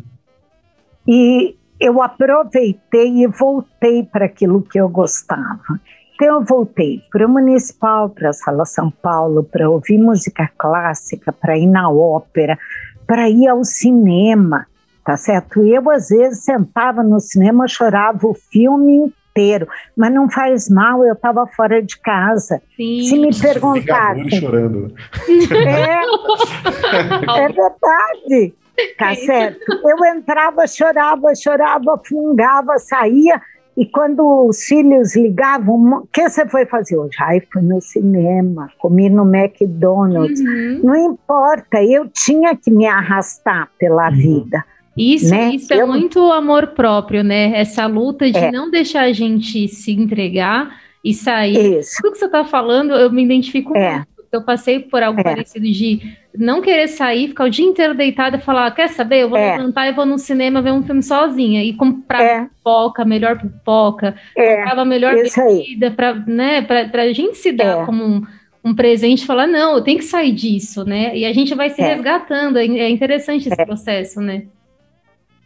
E 1.08 1.56
eu 1.80 2.02
aproveitei 2.02 3.24
e 3.24 3.28
voltei 3.28 4.04
para 4.04 4.26
aquilo 4.26 4.62
que 4.62 4.80
eu 4.80 4.90
gostava. 4.90 5.80
Então, 6.22 6.36
eu 6.36 6.46
voltei 6.46 7.02
para 7.12 7.26
o 7.26 7.30
Municipal, 7.30 8.08
para 8.08 8.30
a 8.30 8.34
Sala 8.34 8.64
São 8.64 8.92
Paulo, 8.92 9.44
para 9.44 9.68
ouvir 9.68 9.98
música 9.98 10.48
clássica, 10.56 11.34
para 11.34 11.58
ir 11.58 11.66
na 11.66 11.90
ópera, 11.90 12.60
para 13.08 13.28
ir 13.28 13.48
ao 13.48 13.64
cinema, 13.64 14.68
tá 15.04 15.18
certo? 15.18 15.64
Eu, 15.64 15.90
às 15.90 16.10
vezes, 16.10 16.44
sentava 16.44 17.02
no 17.02 17.20
cinema, 17.20 17.68
chorava 17.68 18.28
o 18.28 18.36
filme 18.36 19.12
inteiro, 19.32 19.68
mas 19.98 20.14
não 20.14 20.30
faz 20.30 20.70
mal, 20.70 21.04
eu 21.04 21.14
estava 21.14 21.48
fora 21.48 21.82
de 21.82 22.00
casa. 22.00 22.62
Sim. 22.78 23.02
Se 23.02 23.18
me 23.18 23.36
perguntassem. 23.36 24.30
chorando. 24.30 24.94
É, 25.28 26.02
é 27.42 27.48
verdade, 27.48 28.54
tá 28.96 29.16
certo? 29.16 29.60
Eu 29.84 30.06
entrava, 30.16 30.68
chorava, 30.68 31.34
chorava, 31.34 32.00
fungava, 32.08 32.78
saía. 32.78 33.42
E 33.78 33.86
quando 33.86 34.48
os 34.48 34.64
filhos 34.64 35.16
ligavam, 35.16 36.00
o 36.00 36.08
que 36.12 36.28
você 36.30 36.46
foi 36.48 36.66
fazer 36.66 36.98
hoje? 36.98 37.16
Ai, 37.22 37.42
fui 37.52 37.62
no 37.62 37.82
cinema, 37.82 38.70
comi 38.78 39.10
no 39.10 39.24
McDonald's. 39.34 40.40
Uhum. 40.42 40.82
Não 40.84 40.96
importa, 41.14 41.82
eu 41.84 42.08
tinha 42.10 42.56
que 42.56 42.70
me 42.70 42.86
arrastar 42.86 43.70
pela 43.80 44.10
Uhum. 44.10 44.16
vida. 44.16 44.66
Isso, 44.98 45.32
Né? 45.32 45.52
isso 45.56 45.74
é 45.74 45.82
Eu- 45.82 45.88
muito 45.88 46.20
amor 46.32 46.68
próprio, 46.68 47.24
né? 47.24 47.54
Essa 47.58 47.86
luta 47.88 48.30
de 48.30 48.38
É. 48.38 48.52
não 48.52 48.70
deixar 48.70 49.04
a 49.04 49.14
gente 49.14 49.68
se 49.70 49.92
entregar 49.94 50.70
e 51.04 51.14
sair. 51.14 51.80
Isso, 51.80 51.96
Tudo 52.02 52.12
que 52.12 52.20
você 52.20 52.26
está 52.26 52.44
falando, 52.44 52.94
eu 52.94 53.10
me 53.10 53.24
identifico 53.24 53.76
É. 53.76 54.04
muito. 54.32 54.34
Eu 54.34 54.42
passei 54.44 54.80
por 54.80 55.04
algo 55.04 55.20
É. 55.20 55.24
parecido 55.24 55.66
de 55.66 56.00
não 56.38 56.62
querer 56.62 56.88
sair, 56.88 57.28
ficar 57.30 57.46
o 57.46 57.50
dia 57.50 57.66
inteiro 57.66 57.94
deitada 57.94 58.38
e 58.38 58.42
falar: 58.42 58.72
quer 58.72 58.90
saber? 58.90 59.24
Eu 59.24 59.30
vou 59.30 59.38
É. 59.38 59.58
levantar 59.58 59.88
e 59.88 59.94
vou 59.94 60.06
no 60.06 60.18
cinema 60.18 60.62
ver 60.62 60.72
um 60.72 60.84
filme 60.84 61.04
sozinha 61.04 61.64
e 61.64 61.74
comprar 61.74 62.22
É. 62.22 62.42
pipoca, 62.46 63.04
melhor 63.06 63.38
pipoca, 63.40 64.16
é, 64.36 64.58
comprava 64.58 64.86
melhor 64.86 65.16
isso 65.16 65.42
bebida 65.44 65.92
para 65.92 66.14
né, 66.16 66.62
pra, 66.62 66.88
pra 66.90 67.14
gente 67.14 67.38
se 67.38 67.52
dar 67.52 67.82
É. 67.82 67.86
como 67.86 68.04
um, 68.04 68.22
um 68.64 68.74
presente 68.76 69.24
e 69.24 69.28
falar: 69.28 69.48
não, 69.48 69.76
eu 69.76 69.82
tenho 69.84 69.98
que 70.00 70.06
sair 70.06 70.32
disso, 70.32 70.86
né? 70.86 71.16
E 71.16 71.26
a 71.26 71.34
gente 71.34 71.54
vai 71.54 71.70
se 71.70 71.82
É. 71.82 71.94
resgatando. 71.94 72.58
É 72.58 72.66
é 72.66 72.90
interessante 72.90 73.50
esse 73.50 73.66
processo, 73.66 74.22
né? 74.22 74.44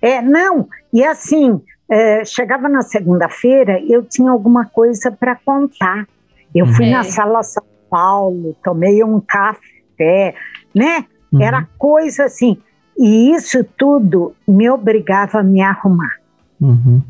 É, 0.02 0.22
não, 0.22 0.68
e 0.94 1.04
assim, 1.04 1.60
é, 1.90 2.24
chegava 2.24 2.70
na 2.70 2.82
segunda-feira, 2.84 3.82
eu 3.88 4.04
tinha 4.04 4.30
alguma 4.30 4.66
coisa 4.66 5.12
para 5.12 5.36
contar. 5.36 6.08
Eu 6.54 6.68
fui 6.68 6.86
É. 6.86 6.92
na 6.92 7.04
sala 7.04 7.42
Paulo, 7.90 8.56
tomei 8.64 9.04
um 9.04 9.20
café, 9.20 10.36
né? 10.74 11.06
Uhum. 11.32 11.42
Era 11.42 11.68
coisa 11.78 12.26
assim. 12.26 12.58
E 12.98 13.32
isso 13.36 13.64
tudo 13.78 14.34
me 14.48 14.70
obrigava 14.70 15.40
a 15.40 15.44
me 15.44 15.62
arrumar, 15.62 16.16
Uhum. 16.62 17.02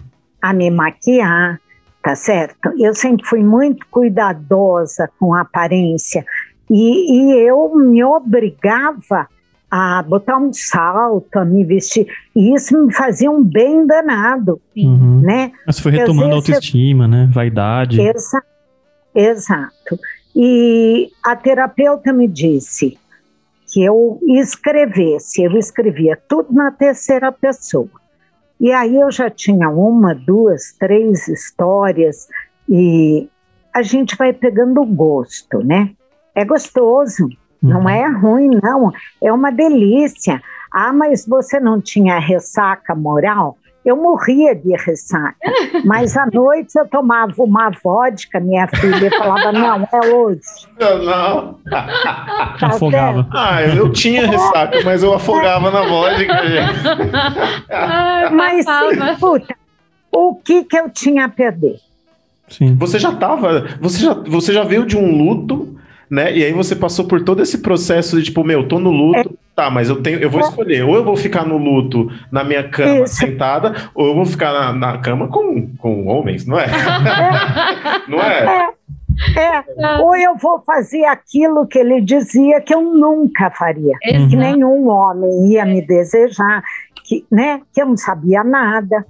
a 0.42 0.52
me 0.54 0.70
maquiar, 0.72 1.60
tá 2.04 2.16
certo? 2.16 2.72
Eu 2.80 2.94
sempre 2.96 3.26
fui 3.28 3.44
muito 3.44 3.86
cuidadosa 3.92 5.10
com 5.20 5.34
a 5.34 5.42
aparência. 5.42 6.26
E, 6.70 7.34
e 7.34 7.48
eu 7.48 7.76
me 7.76 8.04
obrigava 8.04 9.28
a 9.70 10.02
botar 10.02 10.38
um 10.38 10.52
salto, 10.54 11.38
a 11.38 11.46
me 11.46 11.64
vestir. 11.64 12.08
E 12.36 12.56
isso 12.56 12.76
me 12.86 12.92
fazia 12.94 13.30
um 13.30 13.44
bem 13.44 13.86
danado, 13.86 14.60
Uhum. 14.76 15.22
né? 15.22 15.52
Mas 15.68 15.80
foi 15.80 15.92
retomando 15.92 16.32
a 16.32 16.36
vezes 16.36 16.50
eu- 16.50 16.56
autoestima, 16.56 17.08
né? 17.08 17.30
Vaidade. 17.32 18.00
Exa 18.02 18.42
exato. 19.14 19.98
E 20.36 21.12
a 21.24 21.36
terapeuta 21.36 22.12
me 22.12 22.28
disse 22.28 22.98
que 23.72 23.84
eu 23.84 24.20
escrevesse, 24.28 25.44
eu 25.44 25.58
escrevia 25.58 26.18
tudo 26.28 26.54
na 26.54 26.72
terceira 26.72 27.32
pessoa. 27.32 27.90
E 28.60 28.72
aí 28.72 28.96
eu 28.96 29.12
já 29.12 29.30
tinha 29.30 29.70
uma, 29.70 30.14
duas, 30.14 30.74
três 30.80 31.28
histórias 31.28 32.28
e 32.70 33.28
a 33.74 33.82
gente 33.82 34.16
vai 34.16 34.32
pegando 34.32 34.84
gosto, 34.86 35.60
né? 35.64 35.92
É 36.34 36.46
gostoso, 36.46 37.30
não 37.62 37.82
Uhum. 37.82 37.90
é 37.90 38.08
ruim, 38.10 38.60
não. 38.62 38.92
É 39.22 39.32
uma 39.32 39.52
delícia. 39.52 40.42
Ah, 40.72 40.94
mas 40.94 41.26
você 41.26 41.60
não 41.60 41.82
tinha 41.82 42.20
ressaca 42.20 42.94
moral? 42.96 43.58
Eu 43.86 43.96
morria 43.98 44.56
de 44.56 44.72
ressaca. 44.76 45.36
Mas 45.86 46.18
à 46.18 46.26
noite 46.26 46.76
eu 46.76 46.88
tomava 46.88 47.34
uma 47.38 47.70
vodka, 47.84 48.40
minha 48.40 48.68
filha 48.68 49.12
falava: 49.18 49.52
não, 49.52 49.88
é 49.94 50.08
hoje. 50.14 50.42
Não, 50.80 51.04
não. 51.04 51.60
Tá 51.70 52.68
Afogava. 52.68 53.22
certo? 53.24 53.38
Ah, 53.38 53.62
eu 53.62 53.92
tinha 53.92 54.26
ressaca, 54.26 54.82
mas 54.84 55.04
eu 55.04 55.14
afogava 55.14 55.70
na 55.72 55.82
vodka, 55.82 56.48
gente. 56.48 56.88
Ah, 57.70 58.30
Mas, 58.32 58.66
puta, 59.20 59.56
o 60.12 60.36
que, 60.36 60.64
que 60.64 60.78
eu 60.78 60.90
tinha 60.90 61.26
a 61.26 61.30
perder? 61.30 61.80
Sim. 62.48 62.76
Você 62.76 62.98
já 63.00 63.12
tava. 63.14 63.68
Você 63.82 64.00
já, 64.00 64.14
você 64.14 64.54
já 64.54 64.64
veio 64.64 64.86
de 64.86 64.98
um 64.98 65.18
luto, 65.18 65.78
né? 66.10 66.36
E 66.36 66.44
aí 66.44 66.54
você 66.54 66.76
passou 66.76 67.06
por 67.06 67.24
todo 67.24 67.42
esse 67.42 67.60
processo 67.60 68.18
de 68.18 68.26
tipo, 68.26 68.44
meu, 68.44 68.68
tô 68.68 68.80
no 68.80 68.92
luto. 68.92 69.38
Tá, 69.56 69.70
mas 69.70 69.88
eu 69.88 70.02
tenho, 70.02 70.20
eu 70.20 70.30
vou 70.30 70.42
escolher. 70.42 70.84
Ou 70.84 70.96
eu 70.96 71.04
vou 71.04 71.16
ficar 71.16 71.46
no 71.46 71.58
luto 71.58 72.12
na 72.30 72.44
minha 72.44 72.68
cama 72.68 73.06
Isso. 73.06 73.16
sentada, 73.16 73.74
ou 73.96 74.08
eu 74.08 74.16
vou 74.16 74.26
ficar 74.26 74.52
na, 74.52 74.74
na 74.74 74.98
cama 74.98 75.30
com, 75.30 75.68
com 75.78 76.08
homens, 76.08 76.46
não 76.46 76.60
é? 76.60 76.68
não 78.10 78.22
é? 78.22 78.70
É, 79.38 80.02
ou 80.02 80.14
eu 80.16 80.36
vou 80.36 80.62
fazer 80.66 81.06
aquilo 81.06 81.66
que 81.66 81.80
ele 81.80 82.02
dizia 82.02 82.60
que 82.60 82.74
eu 82.74 82.82
nunca 82.82 83.50
faria. 83.52 83.98
Que 84.02 84.16
Exato. 84.16 84.36
nenhum 84.36 84.90
homem 84.90 85.54
ia 85.54 85.66
me 85.66 85.82
desejar, 85.82 86.62
que, 87.06 87.26
né, 87.32 87.62
que 87.74 87.82
eu 87.82 87.86
não 87.86 87.98
sabia 87.98 88.44
nada. 88.44 89.06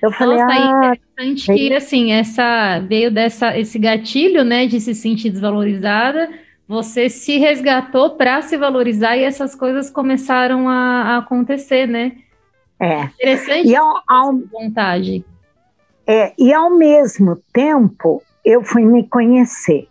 Eu 0.00 0.12
falei, 0.12 0.38
Nossa, 0.40 0.54
ah, 0.54 0.92
é 0.94 1.07
interessante 1.24 1.46
que 1.46 1.72
assim, 1.74 2.12
essa 2.12 2.78
veio 2.80 3.10
dessa 3.10 3.58
esse 3.58 3.78
gatilho, 3.78 4.44
né, 4.44 4.66
de 4.66 4.80
se 4.80 4.94
sentir 4.94 5.30
desvalorizada. 5.30 6.30
Você 6.66 7.08
se 7.08 7.38
resgatou 7.38 8.10
para 8.10 8.42
se 8.42 8.56
valorizar 8.56 9.16
e 9.16 9.24
essas 9.24 9.54
coisas 9.54 9.90
começaram 9.90 10.68
a, 10.68 10.74
a 10.74 11.18
acontecer, 11.18 11.88
né? 11.88 12.12
é. 12.78 13.04
Interessante 13.04 13.68
E 13.68 13.76
ao, 13.76 14.02
ao, 14.06 14.38
essa 14.38 14.46
vontade. 14.52 15.24
É, 16.06 16.32
e 16.38 16.52
ao 16.52 16.70
mesmo 16.70 17.36
tempo, 17.52 18.22
eu 18.44 18.62
fui 18.62 18.84
me 18.84 19.06
conhecer. 19.06 19.88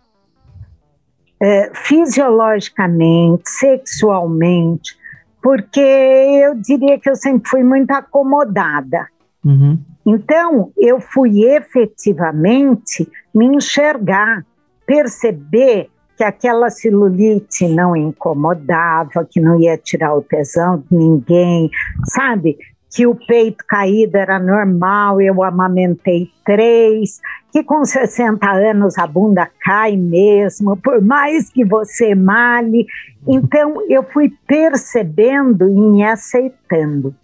É, 1.40 1.70
fisiologicamente, 1.72 3.48
sexualmente, 3.48 4.96
porque 5.40 5.78
eu 5.78 6.56
diria 6.56 6.98
que 6.98 7.08
eu 7.08 7.14
sempre 7.14 7.48
fui 7.48 7.62
muito 7.62 7.90
acomodada. 7.92 9.06
Uhum. 9.44 9.78
Então, 10.10 10.72
eu 10.78 10.98
fui 11.00 11.44
efetivamente 11.44 13.06
me 13.34 13.44
enxergar, 13.44 14.42
perceber 14.86 15.90
que 16.16 16.24
aquela 16.24 16.70
celulite 16.70 17.68
não 17.68 17.94
incomodava, 17.94 19.26
que 19.30 19.38
não 19.38 19.60
ia 19.60 19.76
tirar 19.76 20.14
o 20.14 20.22
tesão 20.22 20.78
de 20.78 20.96
ninguém, 20.96 21.70
sabe? 22.06 22.56
Que 22.90 23.06
o 23.06 23.14
peito 23.14 23.62
caído 23.68 24.16
era 24.16 24.38
normal, 24.38 25.20
eu 25.20 25.42
amamentei 25.42 26.30
três, 26.42 27.20
que 27.52 27.62
com 27.62 27.84
60 27.84 28.50
anos 28.50 28.96
a 28.96 29.06
bunda 29.06 29.46
cai 29.60 29.94
mesmo, 29.94 30.74
por 30.78 31.02
mais 31.02 31.50
que 31.50 31.66
você 31.66 32.14
male. 32.14 32.86
Então, 33.26 33.84
eu 33.90 34.02
fui 34.02 34.32
percebendo 34.46 35.68
e 35.68 35.74
me 35.74 36.02
aceitando 36.02 37.14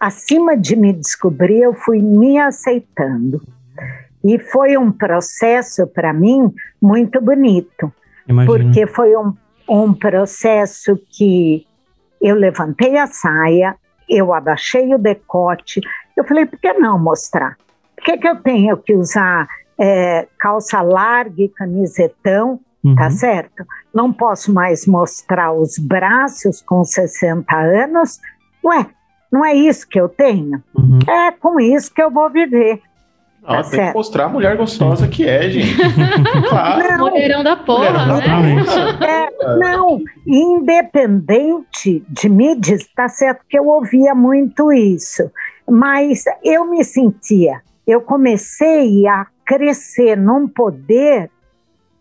acima 0.00 0.56
de 0.56 0.74
me 0.74 0.92
descobrir, 0.94 1.60
eu 1.60 1.74
fui 1.74 2.00
me 2.00 2.38
aceitando. 2.38 3.42
E 4.24 4.38
foi 4.38 4.76
um 4.76 4.90
processo 4.90 5.86
para 5.86 6.12
mim 6.12 6.52
muito 6.80 7.20
bonito, 7.20 7.92
Imagina. 8.26 8.58
porque 8.58 8.86
foi 8.86 9.14
um, 9.16 9.34
um 9.68 9.92
processo 9.92 10.98
que 11.10 11.66
eu 12.20 12.34
levantei 12.34 12.96
a 12.96 13.06
saia, 13.06 13.76
eu 14.08 14.34
abaixei 14.34 14.94
o 14.94 14.98
decote, 14.98 15.80
eu 16.16 16.24
falei, 16.24 16.44
por 16.44 16.58
que 16.58 16.72
não 16.74 16.98
mostrar? 16.98 17.56
Por 17.96 18.04
que, 18.04 18.18
que 18.18 18.28
eu 18.28 18.36
tenho 18.42 18.76
que 18.76 18.94
usar 18.94 19.46
é, 19.78 20.28
calça 20.38 20.82
larga 20.82 21.42
e 21.42 21.48
camisetão, 21.48 22.60
uhum. 22.84 22.94
tá 22.94 23.10
certo? 23.10 23.64
Não 23.94 24.12
posso 24.12 24.52
mais 24.52 24.86
mostrar 24.86 25.52
os 25.52 25.78
braços 25.78 26.60
com 26.60 26.84
60 26.84 27.56
anos. 27.56 28.20
Ué, 28.62 28.86
não 29.30 29.44
é 29.44 29.54
isso 29.54 29.88
que 29.88 30.00
eu 30.00 30.08
tenho? 30.08 30.62
Uhum. 30.74 30.98
É 31.08 31.30
com 31.30 31.60
isso 31.60 31.92
que 31.92 32.02
eu 32.02 32.10
vou 32.10 32.28
viver. 32.30 32.82
Ah, 33.42 33.56
tá 33.56 33.62
tem 33.62 33.70
certo. 33.70 33.92
que 33.92 33.96
mostrar 33.96 34.24
a 34.24 34.28
mulher 34.28 34.56
gostosa 34.56 35.08
que 35.08 35.26
é, 35.26 35.48
gente. 35.48 35.74
claro. 36.48 36.98
Não, 36.98 37.10
Mulherão 37.10 37.42
da 37.42 37.56
porra, 37.56 38.06
né? 38.06 38.20
É, 39.00 39.56
não, 39.56 40.00
independente 40.26 42.04
de 42.08 42.28
mídias, 42.28 42.86
tá 42.94 43.08
certo 43.08 43.42
que 43.48 43.58
eu 43.58 43.66
ouvia 43.66 44.14
muito 44.14 44.70
isso, 44.72 45.30
mas 45.68 46.24
eu 46.44 46.66
me 46.66 46.84
sentia, 46.84 47.62
eu 47.86 48.00
comecei 48.02 49.06
a 49.06 49.26
crescer 49.44 50.16
num 50.16 50.46
poder 50.46 51.30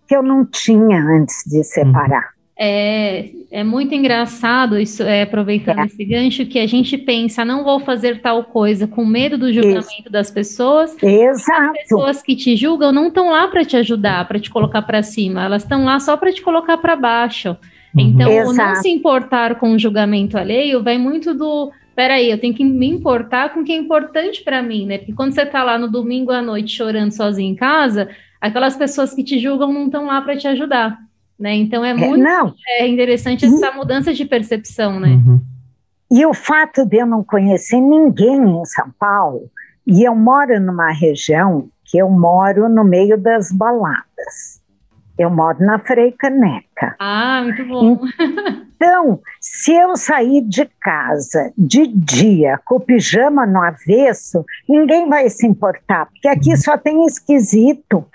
que 0.08 0.16
eu 0.16 0.22
não 0.22 0.46
tinha 0.46 1.02
antes 1.02 1.44
de 1.46 1.64
separar. 1.64 2.32
É, 2.62 3.30
é 3.50 3.64
muito 3.64 3.96
engraçado 3.96 4.78
isso, 4.78 5.02
é, 5.02 5.22
aproveitando 5.22 5.80
é. 5.80 5.86
esse 5.86 6.04
gancho, 6.04 6.46
que 6.46 6.60
a 6.60 6.68
gente 6.68 6.98
pensa, 6.98 7.46
não 7.46 7.64
vou 7.64 7.80
fazer 7.80 8.22
tal 8.22 8.44
coisa 8.44 8.86
com 8.86 9.06
medo 9.06 9.38
do 9.38 9.54
julgamento 9.54 10.02
isso. 10.02 10.12
das 10.12 10.30
pessoas. 10.30 10.96
Exato. 11.02 11.72
As 11.72 11.72
pessoas 11.84 12.22
que 12.22 12.36
te 12.36 12.58
julgam 12.58 12.92
não 12.92 13.08
estão 13.08 13.32
lá 13.32 13.48
para 13.48 13.64
te 13.64 13.78
ajudar, 13.78 14.28
para 14.28 14.40
te 14.40 14.50
colocar 14.50 14.82
para 14.82 15.02
cima, 15.02 15.46
elas 15.46 15.64
estão 15.64 15.86
lá 15.86 16.02
só 16.02 16.18
para 16.18 16.34
te 16.34 16.42
colocar 16.42 16.78
para 16.78 16.98
baixo. 16.98 17.56
Uhum. 17.96 18.02
Então, 18.02 18.30
Exato. 18.30 18.58
não 18.58 18.76
se 18.76 18.90
importar 18.90 19.56
com 19.56 19.72
o 19.72 19.80
julgamento 19.80 20.38
alheio 20.38 20.84
vai 20.84 20.98
muito 20.98 21.34
do 21.34 21.72
peraí, 21.96 22.30
eu 22.30 22.38
tenho 22.38 22.54
que 22.54 22.64
me 22.64 22.88
importar 22.88 23.54
com 23.54 23.62
o 23.62 23.64
que 23.64 23.72
é 23.72 23.76
importante 23.76 24.42
para 24.42 24.62
mim, 24.62 24.86
né? 24.86 24.98
Porque 24.98 25.14
quando 25.14 25.34
você 25.34 25.46
tá 25.46 25.64
lá 25.64 25.78
no 25.78 25.90
domingo 25.90 26.32
à 26.32 26.42
noite 26.42 26.76
chorando 26.76 27.12
sozinho 27.12 27.52
em 27.52 27.56
casa, 27.56 28.10
aquelas 28.40 28.78
pessoas 28.78 29.14
que 29.14 29.24
te 29.24 29.38
julgam 29.40 29.74
não 29.74 29.86
estão 29.86 30.06
lá 30.06 30.22
para 30.22 30.38
te 30.38 30.48
ajudar, 30.48 30.98
né? 31.40 31.56
Então 31.56 31.84
é, 31.86 31.92
é 31.92 31.94
muito 31.94 32.28
é, 32.68 32.82
é 32.84 32.88
interessante 32.88 33.46
essa 33.46 33.72
mudança 33.72 34.14
de 34.14 34.26
percepção, 34.26 35.00
né? 35.00 35.10
Uhum. 35.10 35.42
E 36.12 36.26
o 36.26 36.34
fato 36.34 36.86
de 36.86 36.98
eu 36.98 37.06
não 37.06 37.24
conhecer 37.24 37.80
ninguém 37.80 38.42
em 38.42 38.66
São 38.66 38.92
Paulo, 39.00 39.50
e 39.86 40.04
eu 40.04 40.16
moro 40.16 40.60
numa 40.60 40.92
região 40.92 41.70
que 41.86 41.98
eu 41.98 42.10
moro 42.10 42.68
no 42.68 42.84
meio 42.84 43.18
das 43.18 43.52
baladas. 43.52 44.59
Eu 45.20 45.30
moro 45.30 45.58
na 45.60 45.78
Frei 45.78 46.14
Caneca. 46.14 46.96
Ah, 46.98 47.42
muito 47.44 47.66
bom. 47.66 48.00
Então, 48.82 49.20
se 49.42 49.76
eu 49.76 49.98
sair 49.98 50.42
de 50.42 50.64
casa 50.80 51.52
de 51.58 51.86
dia 51.86 52.58
com 52.64 52.78
o 52.78 52.80
pijama 52.80 53.46
no 53.46 53.62
avesso, 53.62 54.46
ninguém 54.70 55.10
vai 55.10 55.30
se 55.30 55.46
importar, 55.46 56.06
porque 56.06 56.30
aqui 56.30 56.56
só 56.56 56.78
tem 56.78 57.06
esquisito. 57.06 58.06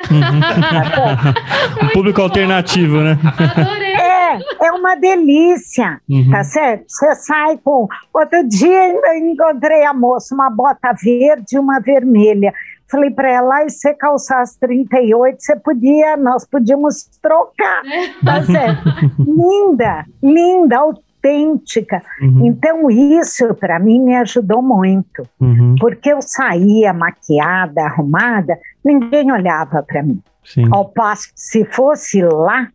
um 1.82 1.88
público 1.92 2.22
alternativo, 2.22 2.96
né? 2.96 3.18
Adorei. 3.54 3.92
É, 3.92 4.38
é 4.66 4.72
uma 4.72 4.94
delícia, 4.94 6.00
uhum. 6.08 6.30
tá 6.30 6.42
certo? 6.42 6.84
Você 6.88 7.14
sai 7.16 7.58
com. 7.62 7.86
Outro 8.14 8.48
dia 8.48 8.88
eu 8.88 9.14
encontrei 9.18 9.84
a 9.84 9.92
moça, 9.92 10.34
uma 10.34 10.48
bota 10.48 10.94
verde 10.94 11.56
e 11.56 11.58
uma 11.58 11.78
vermelha. 11.78 12.54
Falei 12.94 13.10
para 13.10 13.28
ela, 13.28 13.64
e 13.64 13.70
se 13.70 13.78
você 13.78 13.94
calçasse 13.94 14.60
38, 14.60 15.36
você 15.40 15.56
podia, 15.56 16.16
nós 16.16 16.46
podíamos 16.46 17.02
trocar, 17.20 17.82
tá 18.24 18.40
certo? 18.44 18.84
linda, 19.18 20.04
linda, 20.22 20.78
autêntica. 20.78 22.00
Uhum. 22.22 22.46
Então, 22.46 22.88
isso 22.88 23.52
para 23.56 23.80
mim 23.80 23.98
me 23.98 24.14
ajudou 24.14 24.62
muito, 24.62 25.28
uhum. 25.40 25.74
porque 25.80 26.12
eu 26.12 26.22
saía 26.22 26.92
maquiada, 26.92 27.82
arrumada, 27.82 28.56
ninguém 28.84 29.32
olhava 29.32 29.82
para 29.82 30.00
mim. 30.00 30.22
Sim. 30.44 30.68
Ao 30.70 30.84
passo 30.84 31.34
que 31.34 31.40
se 31.40 31.64
fosse 31.64 32.22
lá, 32.22 32.68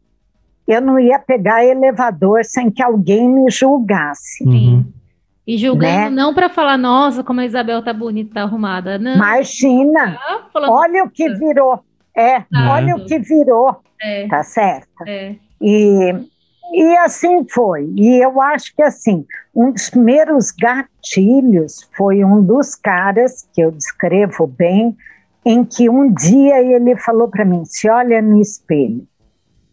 eu 0.67 0.81
não 0.81 0.99
ia 0.99 1.17
pegar 1.17 1.63
elevador 1.63 2.43
sem 2.43 2.69
que 2.69 2.83
alguém 2.83 3.29
me 3.29 3.49
julgasse. 3.49 4.43
Uhum. 4.43 4.85
E 5.49 5.57
julgando 5.57 5.91
né? 5.91 6.09
não 6.11 6.31
para 6.31 6.47
falar, 6.47 6.77
nossa, 6.77 7.23
como 7.23 7.41
a 7.41 7.45
Isabel 7.45 7.81
tá 7.81 7.91
bonita, 7.91 8.35
tá 8.35 8.41
arrumada. 8.43 8.99
Não. 8.99 9.15
Imagina! 9.15 10.15
Tá 10.53 10.69
olha 10.69 11.03
o 11.03 11.09
que 11.09 11.27
virou. 11.27 11.83
É, 12.15 12.41
tá. 12.41 12.71
olha 12.71 12.95
o 12.95 13.03
que 13.03 13.17
virou. 13.17 13.81
É. 13.99 14.27
Tá 14.27 14.43
certo? 14.43 14.87
É. 15.07 15.35
E, 15.59 16.13
e 16.71 16.97
assim 16.99 17.47
foi. 17.49 17.91
E 17.97 18.23
eu 18.23 18.39
acho 18.39 18.75
que 18.75 18.83
assim, 18.83 19.25
um 19.55 19.71
dos 19.71 19.89
primeiros 19.89 20.51
gatilhos 20.51 21.89
foi 21.97 22.23
um 22.23 22.43
dos 22.43 22.75
caras 22.75 23.49
que 23.51 23.59
eu 23.59 23.71
descrevo 23.71 24.45
bem, 24.45 24.95
em 25.43 25.65
que 25.65 25.89
um 25.89 26.13
dia 26.13 26.61
ele 26.61 26.95
falou 26.97 27.27
para 27.27 27.43
mim: 27.43 27.65
se 27.65 27.89
olha 27.89 28.21
no 28.21 28.39
espelho. 28.39 29.03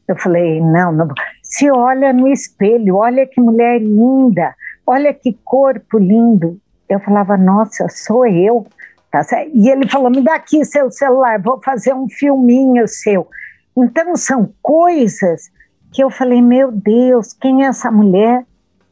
Eu 0.09 0.17
falei: 0.17 0.59
não, 0.59 0.91
não. 0.91 1.07
Se 1.43 1.71
olha 1.71 2.15
no 2.15 2.29
espelho, 2.29 2.97
olha 2.97 3.27
que 3.27 3.39
mulher 3.43 3.79
linda 3.79 4.55
olha 4.87 5.13
que 5.13 5.37
corpo 5.45 5.99
lindo. 5.99 6.61
Eu 6.89 7.01
falava, 7.01 7.37
nossa, 7.37 7.89
sou 7.89 8.27
eu. 8.27 8.67
Tá 9.11 9.25
e 9.53 9.69
ele 9.69 9.89
falou, 9.89 10.11
me 10.11 10.21
dá 10.21 10.35
aqui 10.35 10.65
seu 10.65 10.91
celular, 10.91 11.41
vou 11.41 11.61
fazer 11.63 11.95
um 11.95 12.09
filminho 12.09 12.87
seu. 12.87 13.29
Então, 13.77 14.15
são 14.17 14.53
coisas 14.63 15.51
que 15.93 16.03
eu 16.03 16.11
falei, 16.11 16.43
meu 16.43 16.71
Deus, 16.71 17.33
quem 17.33 17.65
é 17.65 17.69
essa 17.69 17.91
mulher, 17.91 18.45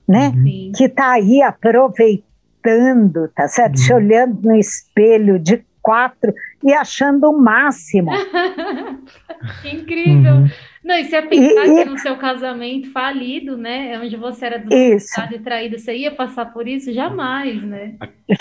né? 0.07 0.29
Uhum. 0.29 0.73
Que 0.75 0.85
está 0.85 1.13
aí 1.13 1.43
aproveitando, 1.43 3.29
tá 3.35 3.49
certo? 3.49 3.79
Se 3.79 3.93
uhum. 3.93 3.99
olhando 3.99 4.41
no 4.43 4.57
espelho 4.57 5.39
de 5.39 5.65
quatro 5.83 6.35
e 6.63 6.73
achando 6.73 7.31
o 7.31 7.39
máximo. 7.39 8.11
que 9.61 9.69
incrível. 9.69 10.37
Uhum. 10.37 10.49
Não, 10.85 10.99
e 10.99 11.05
você 11.05 11.17
ia 11.17 11.27
pensar 11.27 11.67
e, 11.67 11.75
que 11.77 11.85
no 11.87 11.99
seu 11.99 12.17
casamento 12.17 12.91
falido, 12.93 13.57
né? 13.57 13.99
Onde 13.99 14.17
você 14.17 14.45
era 14.45 14.59
desvalorizado 14.59 15.35
e 15.35 15.39
traído, 15.39 15.79
você 15.79 15.97
ia 15.97 16.11
passar 16.11 16.53
por 16.53 16.69
isso? 16.69 16.93
Jamais, 16.93 17.63
né? 17.63 17.95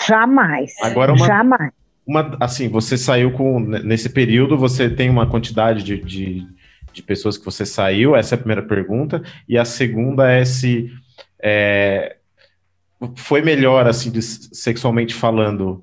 Jamais. 0.06 0.72
Agora 0.82 1.14
uma, 1.14 1.26
jamais. 1.26 1.72
Uma, 2.06 2.36
assim, 2.38 2.68
você 2.68 2.98
saiu 2.98 3.32
com. 3.32 3.58
Nesse 3.60 4.10
período, 4.10 4.58
você 4.58 4.90
tem 4.90 5.08
uma 5.08 5.26
quantidade 5.26 5.82
de, 5.82 5.96
de, 5.96 6.46
de 6.92 7.02
pessoas 7.02 7.38
que 7.38 7.44
você 7.46 7.64
saiu? 7.64 8.14
Essa 8.14 8.34
é 8.34 8.36
a 8.36 8.38
primeira 8.38 8.62
pergunta. 8.62 9.22
E 9.48 9.56
a 9.56 9.64
segunda 9.64 10.30
é 10.30 10.44
se. 10.44 10.92
É, 11.42 12.16
foi 13.16 13.40
melhor, 13.40 13.86
assim, 13.86 14.10
de, 14.10 14.20
sexualmente 14.20 15.14
falando, 15.14 15.82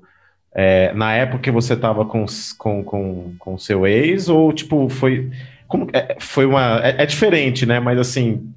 é, 0.54 0.92
na 0.92 1.12
época 1.12 1.42
que 1.42 1.50
você 1.50 1.74
estava 1.74 2.04
com, 2.04 2.24
com, 2.56 2.84
com, 2.84 3.34
com 3.36 3.58
seu 3.58 3.84
ex, 3.84 4.28
ou 4.28 4.52
tipo, 4.52 4.88
foi 4.88 5.28
como, 5.72 5.88
é, 5.92 6.16
foi 6.20 6.44
uma. 6.44 6.80
É, 6.84 7.02
é, 7.02 7.06
diferente, 7.06 7.64
né? 7.64 7.80
Mas 7.80 7.98
assim. 7.98 8.52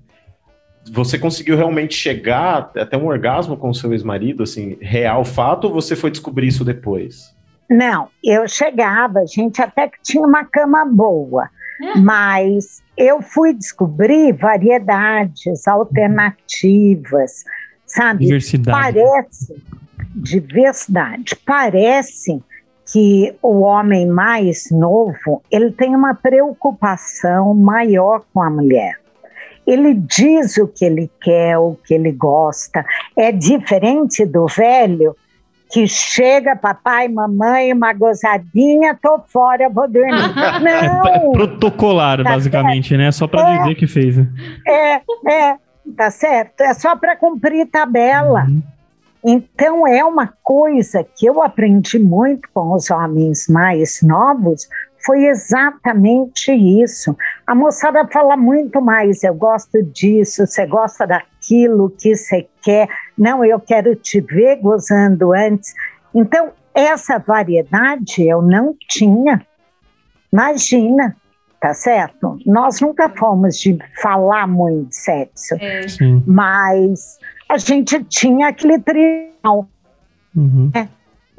Você 0.92 1.18
conseguiu 1.18 1.58
realmente 1.58 1.96
chegar 1.96 2.72
até 2.78 2.96
um 2.96 3.08
orgasmo 3.08 3.58
com 3.58 3.70
o 3.70 3.74
seu 3.74 3.92
ex-marido, 3.92 4.44
assim, 4.44 4.78
real 4.80 5.26
fato, 5.26 5.66
ou 5.66 5.74
você 5.74 5.96
foi 5.96 6.12
descobrir 6.12 6.46
isso 6.46 6.64
depois? 6.64 7.34
Não, 7.68 8.10
eu 8.24 8.48
chegava, 8.48 9.22
a 9.22 9.26
gente 9.26 9.60
até 9.64 9.88
que 9.88 9.98
tinha 10.04 10.24
uma 10.24 10.46
cama 10.46 10.86
boa, 10.86 11.50
é. 11.82 11.98
mas 11.98 12.84
eu 12.96 13.20
fui 13.20 13.52
descobrir 13.52 14.32
variedades, 14.34 15.68
alternativas, 15.68 17.44
sabe? 17.88 18.26
Diversidade. 18.26 19.00
Parece, 19.00 19.64
diversidade, 20.16 21.36
parece 21.44 22.44
que 22.92 23.34
o 23.42 23.62
homem 23.62 24.06
mais 24.08 24.70
novo 24.72 25.42
ele 25.52 25.72
tem 25.72 25.96
uma 25.96 26.14
preocupação 26.14 27.54
maior 27.54 28.24
com 28.34 28.42
a 28.42 28.50
mulher. 28.50 29.00
Ele 29.66 29.96
diz 29.96 30.58
o 30.58 30.68
que 30.68 30.86
ele 30.86 31.10
quer, 31.20 31.58
o 31.58 31.76
que 31.86 31.94
ele 31.94 32.12
gosta. 32.12 32.86
É 33.18 33.32
diferente 33.32 34.24
do 34.24 34.46
velho 34.46 35.16
que 35.72 35.88
chega, 35.88 36.56
papai, 36.56 37.08
mamãe, 37.08 37.74
uma 37.74 37.92
gozadinha, 37.92 38.98
tô 39.02 39.20
fora, 39.28 39.68
vou 39.68 39.90
dormir. 39.90 40.14
Não! 40.62 41.32
Protocolar, 41.32 42.24
tá 42.24 42.24
basicamente, 42.24 42.90
certo? 42.90 43.02
né? 43.02 43.12
Só 43.12 43.28
para 43.28 43.50
é, 43.50 43.58
dizer 43.58 43.76
que 43.76 43.88
fez. 43.88 44.18
É, 44.66 45.02
é, 45.28 45.58
tá 45.98 46.12
certo. 46.12 46.62
É 46.62 46.74
só 46.76 46.96
para 46.96 47.16
cumprir 47.16 47.66
tabela. 47.66 48.46
Uhum. 48.48 48.62
Então, 49.28 49.88
é 49.88 50.06
uma 50.06 50.32
coisa 50.44 51.04
que 51.04 51.26
eu 51.26 51.42
aprendi 51.42 51.98
muito 51.98 52.48
com 52.54 52.74
os 52.74 52.92
homens 52.92 53.48
mais 53.48 54.00
novos, 54.04 54.70
foi 55.04 55.26
exatamente 55.26 56.52
isso. 56.52 57.18
A 57.48 57.56
moçada 57.56 58.08
fala 58.08 58.38
muito 58.38 58.80
mais, 58.80 59.24
eu 59.24 59.34
gosto 59.34 59.82
disso, 59.82 60.46
você 60.46 60.68
gosta 60.68 61.08
daquilo 61.08 61.90
que 61.90 62.16
você 62.16 62.48
quer, 62.62 62.88
não, 63.18 63.44
eu 63.44 63.60
quero 63.60 63.96
te 63.96 64.22
ver 64.22 64.58
gozando 64.58 65.34
antes. 65.34 65.74
Então, 66.14 66.52
essa 66.72 67.18
variedade 67.18 68.22
eu 68.28 68.44
não 68.44 68.76
tinha. 68.88 69.42
Imagina, 70.32 71.16
tá 71.66 71.74
certo? 71.74 72.38
Nós 72.46 72.80
nunca 72.80 73.10
fomos 73.10 73.58
de 73.58 73.76
falar 74.00 74.46
muito 74.46 74.90
de 74.90 74.96
sexo, 74.96 75.56
É, 75.60 75.88
Sim. 75.88 76.24
mas 76.28 77.18
a 77.50 77.58
gente 77.58 78.04
tinha 78.04 78.50
aquele 78.50 78.78
tribunal. 78.78 79.68
Uhum. 80.36 80.72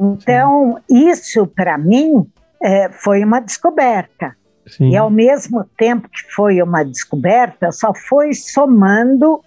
Então, 0.00 0.80
isso 0.90 1.46
para 1.46 1.78
mim 1.78 2.26
é, 2.60 2.88
foi 2.90 3.22
uma 3.22 3.38
descoberta. 3.38 4.34
Sim. 4.66 4.88
E 4.88 4.96
ao 4.96 5.08
mesmo 5.08 5.64
tempo 5.78 6.08
que 6.08 6.34
foi 6.34 6.60
uma 6.60 6.82
descoberta, 6.84 7.70
só 7.70 7.94
foi 7.94 8.34
somando 8.34 9.40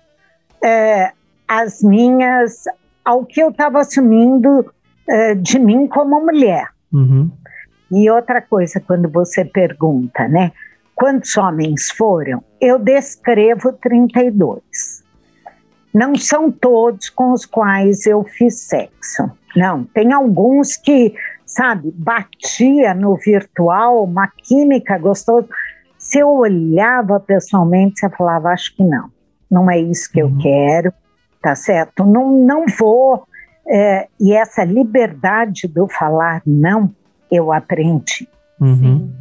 é, 0.63 1.11
as 1.45 1.83
minhas, 1.83 2.63
ao 3.03 3.25
que 3.25 3.41
eu 3.41 3.49
estava 3.49 3.81
assumindo 3.81 4.65
é, 5.09 5.35
de 5.35 5.59
mim 5.59 5.87
como 5.87 6.21
mulher. 6.21 6.69
Uhum. 6.93 7.29
E 7.91 8.09
outra 8.09 8.41
coisa, 8.41 8.79
quando 8.79 9.09
você 9.09 9.43
pergunta, 9.43 10.25
né? 10.29 10.53
Quantos 10.99 11.37
homens 11.37 11.89
foram? 11.91 12.43
Eu 12.59 12.77
descrevo 12.77 13.71
32. 13.71 14.61
Não 15.93 16.13
são 16.15 16.51
todos 16.51 17.09
com 17.09 17.31
os 17.31 17.45
quais 17.45 18.05
eu 18.05 18.23
fiz 18.25 18.59
sexo. 18.61 19.31
Não, 19.55 19.85
tem 19.85 20.11
alguns 20.11 20.75
que, 20.75 21.15
sabe, 21.45 21.91
batia 21.95 22.93
no 22.93 23.15
virtual, 23.15 24.03
uma 24.03 24.27
química 24.27 24.97
gostosa. 24.97 25.47
Se 25.97 26.19
eu 26.19 26.29
olhava 26.29 27.19
pessoalmente, 27.19 27.99
você 28.01 28.09
falava, 28.09 28.49
acho 28.49 28.75
que 28.75 28.83
não. 28.83 29.09
Não 29.49 29.71
é 29.71 29.79
isso 29.79 30.11
que 30.11 30.21
eu 30.21 30.27
Uhum. 30.27 30.37
quero, 30.37 30.93
tá 31.41 31.55
certo? 31.55 32.05
Não, 32.05 32.29
não 32.31 32.65
vou. 32.77 33.23
é, 33.71 34.07
e 34.19 34.33
essa 34.33 34.63
liberdade 34.63 35.67
do 35.67 35.87
falar 35.87 36.41
não, 36.45 36.91
eu 37.31 37.51
aprendi. 37.53 38.27
Uhum. 38.59 39.11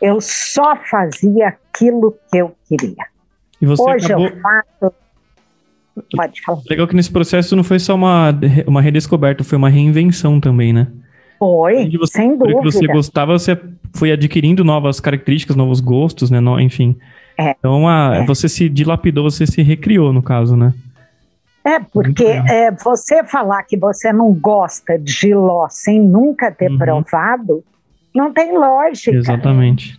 Eu 0.00 0.20
só 0.20 0.76
fazia 0.76 1.48
aquilo 1.48 2.16
que 2.30 2.38
eu 2.38 2.54
queria. 2.68 3.04
E 3.60 3.66
você 3.66 3.82
Hoje 3.82 4.06
acabou. 4.06 4.26
eu 4.28 4.40
faço. 4.40 4.94
Pode 6.16 6.40
falar. 6.42 6.60
Legal 6.70 6.88
que 6.88 6.96
nesse 6.96 7.10
processo 7.10 7.54
não 7.54 7.64
foi 7.64 7.78
só 7.78 7.94
uma, 7.94 8.30
uma 8.66 8.80
redescoberta, 8.80 9.44
foi 9.44 9.58
uma 9.58 9.68
reinvenção 9.68 10.40
também, 10.40 10.72
né? 10.72 10.86
Foi, 11.38 11.86
de 11.88 11.96
você, 11.98 12.18
sem 12.18 12.36
pelo 12.38 12.58
que 12.58 12.64
você 12.64 12.78
dúvida. 12.78 12.92
gostava, 12.94 13.38
você 13.38 13.58
foi 13.94 14.12
adquirindo 14.12 14.62
novas 14.64 15.00
características, 15.00 15.56
novos 15.56 15.80
gostos, 15.80 16.30
né? 16.30 16.38
No- 16.40 16.60
enfim. 16.60 16.96
É. 17.36 17.54
Então, 17.58 17.88
a, 17.88 18.16
É. 18.16 18.26
você 18.26 18.48
se 18.48 18.68
dilapidou, 18.68 19.24
você 19.30 19.46
se 19.46 19.62
recriou, 19.62 20.12
no 20.12 20.22
caso, 20.22 20.56
né? 20.56 20.72
É, 21.64 21.78
porque 21.78 22.24
é, 22.24 22.70
você 22.70 23.22
falar 23.24 23.62
que 23.64 23.76
você 23.76 24.12
não 24.12 24.32
gosta 24.32 24.98
de 24.98 25.12
giló 25.12 25.66
sem 25.70 26.00
nunca 26.00 26.50
ter 26.50 26.70
Uhum. 26.70 26.78
provado, 26.78 27.62
não 28.14 28.32
tem 28.32 28.56
lógica. 28.56 29.16
Exatamente. 29.16 29.98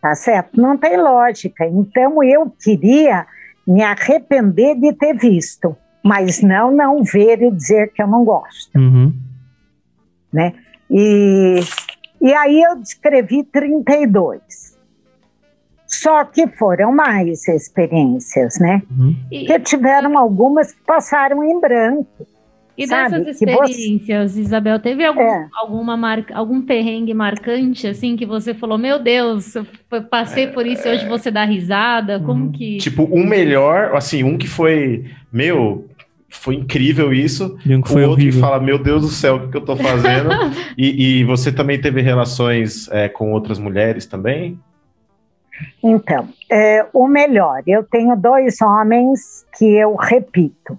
Tá 0.00 0.14
certo? 0.14 0.60
Não 0.60 0.76
tem 0.76 0.96
lógica. 0.96 1.66
Então 1.66 2.22
eu 2.22 2.50
queria 2.62 3.26
me 3.66 3.82
arrepender 3.82 4.76
de 4.76 4.92
ter 4.94 5.14
visto, 5.14 5.76
mas 6.02 6.40
não 6.40 6.70
não 6.70 7.02
ver 7.02 7.42
e 7.42 7.50
dizer 7.50 7.92
que 7.92 8.02
eu 8.02 8.06
não 8.06 8.24
gosto. 8.24 8.78
Uhum. 8.78 9.12
E, 10.90 11.60
e 12.20 12.32
aí 12.32 12.62
eu 12.62 12.76
descrevi 12.76 13.44
32. 13.44 14.78
Só 15.86 16.24
que 16.24 16.46
foram 16.46 16.92
mais 16.92 17.48
experiências, 17.48 18.58
né? 18.58 18.82
Uhum. 18.90 19.16
E, 19.32 19.40
Porque 19.40 19.60
tiveram 19.60 20.18
algumas 20.18 20.72
que 20.72 20.82
passaram 20.82 21.42
em 21.42 21.58
branco. 21.58 22.26
E 22.78 22.86
sabe, 22.86 23.18
dessas 23.24 23.38
que 23.38 23.44
você- 23.46 23.72
experiências, 23.72 24.36
Isabel, 24.36 24.78
teve 24.78 25.04
algum, 25.04 25.20
É. 25.20 25.48
alguma 25.54 25.96
marca, 25.96 26.34
algum 26.36 26.62
perrengue 26.62 27.12
marcante, 27.12 27.86
assim, 27.86 28.16
que 28.16 28.24
você 28.24 28.54
falou, 28.54 28.78
meu 28.78 28.98
Deus, 28.98 29.54
eu 29.56 29.66
passei 30.10 30.46
por 30.46 30.66
isso 30.66 30.86
e 30.86 30.92
hoje 30.92 31.06
você 31.08 31.30
dá 31.30 31.44
risada? 31.44 32.20
Como 32.20 32.46
Uhum. 32.46 32.52
que... 32.52 32.76
Tipo, 32.78 33.02
um 33.12 33.26
melhor, 33.26 33.94
assim, 33.94 34.22
um 34.22 34.38
que 34.38 34.46
foi, 34.48 35.04
meu, 35.32 35.86
foi 36.30 36.54
incrível 36.54 37.12
isso. 37.12 37.58
E 37.66 37.74
um 37.74 37.80
que 37.82 37.88
o 37.88 37.92
foi 37.92 38.02
outro 38.04 38.16
que 38.18 38.22
horrível. 38.24 38.40
fala, 38.40 38.60
meu 38.60 38.78
Deus 38.78 39.02
do 39.02 39.08
céu, 39.08 39.36
o 39.36 39.40
que, 39.40 39.48
que 39.52 39.56
eu 39.56 39.64
tô 39.64 39.74
fazendo? 39.76 40.28
e, 40.78 41.20
e 41.20 41.24
você 41.24 41.50
também 41.50 41.80
teve 41.80 42.00
relações 42.02 42.88
é, 42.92 43.08
com 43.08 43.32
outras 43.32 43.58
mulheres 43.58 44.06
também? 44.06 44.58
Então, 45.82 46.28
é, 46.50 46.86
o 46.92 47.08
melhor, 47.08 47.62
eu 47.66 47.82
tenho 47.82 48.14
dois 48.14 48.60
homens 48.62 49.44
que 49.58 49.64
eu 49.64 49.96
repito, 49.96 50.78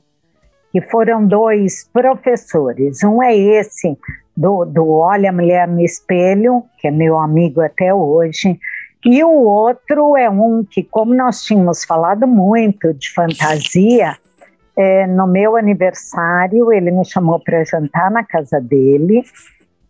que 0.72 0.82
foram 0.82 1.26
dois 1.26 1.89
professores. 1.91 3.03
Um 3.03 3.22
é 3.22 3.36
esse 3.36 3.97
do, 4.36 4.65
do 4.65 4.89
Olha 4.89 5.30
a 5.30 5.34
Mulher 5.34 5.67
no 5.67 5.82
Espelho, 5.82 6.63
que 6.78 6.88
é 6.88 6.91
meu 6.91 7.17
amigo 7.17 7.61
até 7.61 7.93
hoje, 7.93 8.59
e 9.05 9.24
o 9.24 9.32
outro 9.32 10.17
é 10.17 10.30
um 10.30 10.63
que, 10.63 10.84
como 10.84 11.13
nós 11.13 11.43
tínhamos 11.43 11.86
falado 11.86 12.28
muito 12.28 12.93
de 12.93 13.09
fantasia, 13.13 14.17
é, 14.78 15.07
no 15.07 15.28
meu 15.28 15.55
aniversário 15.55 16.72
ele 16.72 16.91
me 16.91 17.05
chamou 17.05 17.39
para 17.39 17.63
jantar 17.63 18.11
na 18.11 18.24
casa 18.24 18.59
dele 18.59 19.24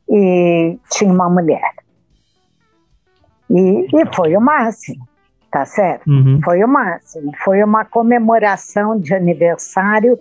e 0.09 0.77
tinha 0.91 1.11
uma 1.11 1.30
mulher. 1.30 1.71
E, 3.49 3.88
e 3.93 4.15
foi 4.15 4.36
o 4.36 4.41
máximo, 4.41 5.07
tá 5.51 5.65
certo? 5.65 6.07
Uhum. 6.07 6.39
Foi 6.43 6.63
o 6.63 6.67
máximo. 6.67 7.32
Foi 7.43 7.63
uma 7.63 7.86
comemoração 7.86 8.99
de 8.99 9.13
aniversário 9.13 10.19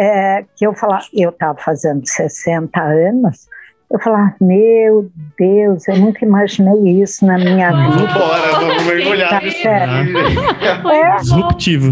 é, 0.00 0.46
que 0.56 0.66
eu 0.66 0.72
falava, 0.74 1.04
eu 1.12 1.28
estava 1.28 1.58
fazendo 1.60 2.06
60 2.06 2.80
anos, 2.80 3.46
eu 3.90 3.98
falava, 4.00 4.34
meu 4.40 5.10
Deus, 5.38 5.86
eu 5.88 5.98
nunca 5.98 6.24
imaginei 6.24 7.02
isso 7.02 7.26
na 7.26 7.36
minha 7.36 7.70
vida. 7.70 8.14
Bora, 8.14 8.52
vamos 8.60 8.86
mergulhar 8.86 9.28
Tá 9.28 9.40
certo. 9.50 9.92
vídeo. 9.92 11.16
Disruptivo. 11.20 11.90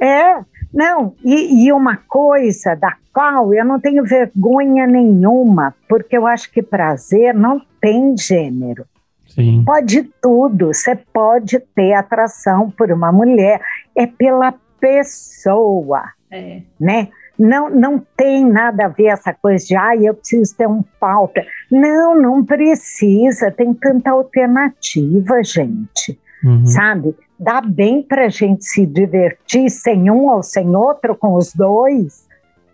É, 0.00 0.38
não, 0.72 1.14
e, 1.22 1.66
e 1.66 1.72
uma 1.72 1.98
coisa 2.08 2.74
da 2.74 2.96
qual 3.12 3.52
eu 3.52 3.64
não 3.66 3.78
tenho 3.78 4.02
vergonha 4.04 4.86
nenhuma, 4.86 5.74
porque 5.86 6.16
eu 6.16 6.26
acho 6.26 6.50
que 6.50 6.62
prazer 6.62 7.34
não 7.34 7.60
tem 7.80 8.16
gênero. 8.16 8.86
Sim. 9.28 9.62
Pode 9.66 10.04
tudo, 10.22 10.68
você 10.68 10.96
pode 10.96 11.58
ter 11.74 11.92
atração 11.92 12.70
por 12.70 12.90
uma 12.90 13.12
mulher, 13.12 13.60
é 13.94 14.06
pela 14.06 14.54
pessoa, 14.80 16.04
É. 16.34 16.62
né? 16.80 17.08
Não, 17.38 17.68
não 17.68 18.02
tem 18.16 18.44
nada 18.46 18.86
a 18.86 18.88
ver 18.88 19.06
essa 19.06 19.32
coisa 19.34 19.64
de, 19.66 19.74
ai, 19.76 20.06
eu 20.06 20.14
preciso 20.14 20.56
ter 20.56 20.68
um 20.68 20.84
pau. 21.00 21.32
Não, 21.70 22.14
não 22.20 22.44
precisa, 22.44 23.50
tem 23.50 23.74
tanta 23.74 24.10
alternativa, 24.10 25.42
gente, 25.42 26.18
Uhum. 26.44 26.66
sabe? 26.66 27.14
Dá 27.38 27.60
bem 27.60 28.02
pra 28.02 28.28
gente 28.28 28.64
se 28.64 28.86
divertir 28.86 29.68
sem 29.70 30.10
um 30.10 30.26
ou 30.28 30.42
sem 30.42 30.76
outro, 30.76 31.16
com 31.16 31.34
os 31.34 31.52
dois, 31.54 32.26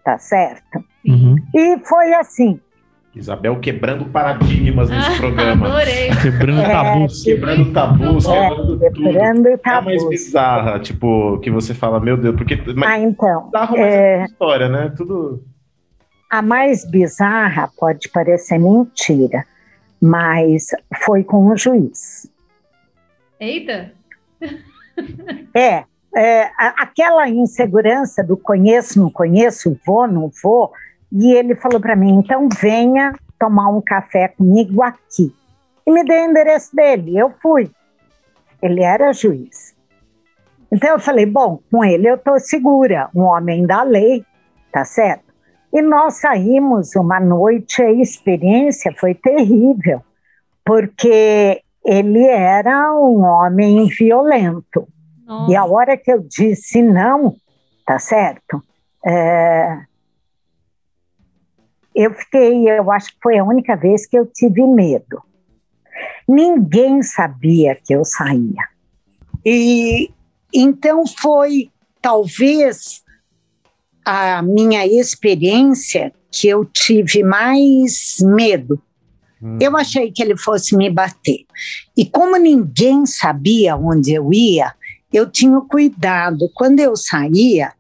tá 0.05 0.19
certo? 0.19 0.85
Uhum. 1.07 1.37
E 1.55 1.79
foi 1.79 2.13
assim, 2.15 2.61
Isabel 3.15 3.59
quebrando 3.59 4.05
paradigmas 4.05 4.89
nesse 4.89 5.17
programa. 5.19 5.67
Adorei. 5.67 6.11
Quebrando 6.23 6.61
É, 6.61 6.69
tabus. 6.71 7.23
Quebrando 7.25 7.73
tabus, 7.73 8.27
é, 8.27 8.49
quebrando 8.49 8.67
tudo. 8.67 8.79
quebrando 8.79 9.49
É 9.49 9.59
a 9.65 9.81
mais 9.83 10.01
tabus. 10.03 10.09
bizarra, 10.09 10.79
tipo, 10.79 11.39
que 11.41 11.51
você 11.51 11.75
fala, 11.75 11.99
meu 11.99 12.17
Deus, 12.17 12.37
porque. 12.37 12.57
Mas 12.77 12.89
Ah, 12.89 12.99
então, 13.01 13.47
bizarro, 13.47 13.73
mas 13.77 13.81
é, 13.95 14.21
é 14.21 14.25
história, 14.27 14.69
né? 14.69 14.93
Tudo. 14.97 15.45
A 16.31 16.41
mais 16.41 16.89
bizarra 16.89 17.69
pode 17.77 18.09
parecer 18.09 18.59
mentira, 18.59 19.45
mas 20.01 20.69
foi 21.05 21.25
com 21.25 21.49
um 21.49 21.57
juiz. 21.57 22.31
Eita. 23.41 23.93
É, 25.53 25.85
é, 26.15 26.51
aquela 26.79 27.29
insegurança 27.29 28.23
do 28.23 28.37
conheço, 28.37 29.01
não 29.01 29.11
conheço, 29.11 29.77
vou, 29.85 30.07
não 30.07 30.31
vou, 30.43 30.73
e 31.13 31.33
ele 31.33 31.55
falou 31.55 31.81
para 31.81 31.97
mim: 31.97 32.19
então 32.19 32.49
venha 32.49 33.15
tomar 33.39 33.69
um 33.69 33.81
café 33.81 34.29
comigo 34.29 34.83
aqui. 34.83 35.35
E 35.87 35.91
me 35.91 36.05
deu 36.05 36.23
o 36.23 36.31
endereço 36.31 36.75
dele, 36.75 37.19
eu 37.19 37.33
fui. 37.43 37.71
Ele 38.63 38.83
era 38.83 39.13
juiz. 39.13 39.75
Então 40.71 40.91
eu 40.91 41.01
falei: 41.01 41.27
bom, 41.27 41.61
com 41.71 41.85
ele 41.85 42.09
eu 42.09 42.15
estou 42.15 42.39
segura, 42.39 43.09
um 43.15 43.23
homem 43.23 43.67
da 43.67 43.83
lei, 43.83 44.25
tá 44.73 44.85
certo? 44.85 45.31
E 45.73 45.81
nós 45.81 46.21
saímos 46.21 46.95
uma 46.97 47.21
noite, 47.21 47.81
a 47.83 47.93
experiência 47.93 48.93
foi 48.99 49.15
terrível, 49.15 50.03
porque 50.65 51.63
ele 51.85 52.27
era 52.27 52.93
um 52.95 53.23
homem 53.23 53.87
violento. 53.87 54.87
E 55.49 55.55
a 55.55 55.61
Nossa. 55.61 55.73
hora 55.73 55.97
que 55.97 56.13
eu 56.13 56.21
disse 56.21 56.83
não, 56.83 57.37
tá 57.87 58.01
certo? 58.01 58.61
É, 59.07 59.79
eu 62.03 62.15
fiquei, 62.15 62.69
eu 62.69 62.91
acho 62.91 63.09
que 63.09 63.19
foi 63.23 63.39
a 63.39 63.45
única 63.45 63.77
vez 63.77 64.07
que 64.07 64.19
eu 64.19 64.27
tive 64.27 64.67
medo. 64.67 65.23
Ninguém 66.29 67.03
sabia 67.03 67.75
que 67.75 67.95
eu 67.95 68.05
saía. 68.05 68.69
E 69.45 70.11
então 70.53 71.05
foi 71.07 71.71
talvez 72.01 73.03
a 74.05 74.43
minha 74.43 74.87
experiência 74.87 76.13
que 76.31 76.49
eu 76.49 76.65
tive 76.65 77.23
mais 77.23 78.17
medo, 78.21 78.81
Hum. 79.43 79.59
Eu 79.61 79.77
achei 79.77 80.13
que 80.13 80.23
ele 80.23 80.37
fosse 80.37 80.77
me 80.77 80.91
bater. 80.91 81.47
E 81.97 82.05
como 82.05 82.37
ninguém 82.37 83.07
sabia 83.07 83.77
onde 83.77 84.13
eu 84.13 84.33
ia, 84.33 84.75
eu 85.13 85.31
tinha 85.31 85.61
cuidado. 85.63 86.51
Quando 86.55 86.81
eu 86.81 86.95
saía, 86.95 87.73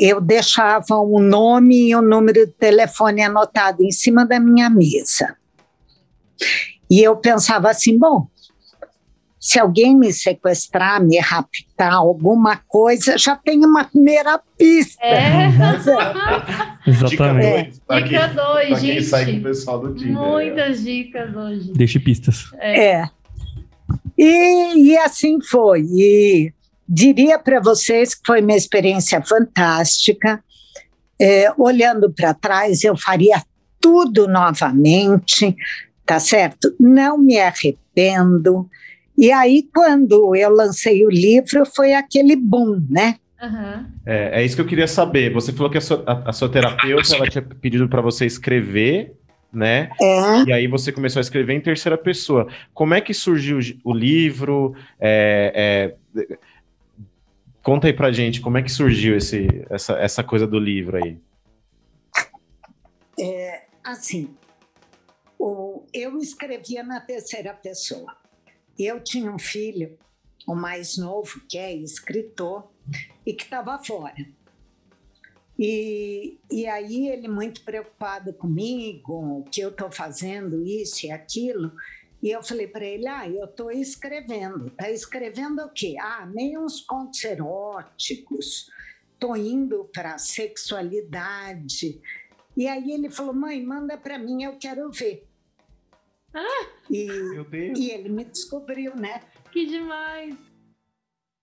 eu 0.00 0.18
deixava 0.18 0.96
o 0.96 1.20
nome 1.20 1.90
e 1.90 1.94
o 1.94 2.00
número 2.00 2.46
de 2.46 2.52
telefone 2.52 3.22
anotado 3.22 3.82
em 3.82 3.92
cima 3.92 4.24
da 4.24 4.40
minha 4.40 4.70
mesa. 4.70 5.36
E 6.88 7.02
eu 7.02 7.14
pensava 7.18 7.68
assim: 7.68 7.98
bom, 7.98 8.26
se 9.38 9.58
alguém 9.58 9.94
me 9.94 10.10
sequestrar, 10.10 11.04
me 11.04 11.18
raptar, 11.18 11.92
alguma 11.92 12.56
coisa, 12.66 13.18
já 13.18 13.36
tem 13.36 13.62
uma 13.62 13.84
primeira 13.84 14.40
pista. 14.56 15.04
É. 15.04 15.48
Exatamente. 16.88 17.80
Dica 18.04 18.28
2, 18.28 18.80
gente. 18.80 19.04
sai 19.04 19.26
com 19.26 19.38
o 19.38 19.42
pessoal 19.42 19.80
do 19.80 19.94
dia. 19.94 20.12
Muitas 20.12 20.82
dicas 20.82 21.36
hoje. 21.36 21.72
Deixe 21.74 22.00
pistas. 22.00 22.50
É. 22.58 22.92
é. 22.92 23.10
E, 24.16 24.92
e 24.92 24.98
assim 24.98 25.42
foi. 25.42 25.82
E 25.82 26.54
diria 26.90 27.38
para 27.38 27.60
vocês 27.60 28.14
que 28.14 28.22
foi 28.26 28.42
uma 28.42 28.56
experiência 28.56 29.22
fantástica. 29.22 30.42
É, 31.22 31.52
olhando 31.56 32.10
para 32.10 32.34
trás, 32.34 32.82
eu 32.82 32.96
faria 32.96 33.42
tudo 33.78 34.26
novamente, 34.26 35.54
tá 36.04 36.18
certo? 36.18 36.74
Não 36.80 37.16
me 37.16 37.38
arrependo. 37.38 38.68
E 39.16 39.30
aí, 39.30 39.68
quando 39.74 40.34
eu 40.34 40.50
lancei 40.50 41.04
o 41.04 41.10
livro, 41.10 41.64
foi 41.66 41.92
aquele 41.92 42.34
boom, 42.34 42.82
né? 42.88 43.16
Uhum. 43.42 43.86
É, 44.04 44.40
é, 44.40 44.44
isso 44.44 44.56
que 44.56 44.62
eu 44.62 44.66
queria 44.66 44.88
saber. 44.88 45.32
Você 45.32 45.52
falou 45.52 45.70
que 45.70 45.78
a 45.78 45.80
sua, 45.80 46.02
a, 46.06 46.30
a 46.30 46.32
sua 46.32 46.48
terapeuta 46.48 47.14
ela 47.14 47.26
tinha 47.26 47.42
pedido 47.42 47.88
para 47.88 48.00
você 48.00 48.26
escrever, 48.26 49.14
né? 49.52 49.90
É. 50.00 50.44
E 50.44 50.52
aí 50.52 50.66
você 50.66 50.90
começou 50.90 51.20
a 51.20 51.22
escrever 51.22 51.54
em 51.54 51.60
terceira 51.60 51.98
pessoa. 51.98 52.48
Como 52.72 52.94
é 52.94 53.00
que 53.00 53.12
surgiu 53.12 53.58
o 53.84 53.92
livro? 53.92 54.74
É, 54.98 55.94
é, 56.16 56.34
conta 57.62 57.86
aí 57.86 57.92
pra 57.92 58.12
gente 58.12 58.40
como 58.40 58.58
é 58.58 58.62
que 58.62 58.70
surgiu 58.70 59.16
esse, 59.16 59.46
essa, 59.70 59.94
essa 59.94 60.24
coisa 60.24 60.46
do 60.46 60.58
livro 60.58 60.96
aí. 60.96 61.18
É, 63.18 63.66
assim, 63.84 64.34
o, 65.38 65.84
eu 65.92 66.18
escrevia 66.18 66.82
na 66.82 67.00
terceira 67.00 67.52
pessoa. 67.52 68.16
Eu 68.78 69.00
tinha 69.00 69.30
um 69.30 69.38
filho, 69.38 69.98
o 70.46 70.54
mais 70.54 70.96
novo, 70.96 71.40
que 71.48 71.58
é 71.58 71.74
escritor, 71.74 72.70
e 73.26 73.32
que 73.34 73.44
estava 73.44 73.78
fora. 73.82 74.26
E, 75.58 76.38
e 76.50 76.66
aí 76.66 77.08
ele 77.08 77.28
muito 77.28 77.62
preocupado 77.62 78.32
comigo, 78.32 79.44
que 79.52 79.60
eu 79.60 79.68
estou 79.68 79.90
fazendo 79.90 80.64
isso 80.64 81.04
e 81.04 81.10
aquilo. 81.10 81.72
E 82.22 82.30
eu 82.30 82.42
falei 82.42 82.66
para 82.66 82.84
ele, 82.84 83.08
ah, 83.08 83.28
eu 83.28 83.46
estou 83.46 83.70
escrevendo. 83.70 84.68
Está 84.68 84.90
escrevendo 84.90 85.62
o 85.62 85.70
quê? 85.70 85.96
Ah, 86.00 86.26
meio 86.26 86.62
uns 86.62 86.80
contos 86.80 87.24
eróticos. 87.24 88.70
Estou 89.14 89.36
indo 89.36 89.90
para 89.92 90.18
sexualidade. 90.18 92.00
E 92.56 92.66
aí 92.66 92.90
ele 92.92 93.10
falou, 93.10 93.34
mãe, 93.34 93.64
manda 93.64 93.96
para 93.96 94.18
mim, 94.18 94.42
eu 94.42 94.58
quero 94.58 94.90
ver. 94.90 95.26
Ah, 96.34 96.66
e, 96.90 97.08
e 97.76 97.90
ele 97.90 98.08
me 98.08 98.24
descobriu, 98.24 98.94
né? 98.94 99.22
Que 99.50 99.66
demais! 99.66 100.36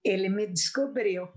Ele 0.04 0.30
me 0.30 0.48
descobriu. 0.48 1.28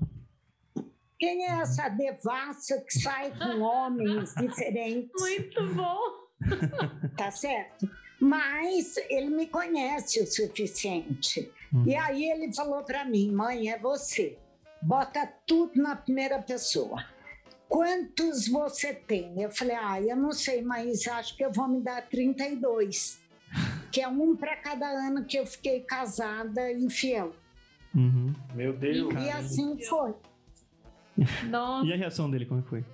Quem 1.18 1.44
é 1.44 1.60
essa 1.60 1.88
devassa 1.88 2.80
que 2.80 2.98
sai 2.98 3.36
com 3.36 3.60
homens 3.62 4.34
diferentes? 4.34 5.20
Muito 5.20 5.74
bom! 5.74 5.98
Tá 7.16 7.30
certo? 7.30 7.88
Mas 8.20 8.96
ele 9.08 9.30
me 9.30 9.46
conhece 9.46 10.20
o 10.20 10.26
suficiente. 10.26 11.50
Hum. 11.72 11.84
E 11.86 11.94
aí 11.94 12.30
ele 12.30 12.52
falou 12.52 12.84
para 12.84 13.04
mim: 13.04 13.32
mãe, 13.32 13.70
é 13.70 13.78
você. 13.78 14.36
Bota 14.82 15.26
tudo 15.46 15.80
na 15.80 15.96
primeira 15.96 16.40
pessoa. 16.40 17.04
Quantos 17.68 18.46
você 18.46 18.92
tem? 18.92 19.40
Eu 19.40 19.50
falei: 19.50 19.76
ah, 19.76 20.00
eu 20.00 20.16
não 20.16 20.32
sei, 20.32 20.60
mas 20.60 21.06
acho 21.08 21.36
que 21.36 21.44
eu 21.44 21.52
vou 21.52 21.66
me 21.66 21.80
dar 21.80 22.02
32 22.08 23.20
que 23.90 24.00
é 24.00 24.08
um 24.08 24.36
para 24.36 24.56
cada 24.56 24.86
ano 24.86 25.24
que 25.24 25.38
eu 25.38 25.46
fiquei 25.46 25.80
casada 25.80 26.70
e 26.70 26.88
fiel. 26.90 27.32
Uhum. 27.94 28.32
Meu 28.54 28.72
Deus. 28.72 29.12
E, 29.14 29.18
e 29.18 29.30
assim 29.30 29.78
foi. 29.84 30.14
Nossa. 31.48 31.86
E 31.88 31.92
a 31.92 31.96
reação 31.96 32.30
dele, 32.30 32.46
como 32.46 32.60
é 32.60 32.62
foi? 32.62 32.84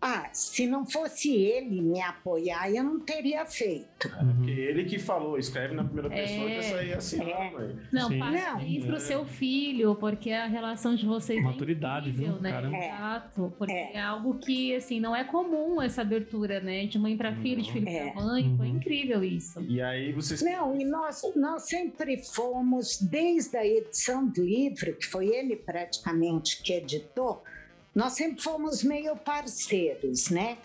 Ah, 0.00 0.30
se 0.32 0.64
não 0.64 0.86
fosse 0.86 1.34
ele 1.34 1.82
me 1.82 2.00
apoiar, 2.00 2.70
eu 2.70 2.84
não 2.84 3.00
teria 3.00 3.44
feito. 3.44 4.06
É, 4.06 4.24
porque 4.24 4.50
ele 4.50 4.84
que 4.84 4.96
falou, 4.96 5.36
escreve 5.36 5.74
na 5.74 5.82
primeira 5.82 6.08
pessoa 6.08 6.48
é, 6.48 6.56
que 6.56 6.62
sair 6.62 6.92
assim. 6.94 7.20
É. 7.20 7.74
Não, 7.92 8.16
parabéns 8.16 8.84
pro 8.84 9.00
seu 9.00 9.24
filho, 9.24 9.96
porque 9.96 10.30
a 10.30 10.46
relação 10.46 10.94
de 10.94 11.04
vocês 11.04 11.42
Maturidade, 11.42 12.10
é 12.10 12.12
incrível, 12.12 12.34
viu? 12.34 12.42
né? 12.42 12.86
Exato, 12.86 13.52
porque 13.58 13.72
é. 13.72 13.94
é. 13.94 14.00
algo 14.00 14.38
que, 14.38 14.76
assim, 14.76 15.00
não 15.00 15.16
é 15.16 15.24
comum 15.24 15.82
essa 15.82 16.02
abertura, 16.02 16.60
né? 16.60 16.86
De 16.86 16.96
mãe 16.96 17.16
para 17.16 17.34
filho, 17.34 17.60
de 17.60 17.72
filho 17.72 17.88
é. 17.88 18.10
para 18.10 18.22
mãe. 18.22 18.44
Uhum. 18.44 18.56
Foi 18.56 18.68
incrível 18.68 19.24
isso. 19.24 19.60
E 19.62 19.82
aí 19.82 20.12
vocês... 20.12 20.42
Não, 20.42 20.80
e 20.80 20.84
nós, 20.84 21.22
nós 21.34 21.66
sempre 21.66 22.22
fomos, 22.22 22.98
desde 23.00 23.56
a 23.56 23.66
edição 23.66 24.28
do 24.28 24.44
livro, 24.44 24.94
que 24.94 25.06
foi 25.06 25.26
ele 25.26 25.56
praticamente 25.56 26.62
que 26.62 26.72
editou, 26.72 27.42
nós 27.98 28.12
sempre 28.12 28.40
fomos 28.40 28.84
meio 28.84 29.16
parceiros, 29.16 30.30
né? 30.30 30.56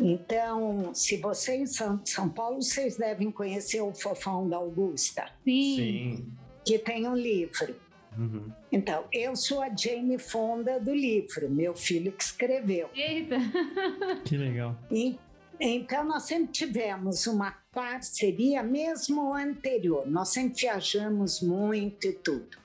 Então, 0.00 0.94
se 0.94 1.18
vocês 1.18 1.76
são 1.76 1.98
de 1.98 2.08
São 2.08 2.30
Paulo, 2.30 2.62
vocês 2.62 2.96
devem 2.96 3.30
conhecer 3.30 3.82
o 3.82 3.92
Fofão 3.92 4.48
da 4.48 4.56
Augusta. 4.56 5.26
Sim. 5.44 5.76
Sim. 5.76 6.32
Que 6.64 6.78
tem 6.78 7.06
um 7.06 7.14
livro. 7.14 7.76
Uhum. 8.16 8.50
Então, 8.72 9.04
eu 9.12 9.36
sou 9.36 9.60
a 9.60 9.68
Jane 9.68 10.18
Fonda 10.18 10.80
do 10.80 10.94
livro, 10.94 11.50
meu 11.50 11.76
filho 11.76 12.10
que 12.10 12.24
escreveu. 12.24 12.88
Eita! 12.94 13.36
Que 14.24 14.38
legal. 14.38 14.74
E, 14.90 15.18
então, 15.60 16.04
nós 16.04 16.22
sempre 16.22 16.52
tivemos 16.52 17.26
uma 17.26 17.54
parceria, 17.70 18.62
mesmo 18.62 19.34
anterior. 19.34 20.06
Nós 20.06 20.30
sempre 20.30 20.62
viajamos 20.62 21.42
muito 21.42 22.06
e 22.06 22.14
tudo. 22.14 22.56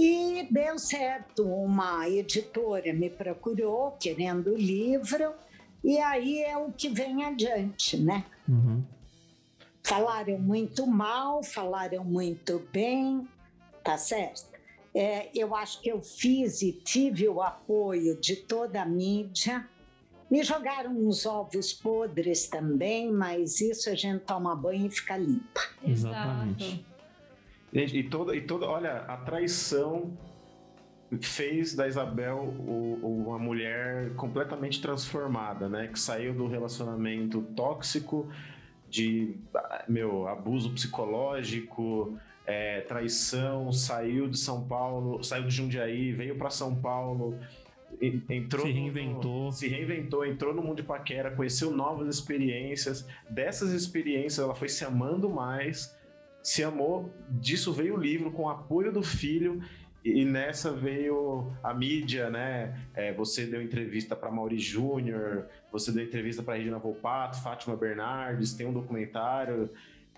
E 0.00 0.46
deu 0.48 0.78
certo, 0.78 1.42
uma 1.44 2.08
editora 2.08 2.92
me 2.92 3.10
procurou 3.10 3.96
querendo 3.98 4.52
o 4.52 4.56
livro, 4.56 5.34
e 5.82 5.98
aí 5.98 6.40
é 6.40 6.56
o 6.56 6.70
que 6.70 6.88
vem 6.88 7.24
adiante, 7.24 7.96
né? 7.96 8.24
Uhum. 8.48 8.84
Falaram 9.82 10.38
muito 10.38 10.86
mal, 10.86 11.42
falaram 11.42 12.04
muito 12.04 12.64
bem, 12.72 13.26
tá 13.82 13.98
certo? 13.98 14.46
É, 14.94 15.30
eu 15.34 15.52
acho 15.56 15.80
que 15.80 15.90
eu 15.90 16.00
fiz 16.00 16.62
e 16.62 16.70
tive 16.70 17.28
o 17.28 17.42
apoio 17.42 18.20
de 18.20 18.36
toda 18.36 18.82
a 18.82 18.86
mídia. 18.86 19.68
Me 20.30 20.44
jogaram 20.44 20.92
uns 20.92 21.26
ovos 21.26 21.72
podres 21.72 22.46
também, 22.46 23.10
mas 23.10 23.60
isso 23.60 23.90
a 23.90 23.96
gente 23.96 24.20
toma 24.20 24.54
banho 24.54 24.86
e 24.86 24.90
fica 24.90 25.16
limpa. 25.16 25.60
Exatamente. 25.84 26.86
Gente, 27.72 27.98
e 27.98 28.02
toda, 28.02 28.34
e 28.34 28.40
toda, 28.40 28.66
olha, 28.66 28.98
a 29.08 29.16
traição 29.16 30.16
fez 31.20 31.74
da 31.74 31.86
Isabel 31.86 32.54
uma 33.02 33.38
mulher 33.38 34.14
completamente 34.14 34.80
transformada, 34.80 35.68
né? 35.68 35.88
Que 35.88 35.98
saiu 35.98 36.34
do 36.34 36.46
relacionamento 36.46 37.42
tóxico, 37.56 38.28
de 38.88 39.36
meu 39.88 40.28
abuso 40.28 40.70
psicológico, 40.70 42.18
é, 42.46 42.80
traição, 42.82 43.72
saiu 43.72 44.28
de 44.28 44.38
São 44.38 44.66
Paulo, 44.66 45.22
saiu 45.22 45.44
de 45.44 45.54
Jundiaí, 45.54 46.12
veio 46.12 46.36
para 46.36 46.50
São 46.50 46.74
Paulo, 46.74 47.38
entrou 48.00 48.66
se 48.66 48.72
reinventou, 48.72 49.44
no, 49.46 49.52
se 49.52 49.68
reinventou, 49.68 50.24
entrou 50.24 50.54
no 50.54 50.62
mundo 50.62 50.76
de 50.76 50.82
paquera, 50.82 51.30
conheceu 51.30 51.70
novas 51.70 52.08
experiências. 52.08 53.06
Dessas 53.28 53.72
experiências, 53.72 54.38
ela 54.38 54.54
foi 54.54 54.68
se 54.68 54.84
amando 54.84 55.28
mais 55.28 55.97
se 56.48 56.64
amou, 56.64 57.12
disso 57.28 57.74
veio 57.74 57.94
o 57.94 58.00
livro 58.00 58.30
com 58.30 58.44
o 58.44 58.48
apoio 58.48 58.90
do 58.90 59.02
filho 59.02 59.62
e 60.02 60.24
nessa 60.24 60.72
veio 60.72 61.52
a 61.62 61.74
mídia, 61.74 62.30
né? 62.30 62.74
É, 62.94 63.12
você 63.12 63.44
deu 63.44 63.60
entrevista 63.60 64.16
para 64.16 64.30
Mauri 64.30 64.58
Júnior, 64.58 65.46
você 65.70 65.92
deu 65.92 66.02
entrevista 66.02 66.42
para 66.42 66.54
Regina 66.54 66.78
Volpato, 66.78 67.42
Fátima 67.42 67.76
Bernardes, 67.76 68.54
tem 68.54 68.66
um 68.66 68.72
documentário. 68.72 69.68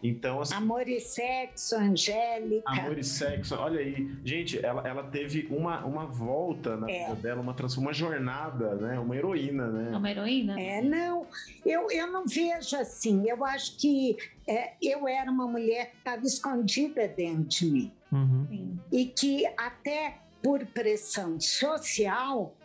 Então, 0.02 0.40
assim, 0.40 0.54
Amor 0.54 0.88
e 0.88 0.98
Sexo, 0.98 1.76
Angélica. 1.76 2.70
Amor 2.70 2.98
e 2.98 3.04
Sexo, 3.04 3.54
olha 3.56 3.80
aí. 3.80 4.10
Gente, 4.24 4.64
ela, 4.64 4.86
ela 4.86 5.02
teve 5.04 5.46
uma, 5.50 5.84
uma 5.84 6.06
volta 6.06 6.76
na 6.76 6.90
é. 6.90 7.04
vida 7.04 7.16
dela, 7.16 7.40
uma, 7.40 7.54
uma 7.78 7.92
jornada, 7.92 8.74
né? 8.76 8.98
Uma 8.98 9.16
heroína, 9.16 9.68
né? 9.68 9.90
É 9.92 9.96
uma 9.96 10.10
heroína? 10.10 10.60
É, 10.60 10.80
não. 10.80 11.26
Eu, 11.64 11.90
eu 11.90 12.06
não 12.10 12.24
vejo 12.26 12.76
assim. 12.76 13.28
Eu 13.28 13.44
acho 13.44 13.76
que 13.76 14.16
é, 14.46 14.72
eu 14.82 15.06
era 15.06 15.30
uma 15.30 15.46
mulher 15.46 15.90
que 15.90 15.98
estava 15.98 16.24
escondida 16.24 17.06
dentro 17.06 17.44
de 17.44 17.66
mim. 17.66 17.92
Uhum. 18.10 18.78
E 18.90 19.04
que 19.06 19.46
até 19.56 20.18
por 20.42 20.64
pressão 20.66 21.38
social, 21.38 22.56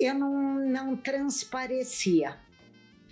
eu 0.00 0.14
não, 0.14 0.54
não 0.66 0.96
transparecia. 0.96 2.36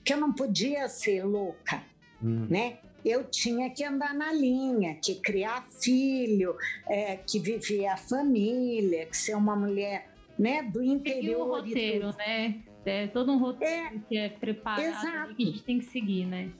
Que 0.04 0.12
eu 0.14 0.18
não 0.18 0.32
podia 0.32 0.88
ser 0.88 1.24
louca 1.24 1.90
hum. 2.22 2.46
né? 2.48 2.78
Eu 3.04 3.24
tinha 3.24 3.70
que 3.70 3.84
andar 3.84 4.14
na 4.14 4.32
linha, 4.32 4.98
que 5.02 5.16
criar 5.16 5.66
filho, 5.82 6.56
é, 6.88 7.16
que 7.16 7.38
viver 7.38 7.86
a 7.86 7.96
família, 7.96 9.06
que 9.06 9.16
ser 9.16 9.34
uma 9.34 9.56
mulher 9.56 10.10
né, 10.38 10.62
do 10.62 10.82
interior. 10.82 11.30
E 11.30 11.34
o 11.34 11.44
roteiro, 11.44 12.16
né? 12.16 12.62
É 12.84 13.06
todo 13.06 13.30
um 13.32 13.38
roteiro 13.38 13.96
é, 13.96 13.98
que 14.08 14.16
é 14.16 14.28
preparado 14.28 14.82
exato. 14.82 15.34
que 15.34 15.42
a 15.42 15.46
gente 15.46 15.62
tem 15.62 15.78
que 15.78 15.84
seguir, 15.86 16.24
né? 16.24 16.50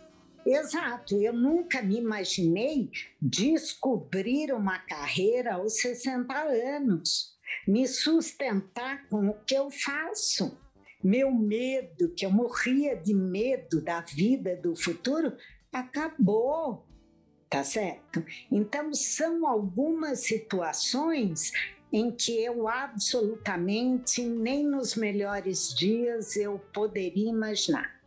Exato, 0.45 1.17
eu 1.17 1.33
nunca 1.33 1.83
me 1.83 1.99
imaginei 1.99 2.91
descobrir 3.21 4.53
uma 4.53 4.79
carreira 4.79 5.55
aos 5.55 5.81
60 5.81 6.35
anos, 6.77 7.37
me 7.67 7.87
sustentar 7.87 9.07
com 9.09 9.29
o 9.29 9.35
que 9.45 9.55
eu 9.55 9.71
faço. 9.71 10.59
Meu 11.03 11.33
medo, 11.33 12.11
que 12.15 12.25
eu 12.25 12.31
morria 12.31 12.97
de 12.97 13.15
medo 13.15 13.83
da 13.83 14.01
vida, 14.01 14.57
do 14.57 14.75
futuro, 14.77 15.33
acabou, 15.73 16.87
tá 17.49 17.65
certo? 17.65 18.25
Então, 18.51 18.93
são 18.93 19.47
algumas 19.47 20.21
situações 20.21 21.53
em 21.93 22.11
que 22.11 22.33
eu 22.43 22.69
absolutamente, 22.69 24.23
nem 24.23 24.65
nos 24.65 24.95
melhores 24.95 25.75
dias, 25.75 26.37
eu 26.37 26.59
poderia 26.73 27.29
imaginar. 27.29 28.01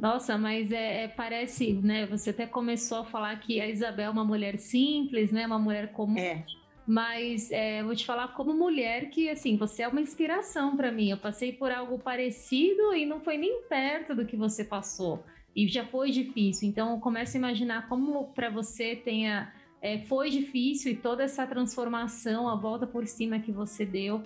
Nossa, 0.00 0.36
mas 0.36 0.72
é, 0.72 1.04
é, 1.04 1.08
parece, 1.08 1.72
né? 1.72 2.06
Você 2.06 2.30
até 2.30 2.46
começou 2.46 2.98
a 2.98 3.04
falar 3.04 3.38
que 3.40 3.60
a 3.60 3.68
Isabel 3.68 4.06
é 4.06 4.10
uma 4.10 4.24
mulher 4.24 4.58
simples, 4.58 5.30
né? 5.30 5.46
Uma 5.46 5.58
mulher 5.58 5.92
comum. 5.92 6.18
É. 6.18 6.44
Mas 6.86 7.50
é, 7.52 7.82
vou 7.84 7.94
te 7.94 8.04
falar 8.04 8.28
como 8.28 8.52
mulher 8.52 9.10
que, 9.10 9.30
assim, 9.30 9.56
você 9.56 9.82
é 9.82 9.88
uma 9.88 10.00
inspiração 10.00 10.76
para 10.76 10.90
mim. 10.90 11.10
Eu 11.10 11.18
passei 11.18 11.52
por 11.52 11.70
algo 11.70 11.98
parecido 11.98 12.92
e 12.94 13.06
não 13.06 13.20
foi 13.20 13.38
nem 13.38 13.62
perto 13.62 14.14
do 14.14 14.26
que 14.26 14.36
você 14.36 14.64
passou. 14.64 15.24
E 15.60 15.68
já 15.68 15.84
foi 15.84 16.10
difícil. 16.10 16.68
Então, 16.68 16.92
eu 16.92 16.98
começo 16.98 17.36
a 17.36 17.38
imaginar 17.38 17.88
como 17.88 18.24
para 18.32 18.48
você 18.48 18.96
tenha 18.96 19.52
é, 19.82 19.98
foi 19.98 20.30
difícil 20.30 20.92
e 20.92 20.96
toda 20.96 21.22
essa 21.22 21.46
transformação, 21.46 22.48
a 22.48 22.54
volta 22.54 22.86
por 22.86 23.06
cima 23.06 23.38
que 23.40 23.52
você 23.52 23.84
deu. 23.84 24.22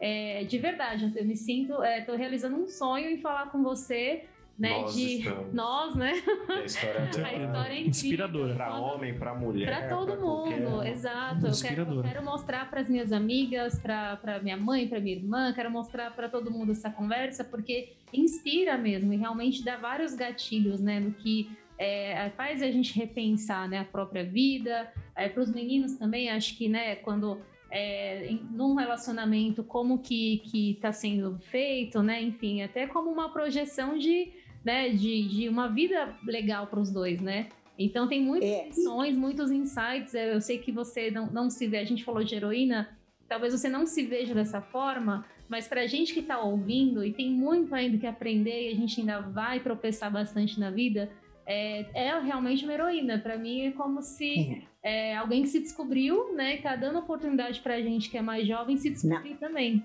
É, 0.00 0.44
de 0.44 0.58
verdade, 0.58 1.12
eu 1.14 1.24
me 1.24 1.36
sinto, 1.36 1.82
estou 1.82 2.14
é, 2.14 2.18
realizando 2.18 2.56
um 2.56 2.66
sonho 2.66 3.10
em 3.10 3.18
falar 3.18 3.50
com 3.50 3.62
você 3.62 4.24
né? 4.58 4.80
Nós 4.80 4.94
de 4.94 5.18
estamos. 5.18 5.54
nós, 5.54 5.94
né? 5.94 6.12
a 6.48 6.64
história, 6.64 7.00
a 7.00 7.34
história 7.34 7.74
é 7.74 7.80
inspiradora. 7.86 8.54
Para 8.54 8.74
homem, 8.74 9.14
para 9.14 9.34
mulher. 9.34 9.66
Para 9.66 9.88
todo 9.96 10.12
pra 10.12 10.16
mundo, 10.16 10.70
qualquer... 10.70 10.90
exato. 10.90 11.46
Eu 11.46 11.52
quero, 11.52 11.94
eu 11.94 12.02
quero, 12.02 12.24
mostrar 12.24 12.68
para 12.68 12.80
as 12.80 12.88
minhas 12.88 13.12
amigas, 13.12 13.78
para 13.78 14.40
minha 14.42 14.56
mãe, 14.56 14.88
para 14.88 14.98
minha 14.98 15.16
irmã, 15.16 15.52
quero 15.52 15.70
mostrar 15.70 16.14
para 16.14 16.28
todo 16.28 16.50
mundo 16.50 16.72
essa 16.72 16.90
conversa, 16.90 17.44
porque 17.44 17.92
inspira 18.12 18.76
mesmo 18.76 19.12
e 19.12 19.16
realmente 19.16 19.62
dá 19.64 19.76
vários 19.76 20.14
gatilhos, 20.14 20.80
né? 20.80 20.98
No 20.98 21.12
que 21.12 21.50
é, 21.78 22.30
faz 22.30 22.60
a 22.60 22.70
gente 22.70 22.98
repensar 22.98 23.68
né, 23.68 23.78
a 23.78 23.84
própria 23.84 24.24
vida. 24.24 24.92
É, 25.14 25.28
para 25.28 25.42
os 25.42 25.52
meninos 25.52 25.94
também, 25.94 26.30
acho 26.30 26.56
que 26.56 26.68
né, 26.68 26.96
quando 26.96 27.40
é, 27.70 28.26
em, 28.26 28.42
num 28.50 28.74
relacionamento, 28.74 29.62
como 29.62 29.98
que 29.98 30.42
está 30.72 30.92
sendo 30.92 31.38
feito, 31.38 32.02
né? 32.02 32.20
Enfim, 32.20 32.62
até 32.62 32.86
como 32.86 33.10
uma 33.10 33.32
projeção 33.32 33.96
de 33.96 34.32
né, 34.68 34.90
de, 34.90 35.26
de 35.26 35.48
uma 35.48 35.66
vida 35.66 36.14
legal 36.22 36.66
para 36.66 36.78
os 36.78 36.90
dois, 36.90 37.22
né? 37.22 37.48
Então 37.78 38.06
tem 38.06 38.20
muitas 38.20 38.50
é. 38.50 38.66
lições, 38.66 39.16
muitos 39.16 39.50
insights. 39.50 40.12
Eu 40.12 40.42
sei 40.42 40.58
que 40.58 40.70
você 40.70 41.10
não, 41.10 41.26
não 41.28 41.48
se 41.48 41.66
vê, 41.66 41.78
a 41.78 41.84
gente 41.86 42.04
falou 42.04 42.22
de 42.22 42.34
heroína, 42.34 42.86
talvez 43.26 43.58
você 43.58 43.66
não 43.66 43.86
se 43.86 44.02
veja 44.02 44.34
dessa 44.34 44.60
forma, 44.60 45.24
mas 45.48 45.66
para 45.66 45.80
a 45.80 45.86
gente 45.86 46.12
que 46.12 46.20
está 46.20 46.38
ouvindo 46.38 47.02
e 47.02 47.14
tem 47.14 47.30
muito 47.30 47.74
ainda 47.74 47.96
que 47.96 48.06
aprender 48.06 48.68
e 48.68 48.72
a 48.72 48.76
gente 48.76 49.00
ainda 49.00 49.20
vai 49.20 49.60
tropeçar 49.60 50.12
bastante 50.12 50.60
na 50.60 50.70
vida, 50.70 51.10
é, 51.46 51.86
é 51.94 52.20
realmente 52.20 52.64
uma 52.64 52.74
heroína. 52.74 53.18
Para 53.18 53.38
mim 53.38 53.68
é 53.68 53.70
como 53.70 54.02
se 54.02 54.66
é, 54.82 55.16
alguém 55.16 55.44
que 55.44 55.48
se 55.48 55.60
descobriu, 55.60 56.34
né, 56.34 56.56
está 56.56 56.76
dando 56.76 56.98
oportunidade 56.98 57.60
para 57.60 57.76
a 57.76 57.80
gente 57.80 58.10
que 58.10 58.18
é 58.18 58.22
mais 58.22 58.46
jovem 58.46 58.76
se 58.76 58.90
descobrir 58.90 59.30
não. 59.30 59.36
também. 59.38 59.82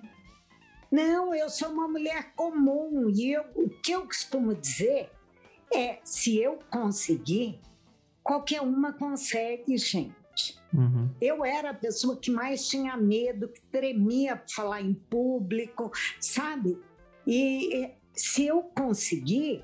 Não, 0.94 1.34
eu 1.34 1.50
sou 1.50 1.70
uma 1.70 1.88
mulher 1.88 2.34
comum 2.36 3.10
e 3.10 3.32
eu, 3.32 3.44
o 3.56 3.68
que 3.68 3.94
eu 3.94 4.06
costumo 4.06 4.54
dizer 4.54 5.10
é: 5.74 5.98
se 6.04 6.40
eu 6.40 6.60
conseguir, 6.70 7.60
qualquer 8.22 8.62
uma 8.62 8.94
consegue, 8.94 9.76
gente. 9.76 10.56
Uhum. 10.72 11.10
Eu 11.20 11.44
era 11.44 11.72
a 11.72 11.74
pessoa 11.74 12.16
que 12.16 12.30
mais 12.30 12.68
tinha 12.68 12.96
medo, 12.96 13.48
que 13.48 13.60
tremia 13.72 14.36
para 14.36 14.48
falar 14.48 14.82
em 14.84 14.94
público, 14.94 15.92
sabe? 16.20 16.80
E 17.26 17.90
se 18.14 18.46
eu 18.46 18.62
conseguir, 18.62 19.64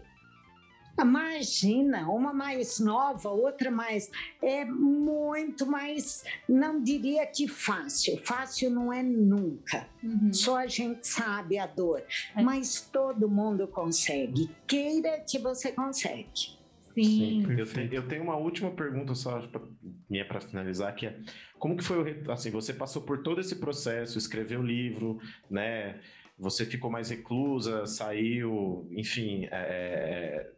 Imagina, 1.01 2.09
uma 2.09 2.33
mais 2.33 2.79
nova, 2.79 3.29
outra 3.29 3.71
mais. 3.71 4.11
É 4.41 4.65
muito 4.65 5.65
mais, 5.65 6.23
não 6.47 6.81
diria 6.81 7.25
que 7.25 7.47
fácil. 7.47 8.17
Fácil 8.23 8.69
não 8.69 8.91
é 8.91 9.01
nunca. 9.01 9.87
Uhum. 10.03 10.33
Só 10.33 10.57
a 10.57 10.67
gente 10.67 11.07
sabe 11.07 11.57
a 11.57 11.67
dor. 11.67 12.03
É. 12.35 12.41
Mas 12.41 12.81
todo 12.91 13.29
mundo 13.29 13.67
consegue. 13.67 14.49
Queira 14.67 15.19
que 15.19 15.39
você 15.39 15.71
consegue. 15.71 16.57
Sim. 16.93 17.45
Sim 17.45 17.55
eu, 17.57 17.65
te, 17.65 17.89
eu, 17.91 18.07
tenho 18.07 18.23
uma 18.23 18.35
última 18.35 18.71
pergunta 18.71 19.15
só 19.15 19.39
pra, 19.47 19.61
minha 20.09 20.27
para 20.27 20.41
finalizar, 20.41 20.93
que 20.95 21.05
é 21.05 21.17
como 21.57 21.77
que 21.77 21.83
foi 21.83 21.97
o 21.97 22.31
assim, 22.31 22.49
você 22.49 22.73
passou 22.73 23.01
por 23.01 23.21
todo 23.21 23.39
esse 23.39 23.55
processo, 23.55 24.17
escreveu 24.17 24.59
o 24.61 24.65
livro, 24.65 25.19
né? 25.49 25.99
Você 26.37 26.65
ficou 26.65 26.89
mais 26.89 27.09
reclusa, 27.09 27.85
saiu, 27.85 28.87
enfim, 28.91 29.45
é, 29.45 29.49
é 29.51 30.51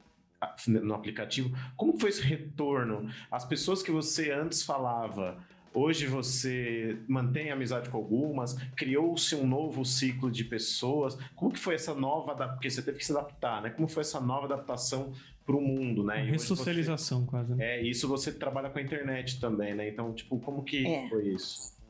no 0.67 0.93
aplicativo. 0.93 1.55
Como 1.75 1.97
foi 1.99 2.09
esse 2.09 2.21
retorno? 2.21 3.09
As 3.29 3.45
pessoas 3.45 3.81
que 3.83 3.91
você 3.91 4.31
antes 4.31 4.63
falava, 4.63 5.37
hoje 5.73 6.05
você 6.05 6.97
mantém 7.07 7.51
amizade 7.51 7.89
com 7.89 7.97
algumas, 7.97 8.53
criou-se 8.75 9.35
um 9.35 9.45
novo 9.45 9.85
ciclo 9.85 10.31
de 10.31 10.43
pessoas. 10.43 11.17
Como 11.35 11.51
que 11.51 11.59
foi 11.59 11.75
essa 11.75 11.93
nova, 11.93 12.35
porque 12.49 12.69
você 12.69 12.81
teve 12.81 12.97
que 12.97 13.05
se 13.05 13.11
adaptar, 13.11 13.61
né? 13.61 13.69
Como 13.69 13.87
foi 13.87 14.01
essa 14.01 14.19
nova 14.19 14.45
adaptação 14.45 15.13
para 15.45 15.55
o 15.55 15.61
mundo, 15.61 16.03
né? 16.03 16.23
Ressocialização 16.23 17.21
você, 17.21 17.29
quase. 17.29 17.55
Né? 17.55 17.77
É, 17.77 17.81
isso 17.81 18.07
você 18.07 18.31
trabalha 18.31 18.69
com 18.69 18.79
a 18.79 18.81
internet 18.81 19.39
também, 19.39 19.73
né? 19.73 19.89
Então, 19.89 20.13
tipo, 20.13 20.39
como 20.39 20.63
que 20.63 20.85
é. 20.85 21.09
foi 21.09 21.29
isso? 21.29 21.80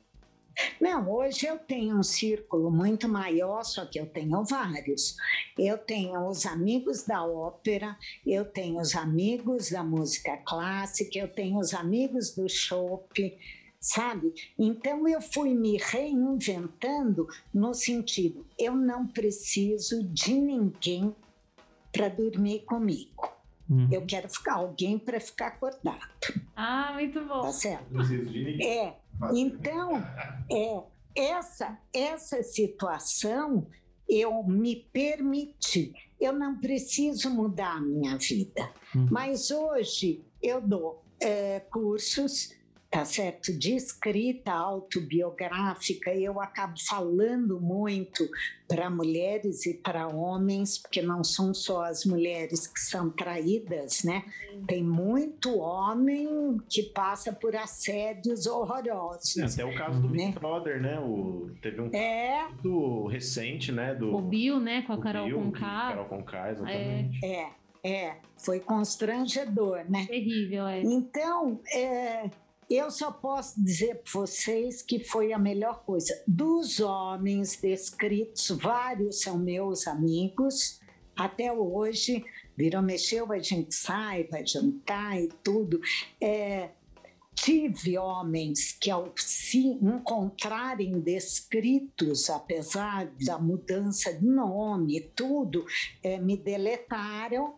Não, 0.79 1.09
hoje 1.09 1.45
eu 1.45 1.57
tenho 1.57 1.97
um 1.97 2.03
círculo 2.03 2.71
muito 2.71 3.07
maior, 3.07 3.63
só 3.63 3.85
que 3.85 3.99
eu 3.99 4.05
tenho 4.05 4.43
vários. 4.43 5.15
Eu 5.57 5.77
tenho 5.77 6.27
os 6.27 6.45
amigos 6.45 7.03
da 7.03 7.25
ópera, 7.25 7.97
eu 8.25 8.45
tenho 8.45 8.79
os 8.79 8.95
amigos 8.95 9.71
da 9.71 9.83
música 9.83 10.37
clássica, 10.37 11.17
eu 11.17 11.27
tenho 11.27 11.57
os 11.57 11.73
amigos 11.73 12.35
do 12.35 12.47
chopp, 12.49 13.37
sabe? 13.79 14.33
Então 14.57 15.07
eu 15.07 15.21
fui 15.21 15.53
me 15.53 15.77
reinventando 15.77 17.27
no 17.53 17.73
sentido, 17.73 18.45
eu 18.57 18.75
não 18.75 19.07
preciso 19.07 20.03
de 20.03 20.33
ninguém 20.33 21.15
para 21.91 22.07
dormir 22.09 22.59
comigo. 22.61 23.29
Uhum. 23.69 23.87
Eu 23.89 24.05
quero 24.05 24.29
ficar 24.29 24.55
alguém 24.55 24.99
para 24.99 25.19
ficar 25.19 25.47
acordado. 25.47 26.09
Ah, 26.55 26.91
muito 26.93 27.21
bom. 27.21 27.41
Tá 27.41 27.53
certo? 27.53 27.85
É, 28.61 28.93
então, 29.33 29.97
é, 30.49 30.83
essa, 31.15 31.77
essa 31.93 32.41
situação 32.43 33.67
eu 34.07 34.43
me 34.43 34.75
permiti. 34.91 35.93
Eu 36.19 36.33
não 36.33 36.59
preciso 36.59 37.29
mudar 37.29 37.77
a 37.77 37.81
minha 37.81 38.17
vida, 38.17 38.69
uhum. 38.93 39.07
mas 39.09 39.49
hoje 39.49 40.23
eu 40.41 40.61
dou 40.61 41.03
é, 41.19 41.59
cursos 41.61 42.53
tá 42.91 43.05
certo? 43.05 43.57
De 43.57 43.73
escrita 43.73 44.51
autobiográfica, 44.51 46.13
eu 46.13 46.41
acabo 46.41 46.73
falando 46.77 47.57
muito 47.61 48.27
para 48.67 48.89
mulheres 48.89 49.65
e 49.65 49.75
para 49.75 50.07
homens, 50.07 50.77
porque 50.77 51.01
não 51.01 51.23
são 51.23 51.53
só 51.53 51.85
as 51.85 52.05
mulheres 52.05 52.67
que 52.67 52.81
são 52.81 53.09
traídas, 53.09 54.03
né? 54.03 54.25
Tem 54.67 54.83
muito 54.83 55.57
homem 55.57 56.57
que 56.69 56.83
passa 56.83 57.31
por 57.31 57.55
assédios 57.55 58.45
horrorosos. 58.45 59.37
É, 59.37 59.45
até 59.45 59.65
o 59.65 59.73
caso 59.77 60.01
do 60.01 60.09
né? 60.09 60.27
Big 60.27 60.39
Brother, 60.39 60.81
né? 60.81 60.99
O, 60.99 61.49
teve 61.61 61.79
um 61.79 61.89
é. 61.93 62.45
muito 62.49 63.07
recente, 63.07 63.71
né? 63.71 63.95
Do, 63.95 64.13
o 64.13 64.21
Bill, 64.21 64.59
né? 64.59 64.81
Com 64.81 64.93
a 64.93 65.01
Carol 65.01 65.25
Bill, 65.27 65.37
Conká. 65.37 65.59
Carol 65.59 66.05
Conká, 66.05 66.51
exatamente. 66.51 67.25
É. 67.25 67.43
é. 67.43 67.61
É, 67.83 68.17
foi 68.37 68.59
constrangedor, 68.59 69.83
né? 69.89 70.05
Terrível, 70.05 70.67
é. 70.67 70.81
Então, 70.81 71.59
é, 71.73 72.29
eu 72.75 72.89
só 72.89 73.11
posso 73.11 73.61
dizer 73.61 73.95
para 73.95 74.11
vocês 74.13 74.81
que 74.81 75.03
foi 75.03 75.33
a 75.33 75.39
melhor 75.39 75.83
coisa. 75.83 76.13
Dos 76.27 76.79
homens 76.79 77.57
descritos, 77.61 78.49
vários 78.49 79.21
são 79.21 79.37
meus 79.37 79.87
amigos. 79.87 80.79
Até 81.15 81.51
hoje, 81.51 82.23
virou 82.55 82.81
mexeu, 82.81 83.31
a 83.31 83.39
gente 83.39 83.75
sai, 83.75 84.23
vai 84.23 84.45
jantar 84.45 85.19
e 85.19 85.27
tudo. 85.43 85.81
É, 86.21 86.69
tive 87.35 87.97
homens 87.97 88.71
que, 88.79 88.89
ao 88.89 89.11
se 89.17 89.59
encontrarem 89.59 90.99
descritos, 90.99 92.29
apesar 92.29 93.11
da 93.25 93.37
mudança 93.37 94.13
de 94.13 94.25
nome 94.25 94.97
e 94.97 95.01
tudo, 95.01 95.65
é, 96.03 96.17
me 96.19 96.37
deletaram, 96.37 97.55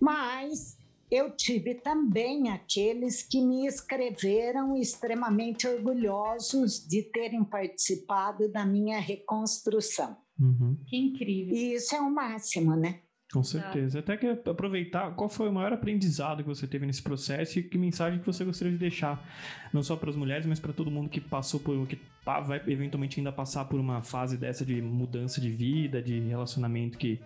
mas 0.00 0.76
eu 1.12 1.36
tive 1.36 1.74
também 1.74 2.48
aqueles 2.48 3.22
que 3.22 3.44
me 3.44 3.66
escreveram 3.66 4.74
extremamente 4.74 5.68
orgulhosos 5.68 6.78
de 6.88 7.02
terem 7.02 7.44
participado 7.44 8.50
da 8.50 8.64
minha 8.64 8.98
reconstrução. 8.98 10.16
Uhum. 10.40 10.78
Que 10.86 10.96
incrível. 10.96 11.54
E 11.54 11.74
isso 11.74 11.94
é 11.94 12.00
o 12.00 12.10
máximo, 12.10 12.74
né? 12.74 13.02
Com 13.32 13.42
certeza. 13.42 14.00
Até 14.00 14.14
que 14.16 14.26
aproveitar, 14.26 15.14
qual 15.14 15.26
foi 15.26 15.48
o 15.48 15.52
maior 15.52 15.72
aprendizado 15.72 16.42
que 16.42 16.48
você 16.48 16.66
teve 16.66 16.84
nesse 16.84 17.02
processo 17.02 17.58
e 17.58 17.62
que 17.62 17.78
mensagem 17.78 18.20
que 18.20 18.26
você 18.26 18.44
gostaria 18.44 18.72
de 18.72 18.78
deixar, 18.78 19.26
não 19.72 19.82
só 19.82 19.96
para 19.96 20.10
as 20.10 20.16
mulheres, 20.16 20.44
mas 20.44 20.60
para 20.60 20.72
todo 20.72 20.90
mundo 20.90 21.08
que 21.08 21.18
passou 21.18 21.58
por, 21.58 21.86
que 21.86 21.98
vai 22.24 22.62
eventualmente 22.66 23.18
ainda 23.18 23.32
passar 23.32 23.64
por 23.64 23.80
uma 23.80 24.02
fase 24.02 24.36
dessa 24.36 24.66
de 24.66 24.82
mudança 24.82 25.40
de 25.40 25.48
vida, 25.48 26.02
de 26.02 26.20
relacionamento 26.20 26.98
que, 26.98 27.22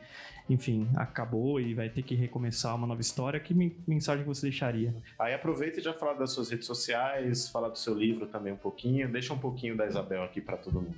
enfim, 0.48 0.88
acabou 0.94 1.60
e 1.60 1.74
vai 1.74 1.88
ter 1.88 2.02
que 2.02 2.14
recomeçar 2.14 2.76
uma 2.76 2.86
nova 2.86 3.00
história. 3.00 3.40
Que 3.40 3.52
mensagem 3.84 4.24
você 4.24 4.42
deixaria? 4.42 4.94
Aí 5.18 5.34
aproveita 5.34 5.80
e 5.80 5.82
já 5.82 5.92
fala 5.92 6.14
das 6.14 6.30
suas 6.30 6.50
redes 6.50 6.66
sociais, 6.68 7.48
fala 7.48 7.68
do 7.68 7.76
seu 7.76 7.94
livro 7.94 8.28
também 8.28 8.52
um 8.52 8.58
pouquinho, 8.58 9.10
deixa 9.10 9.34
um 9.34 9.38
pouquinho 9.38 9.76
da 9.76 9.84
Isabel 9.84 10.22
aqui 10.22 10.40
para 10.40 10.56
todo 10.56 10.80
mundo. 10.80 10.94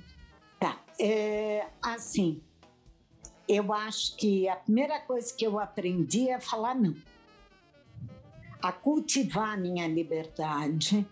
Tá, 0.59 0.77
é, 0.99 1.65
assim, 1.81 2.41
eu 3.49 3.73
acho 3.73 4.15
que 4.15 4.47
a 4.47 4.55
primeira 4.55 4.99
coisa 4.99 5.33
que 5.33 5.43
eu 5.45 5.59
aprendi 5.59 6.29
é 6.29 6.39
falar 6.39 6.75
não. 6.75 6.95
A 8.61 8.71
cultivar 8.71 9.55
a 9.55 9.57
minha 9.57 9.87
liberdade 9.87 11.03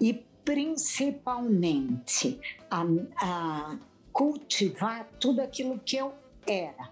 e 0.00 0.14
principalmente 0.42 2.40
a, 2.70 2.84
a 3.20 3.78
cultivar 4.10 5.06
tudo 5.20 5.42
aquilo 5.42 5.78
que 5.78 5.96
eu 5.96 6.14
era, 6.46 6.90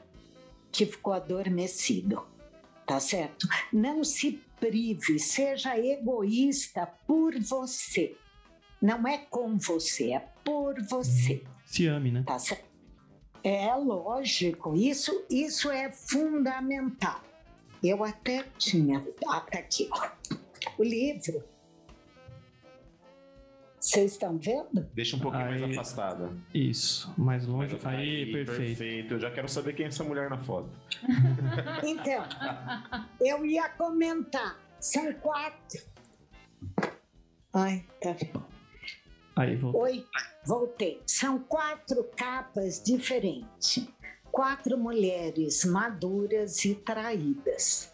que 0.71 0.85
ficou 0.85 1.15
adormecido. 1.15 2.23
Tá 2.85 3.01
certo? 3.01 3.49
Não 3.73 4.05
se 4.05 4.43
prive, 4.61 5.19
seja 5.19 5.79
egoísta 5.79 6.87
por 7.07 7.35
você. 7.41 8.15
Não 8.81 9.09
é 9.09 9.17
com 9.19 9.57
você, 9.57 10.13
é 10.13 10.21
por 10.45 10.81
você. 10.83 11.43
Se 11.65 11.87
ame, 11.87 12.11
né? 12.13 12.23
Tá 12.27 12.39
certo? 12.39 12.66
É 13.43 13.75
lógico, 13.75 14.75
isso, 14.75 15.25
isso 15.31 15.71
é 15.71 15.93
fundamental. 15.93 17.21
Eu 17.83 18.03
até 18.03 18.45
tinha, 18.59 19.07
até 19.29 19.59
aqui, 19.59 19.89
ó, 19.93 20.11
o 20.79 20.83
livro. 20.83 21.45
Vocês 23.79 24.13
estão 24.13 24.37
vendo? 24.37 24.89
Deixa 24.95 25.17
um 25.17 25.21
pouquinho 25.21 25.45
aí, 25.45 25.61
mais 25.61 25.73
afastada. 25.73 26.33
Isso, 26.53 27.15
mais 27.17 27.47
longe. 27.47 27.79
Aí, 27.85 27.97
aí 27.97 28.33
perfeito. 28.33 28.79
perfeito. 28.79 29.15
Eu 29.15 29.21
já 29.21 29.31
quero 29.31 29.49
saber 29.49 29.75
quem 29.75 29.85
é 29.85 29.89
essa 29.89 30.03
mulher 30.03 30.29
na 30.29 30.39
foto. 30.39 30.69
então, 31.87 32.25
eu 33.21 33.47
ia 33.47 33.69
comentar. 33.69 34.59
São 34.81 35.13
quatro. 35.15 35.81
Ai, 37.55 37.85
tá 38.01 38.13
vendo? 38.13 38.56
Aí, 39.37 39.55
voltei. 39.55 39.81
Oi, 39.81 40.07
voltei. 40.47 41.03
São 41.07 41.39
quatro 41.39 42.05
capas 42.17 42.83
diferentes. 42.83 43.87
Quatro 44.33 44.79
mulheres 44.79 45.65
maduras 45.65 46.65
e 46.65 46.75
traídas. 46.75 47.93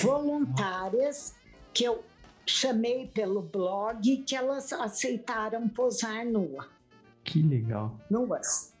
Voluntárias 0.00 1.34
que 1.72 1.84
eu 1.84 2.04
chamei 2.44 3.06
pelo 3.06 3.40
blog 3.40 4.18
que 4.18 4.34
elas 4.34 4.72
aceitaram 4.72 5.68
posar 5.68 6.26
nua. 6.26 6.68
Que 7.22 7.40
legal. 7.40 7.96
Nuas. 8.10 8.74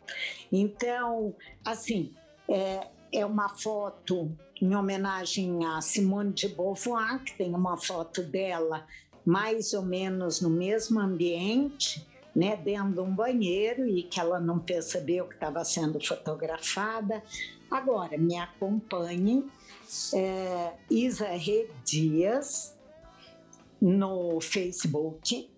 Então, 0.50 1.34
assim, 1.64 2.12
é, 2.48 2.88
é 3.12 3.24
uma 3.24 3.48
foto 3.48 4.36
em 4.60 4.74
homenagem 4.74 5.64
a 5.64 5.80
Simone 5.80 6.32
de 6.32 6.48
Beauvoir, 6.48 7.22
que 7.22 7.36
tem 7.36 7.54
uma 7.54 7.76
foto 7.76 8.22
dela 8.22 8.86
mais 9.24 9.72
ou 9.72 9.82
menos 9.82 10.40
no 10.40 10.50
mesmo 10.50 11.00
ambiente, 11.00 12.06
né, 12.34 12.56
dentro 12.56 12.92
de 12.92 13.00
um 13.00 13.14
banheiro 13.14 13.86
e 13.86 14.02
que 14.02 14.18
ela 14.18 14.40
não 14.40 14.58
percebeu 14.58 15.26
que 15.26 15.34
estava 15.34 15.64
sendo 15.64 16.04
fotografada. 16.04 17.22
Agora, 17.70 18.16
me 18.18 18.36
acompanhe, 18.36 19.44
é, 20.14 20.72
Isa 20.90 21.28
Rê 21.28 21.68
Dias 21.84 22.76
no 23.80 24.40
Facebook 24.40 25.50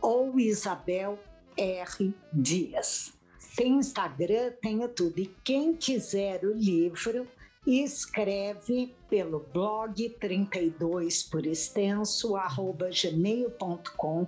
ou 0.00 0.38
Isabel 0.38 1.18
R. 1.56 2.14
Dias. 2.32 3.12
Tem 3.56 3.76
Instagram, 3.76 4.52
tenho 4.60 4.88
tudo. 4.88 5.18
E 5.20 5.26
quem 5.44 5.74
quiser 5.74 6.44
o 6.44 6.52
livro, 6.52 7.26
escreve 7.66 8.94
pelo 9.14 9.46
blog 9.52 10.08
32 10.18 11.22
por 11.22 11.46
extenso 11.46 12.34
arroba 12.34 12.90
gmail.com 12.90 14.26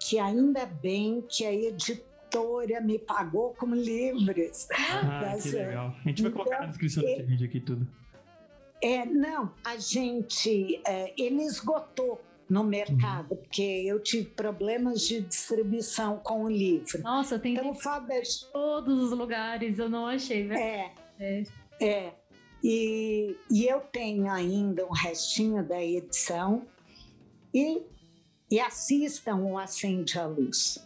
que 0.00 0.18
ainda 0.18 0.64
bem 0.64 1.22
que 1.28 1.44
a 1.44 1.52
editora 1.52 2.80
me 2.80 2.98
pagou 2.98 3.52
com 3.52 3.74
livros. 3.74 4.66
Ah, 4.72 5.20
tá 5.22 5.38
que 5.38 5.50
legal. 5.50 5.94
A 6.02 6.08
gente 6.08 6.22
vai 6.22 6.32
colocar 6.32 6.60
na 6.60 6.66
descrição 6.68 7.02
desse 7.02 7.20
é, 7.20 7.24
vídeo 7.24 7.46
aqui 7.46 7.60
tudo. 7.60 7.86
É, 8.82 9.04
não, 9.04 9.52
a 9.62 9.76
gente, 9.76 10.80
é, 10.86 11.12
ele 11.18 11.42
esgotou 11.42 12.18
no 12.48 12.64
mercado, 12.64 13.32
uhum. 13.32 13.36
porque 13.36 13.62
eu 13.62 14.00
tive 14.00 14.30
problemas 14.30 15.02
de 15.02 15.20
distribuição 15.20 16.16
com 16.20 16.44
o 16.44 16.50
livro. 16.50 17.02
Nossa, 17.02 17.38
tem 17.38 17.52
então, 17.52 17.70
de 17.70 18.46
todos 18.50 19.02
os 19.02 19.10
lugares, 19.10 19.78
eu 19.78 19.90
não 19.90 20.06
achei, 20.06 20.46
velho. 20.46 20.58
É, 20.58 20.94
é, 21.20 21.42
é. 21.82 22.23
E, 22.64 23.36
e 23.50 23.66
eu 23.66 23.80
tenho 23.80 24.30
ainda 24.30 24.86
um 24.86 24.92
restinho 24.92 25.62
da 25.62 25.84
edição 25.84 26.62
e, 27.52 27.82
e 28.50 28.58
assistam 28.58 29.36
o 29.36 29.58
Acende 29.58 30.18
a 30.18 30.26
Luz. 30.26 30.82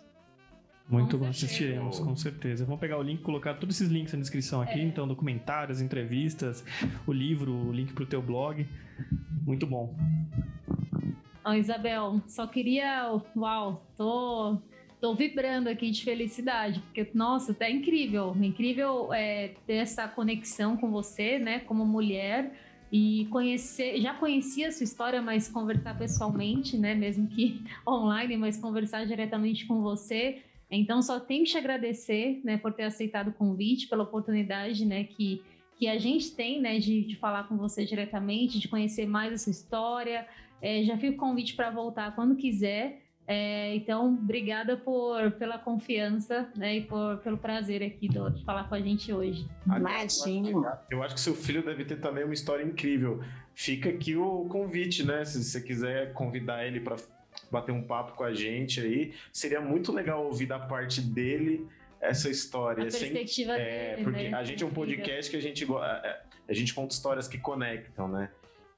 Muito 0.88 1.16
bom, 1.16 1.28
assistiremos, 1.28 2.00
com 2.00 2.16
certeza. 2.16 2.64
Vamos 2.64 2.80
pegar 2.80 2.98
o 2.98 3.02
link, 3.02 3.22
colocar 3.22 3.54
todos 3.54 3.76
esses 3.76 3.92
links 3.92 4.12
na 4.12 4.18
descrição 4.18 4.60
aqui, 4.60 4.80
é. 4.80 4.82
então 4.82 5.06
documentários, 5.06 5.80
entrevistas, 5.80 6.64
o 7.06 7.12
livro, 7.12 7.52
o 7.52 7.72
link 7.72 7.92
para 7.92 8.02
o 8.02 8.06
teu 8.06 8.20
blog. 8.20 8.66
Muito 9.46 9.64
bom. 9.64 9.94
Oh, 11.44 11.52
Isabel, 11.52 12.20
só 12.26 12.46
queria. 12.48 13.22
Uau, 13.36 13.86
tô 13.96 14.58
Tô 15.00 15.14
vibrando 15.14 15.68
aqui 15.68 15.90
de 15.92 16.02
felicidade, 16.02 16.80
porque, 16.80 17.08
nossa, 17.14 17.56
é 17.60 17.70
incrível, 17.70 18.36
incrível 18.40 19.12
é, 19.12 19.54
ter 19.64 19.74
essa 19.74 20.08
conexão 20.08 20.76
com 20.76 20.90
você, 20.90 21.38
né, 21.38 21.60
como 21.60 21.86
mulher, 21.86 22.52
e 22.90 23.26
conhecer, 23.30 24.00
já 24.00 24.14
conhecia 24.14 24.68
a 24.68 24.72
sua 24.72 24.82
história, 24.82 25.22
mas 25.22 25.48
conversar 25.48 25.96
pessoalmente, 25.96 26.76
né, 26.76 26.96
mesmo 26.96 27.28
que 27.28 27.62
online, 27.86 28.36
mas 28.36 28.58
conversar 28.58 29.06
diretamente 29.06 29.66
com 29.66 29.82
você. 29.82 30.42
Então, 30.68 31.00
só 31.00 31.20
tenho 31.20 31.44
que 31.44 31.50
te 31.50 31.58
agradecer, 31.58 32.40
né, 32.42 32.56
por 32.56 32.72
ter 32.72 32.84
aceitado 32.84 33.28
o 33.28 33.32
convite, 33.32 33.86
pela 33.86 34.02
oportunidade, 34.02 34.84
né, 34.84 35.04
que, 35.04 35.42
que 35.76 35.86
a 35.86 35.96
gente 35.96 36.32
tem, 36.32 36.60
né, 36.60 36.80
de, 36.80 37.04
de 37.04 37.14
falar 37.16 37.44
com 37.46 37.56
você 37.56 37.84
diretamente, 37.84 38.58
de 38.58 38.66
conhecer 38.66 39.06
mais 39.06 39.32
a 39.32 39.38
sua 39.38 39.52
história. 39.52 40.26
É, 40.60 40.82
já 40.82 40.98
fico 40.98 41.16
convite 41.16 41.54
para 41.54 41.70
voltar 41.70 42.16
quando 42.16 42.34
quiser. 42.34 43.07
É, 43.30 43.74
então, 43.74 44.14
obrigada 44.14 44.74
por, 44.74 45.32
pela 45.32 45.58
confiança 45.58 46.50
né, 46.56 46.76
e 46.78 46.80
por, 46.80 47.18
pelo 47.18 47.36
prazer 47.36 47.82
aqui 47.82 48.08
de, 48.08 48.18
de 48.30 48.42
falar 48.42 48.66
com 48.66 48.74
a 48.74 48.80
gente 48.80 49.12
hoje. 49.12 49.46
Imagina. 49.66 50.80
Eu 50.90 51.02
acho 51.02 51.14
que 51.14 51.20
seu 51.20 51.34
filho 51.34 51.62
deve 51.62 51.84
ter 51.84 51.96
também 52.00 52.24
uma 52.24 52.32
história 52.32 52.64
incrível. 52.64 53.22
Fica 53.54 53.90
aqui 53.90 54.16
o 54.16 54.46
convite, 54.46 55.04
né? 55.04 55.26
Se 55.26 55.44
você 55.44 55.60
quiser 55.60 56.14
convidar 56.14 56.66
ele 56.66 56.80
para 56.80 56.96
bater 57.50 57.70
um 57.70 57.82
papo 57.82 58.16
com 58.16 58.24
a 58.24 58.32
gente 58.32 58.80
aí, 58.80 59.12
seria 59.30 59.60
muito 59.60 59.92
legal 59.92 60.24
ouvir 60.24 60.46
da 60.46 60.58
parte 60.58 61.02
dele 61.02 61.68
essa 62.00 62.30
história. 62.30 62.84
A 62.84 62.86
perspectiva 62.86 63.56
Sem, 63.56 63.62
é, 63.62 63.90
dele, 63.90 64.04
porque 64.04 64.28
né? 64.30 64.38
a 64.38 64.42
gente 64.42 64.64
é 64.64 64.66
um 64.66 64.70
podcast 64.70 65.30
que 65.30 65.36
a 65.36 65.42
gente 65.42 65.66
a 65.70 66.54
gente 66.54 66.72
conta 66.72 66.94
histórias 66.94 67.28
que 67.28 67.36
conectam, 67.36 68.08
né? 68.08 68.30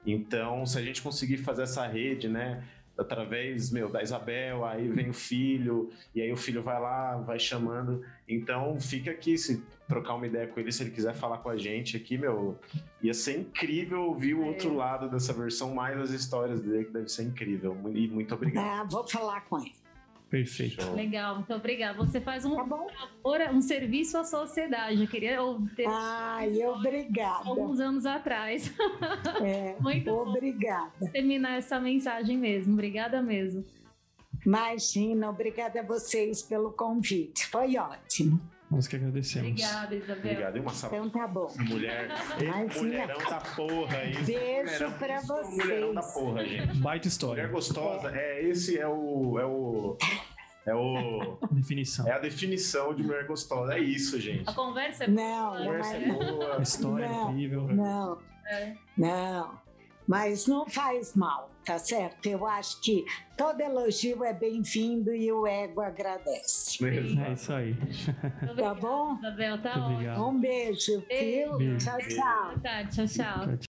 Então, 0.05 0.65
se 0.65 0.77
a 0.77 0.81
gente 0.81 1.01
conseguir 1.01 1.37
fazer 1.37 1.63
essa 1.63 1.87
rede, 1.87 2.27
né? 2.27 2.61
Através, 3.01 3.71
meu, 3.71 3.89
da 3.89 4.01
Isabel, 4.01 4.65
aí 4.65 4.87
vem 4.87 5.09
o 5.09 5.13
filho, 5.13 5.89
e 6.15 6.21
aí 6.21 6.31
o 6.31 6.37
filho 6.37 6.61
vai 6.61 6.79
lá, 6.79 7.17
vai 7.17 7.39
chamando. 7.39 8.03
Então, 8.27 8.79
fica 8.79 9.11
aqui, 9.11 9.37
se 9.37 9.63
trocar 9.87 10.15
uma 10.15 10.25
ideia 10.25 10.47
com 10.47 10.59
ele, 10.59 10.71
se 10.71 10.83
ele 10.83 10.91
quiser 10.91 11.13
falar 11.13 11.39
com 11.39 11.49
a 11.49 11.57
gente 11.57 11.97
aqui, 11.97 12.17
meu, 12.17 12.57
ia 13.01 13.13
ser 13.13 13.39
incrível 13.39 14.03
ouvir 14.03 14.33
o 14.33 14.43
é. 14.43 14.47
outro 14.47 14.73
lado 14.73 15.09
dessa 15.09 15.33
versão, 15.33 15.73
mais 15.73 15.99
as 15.99 16.11
histórias 16.11 16.61
dele, 16.61 16.85
que 16.85 16.91
deve 16.91 17.09
ser 17.09 17.23
incrível. 17.23 17.77
E 17.93 18.07
muito 18.07 18.33
obrigado. 18.33 18.65
Ah, 18.65 18.87
vou 18.89 19.07
falar 19.07 19.41
com 19.41 19.59
ele. 19.59 19.80
Perfeito. 20.31 20.81
Show. 20.81 20.95
Legal, 20.95 21.35
muito 21.35 21.53
obrigada. 21.53 21.97
Você 21.97 22.21
faz 22.21 22.45
um, 22.45 22.55
tá 22.55 23.51
um 23.51 23.61
serviço 23.61 24.17
à 24.17 24.23
sociedade. 24.23 25.01
Eu 25.01 25.07
queria 25.09 25.37
ter. 25.75 25.85
Ai, 25.85 26.63
obrigada. 26.63 27.49
Alguns 27.49 27.81
anos 27.81 28.05
atrás. 28.05 28.73
É, 29.43 29.75
muito 29.79 30.09
obrigada. 30.11 30.91
Bom 30.99 31.07
terminar 31.07 31.57
essa 31.57 31.79
mensagem 31.79 32.37
mesmo. 32.37 32.73
Obrigada 32.73 33.21
mesmo. 33.21 33.65
Imagina, 34.45 35.29
obrigada 35.29 35.79
a 35.79 35.83
vocês 35.83 36.41
pelo 36.41 36.71
convite. 36.71 37.47
Foi 37.47 37.75
ótimo. 37.75 38.39
Nós 38.71 38.87
que 38.87 38.95
agradecemos. 38.95 39.49
Obrigada, 39.51 39.95
Isabel. 39.95 40.17
Obrigado. 40.17 40.57
E 40.57 40.59
uma 40.61 40.71
salva. 40.73 40.95
Então 40.95 41.09
tá 41.09 41.27
bom. 41.27 41.47
Mulher, 41.59 42.07
mulherão 42.77 43.17
da 43.29 43.41
porra 43.55 43.97
aí. 43.97 44.11
esse 44.11 44.23
Beijo 44.23 44.63
mulherão, 44.63 44.91
pra 44.93 45.13
é 45.13 45.19
o 45.19 45.51
Mulherão 45.51 45.93
da 45.93 46.01
vocês. 46.01 46.13
porra, 46.13 46.45
gente. 46.45 46.77
Baita 46.77 47.07
história. 47.09 47.43
Mulher 47.43 47.51
gostosa, 47.53 48.15
é, 48.15 48.43
esse 48.43 48.79
é 48.79 48.87
o. 48.87 49.37
É 49.39 49.45
o. 49.45 49.97
É 50.65 50.73
o. 50.73 51.37
Definição. 51.51 52.07
É 52.07 52.11
a 52.13 52.19
definição 52.19 52.93
de 52.95 53.03
mulher 53.03 53.25
gostosa. 53.27 53.73
É 53.73 53.79
isso, 53.79 54.19
gente. 54.21 54.49
A 54.49 54.53
conversa 54.53 55.03
é 55.03 55.07
Não, 55.07 55.49
boa, 55.51 55.59
A 55.59 55.65
conversa 55.65 55.93
é 55.95 55.99
né? 55.99 56.13
boa. 56.13 56.61
História 56.61 57.09
Não. 57.09 57.31
incrível. 57.31 57.67
Não, 57.67 58.17
É. 58.47 58.73
não. 58.97 59.59
Mas 60.07 60.47
não 60.47 60.65
faz 60.67 61.13
mal, 61.15 61.49
tá 61.65 61.77
certo? 61.77 62.25
Eu 62.27 62.45
acho 62.45 62.81
que 62.81 63.05
todo 63.37 63.61
elogio 63.61 64.23
é 64.23 64.33
bem-vindo 64.33 65.13
e 65.13 65.31
o 65.31 65.45
ego 65.47 65.81
agradece. 65.81 66.83
Mesmo. 66.83 67.23
É 67.23 67.33
isso 67.33 67.53
aí. 67.53 67.75
Tá 68.55 68.73
bom? 68.73 69.17
Isabel, 69.17 69.61
tá 69.61 69.87
ótimo. 69.87 70.27
Um 70.29 70.39
beijo? 70.39 71.03
Beijo. 71.07 71.77
Tchau, 71.77 71.97
tchau. 71.99 72.53
Tchau, 72.89 73.07
tchau. 73.07 73.70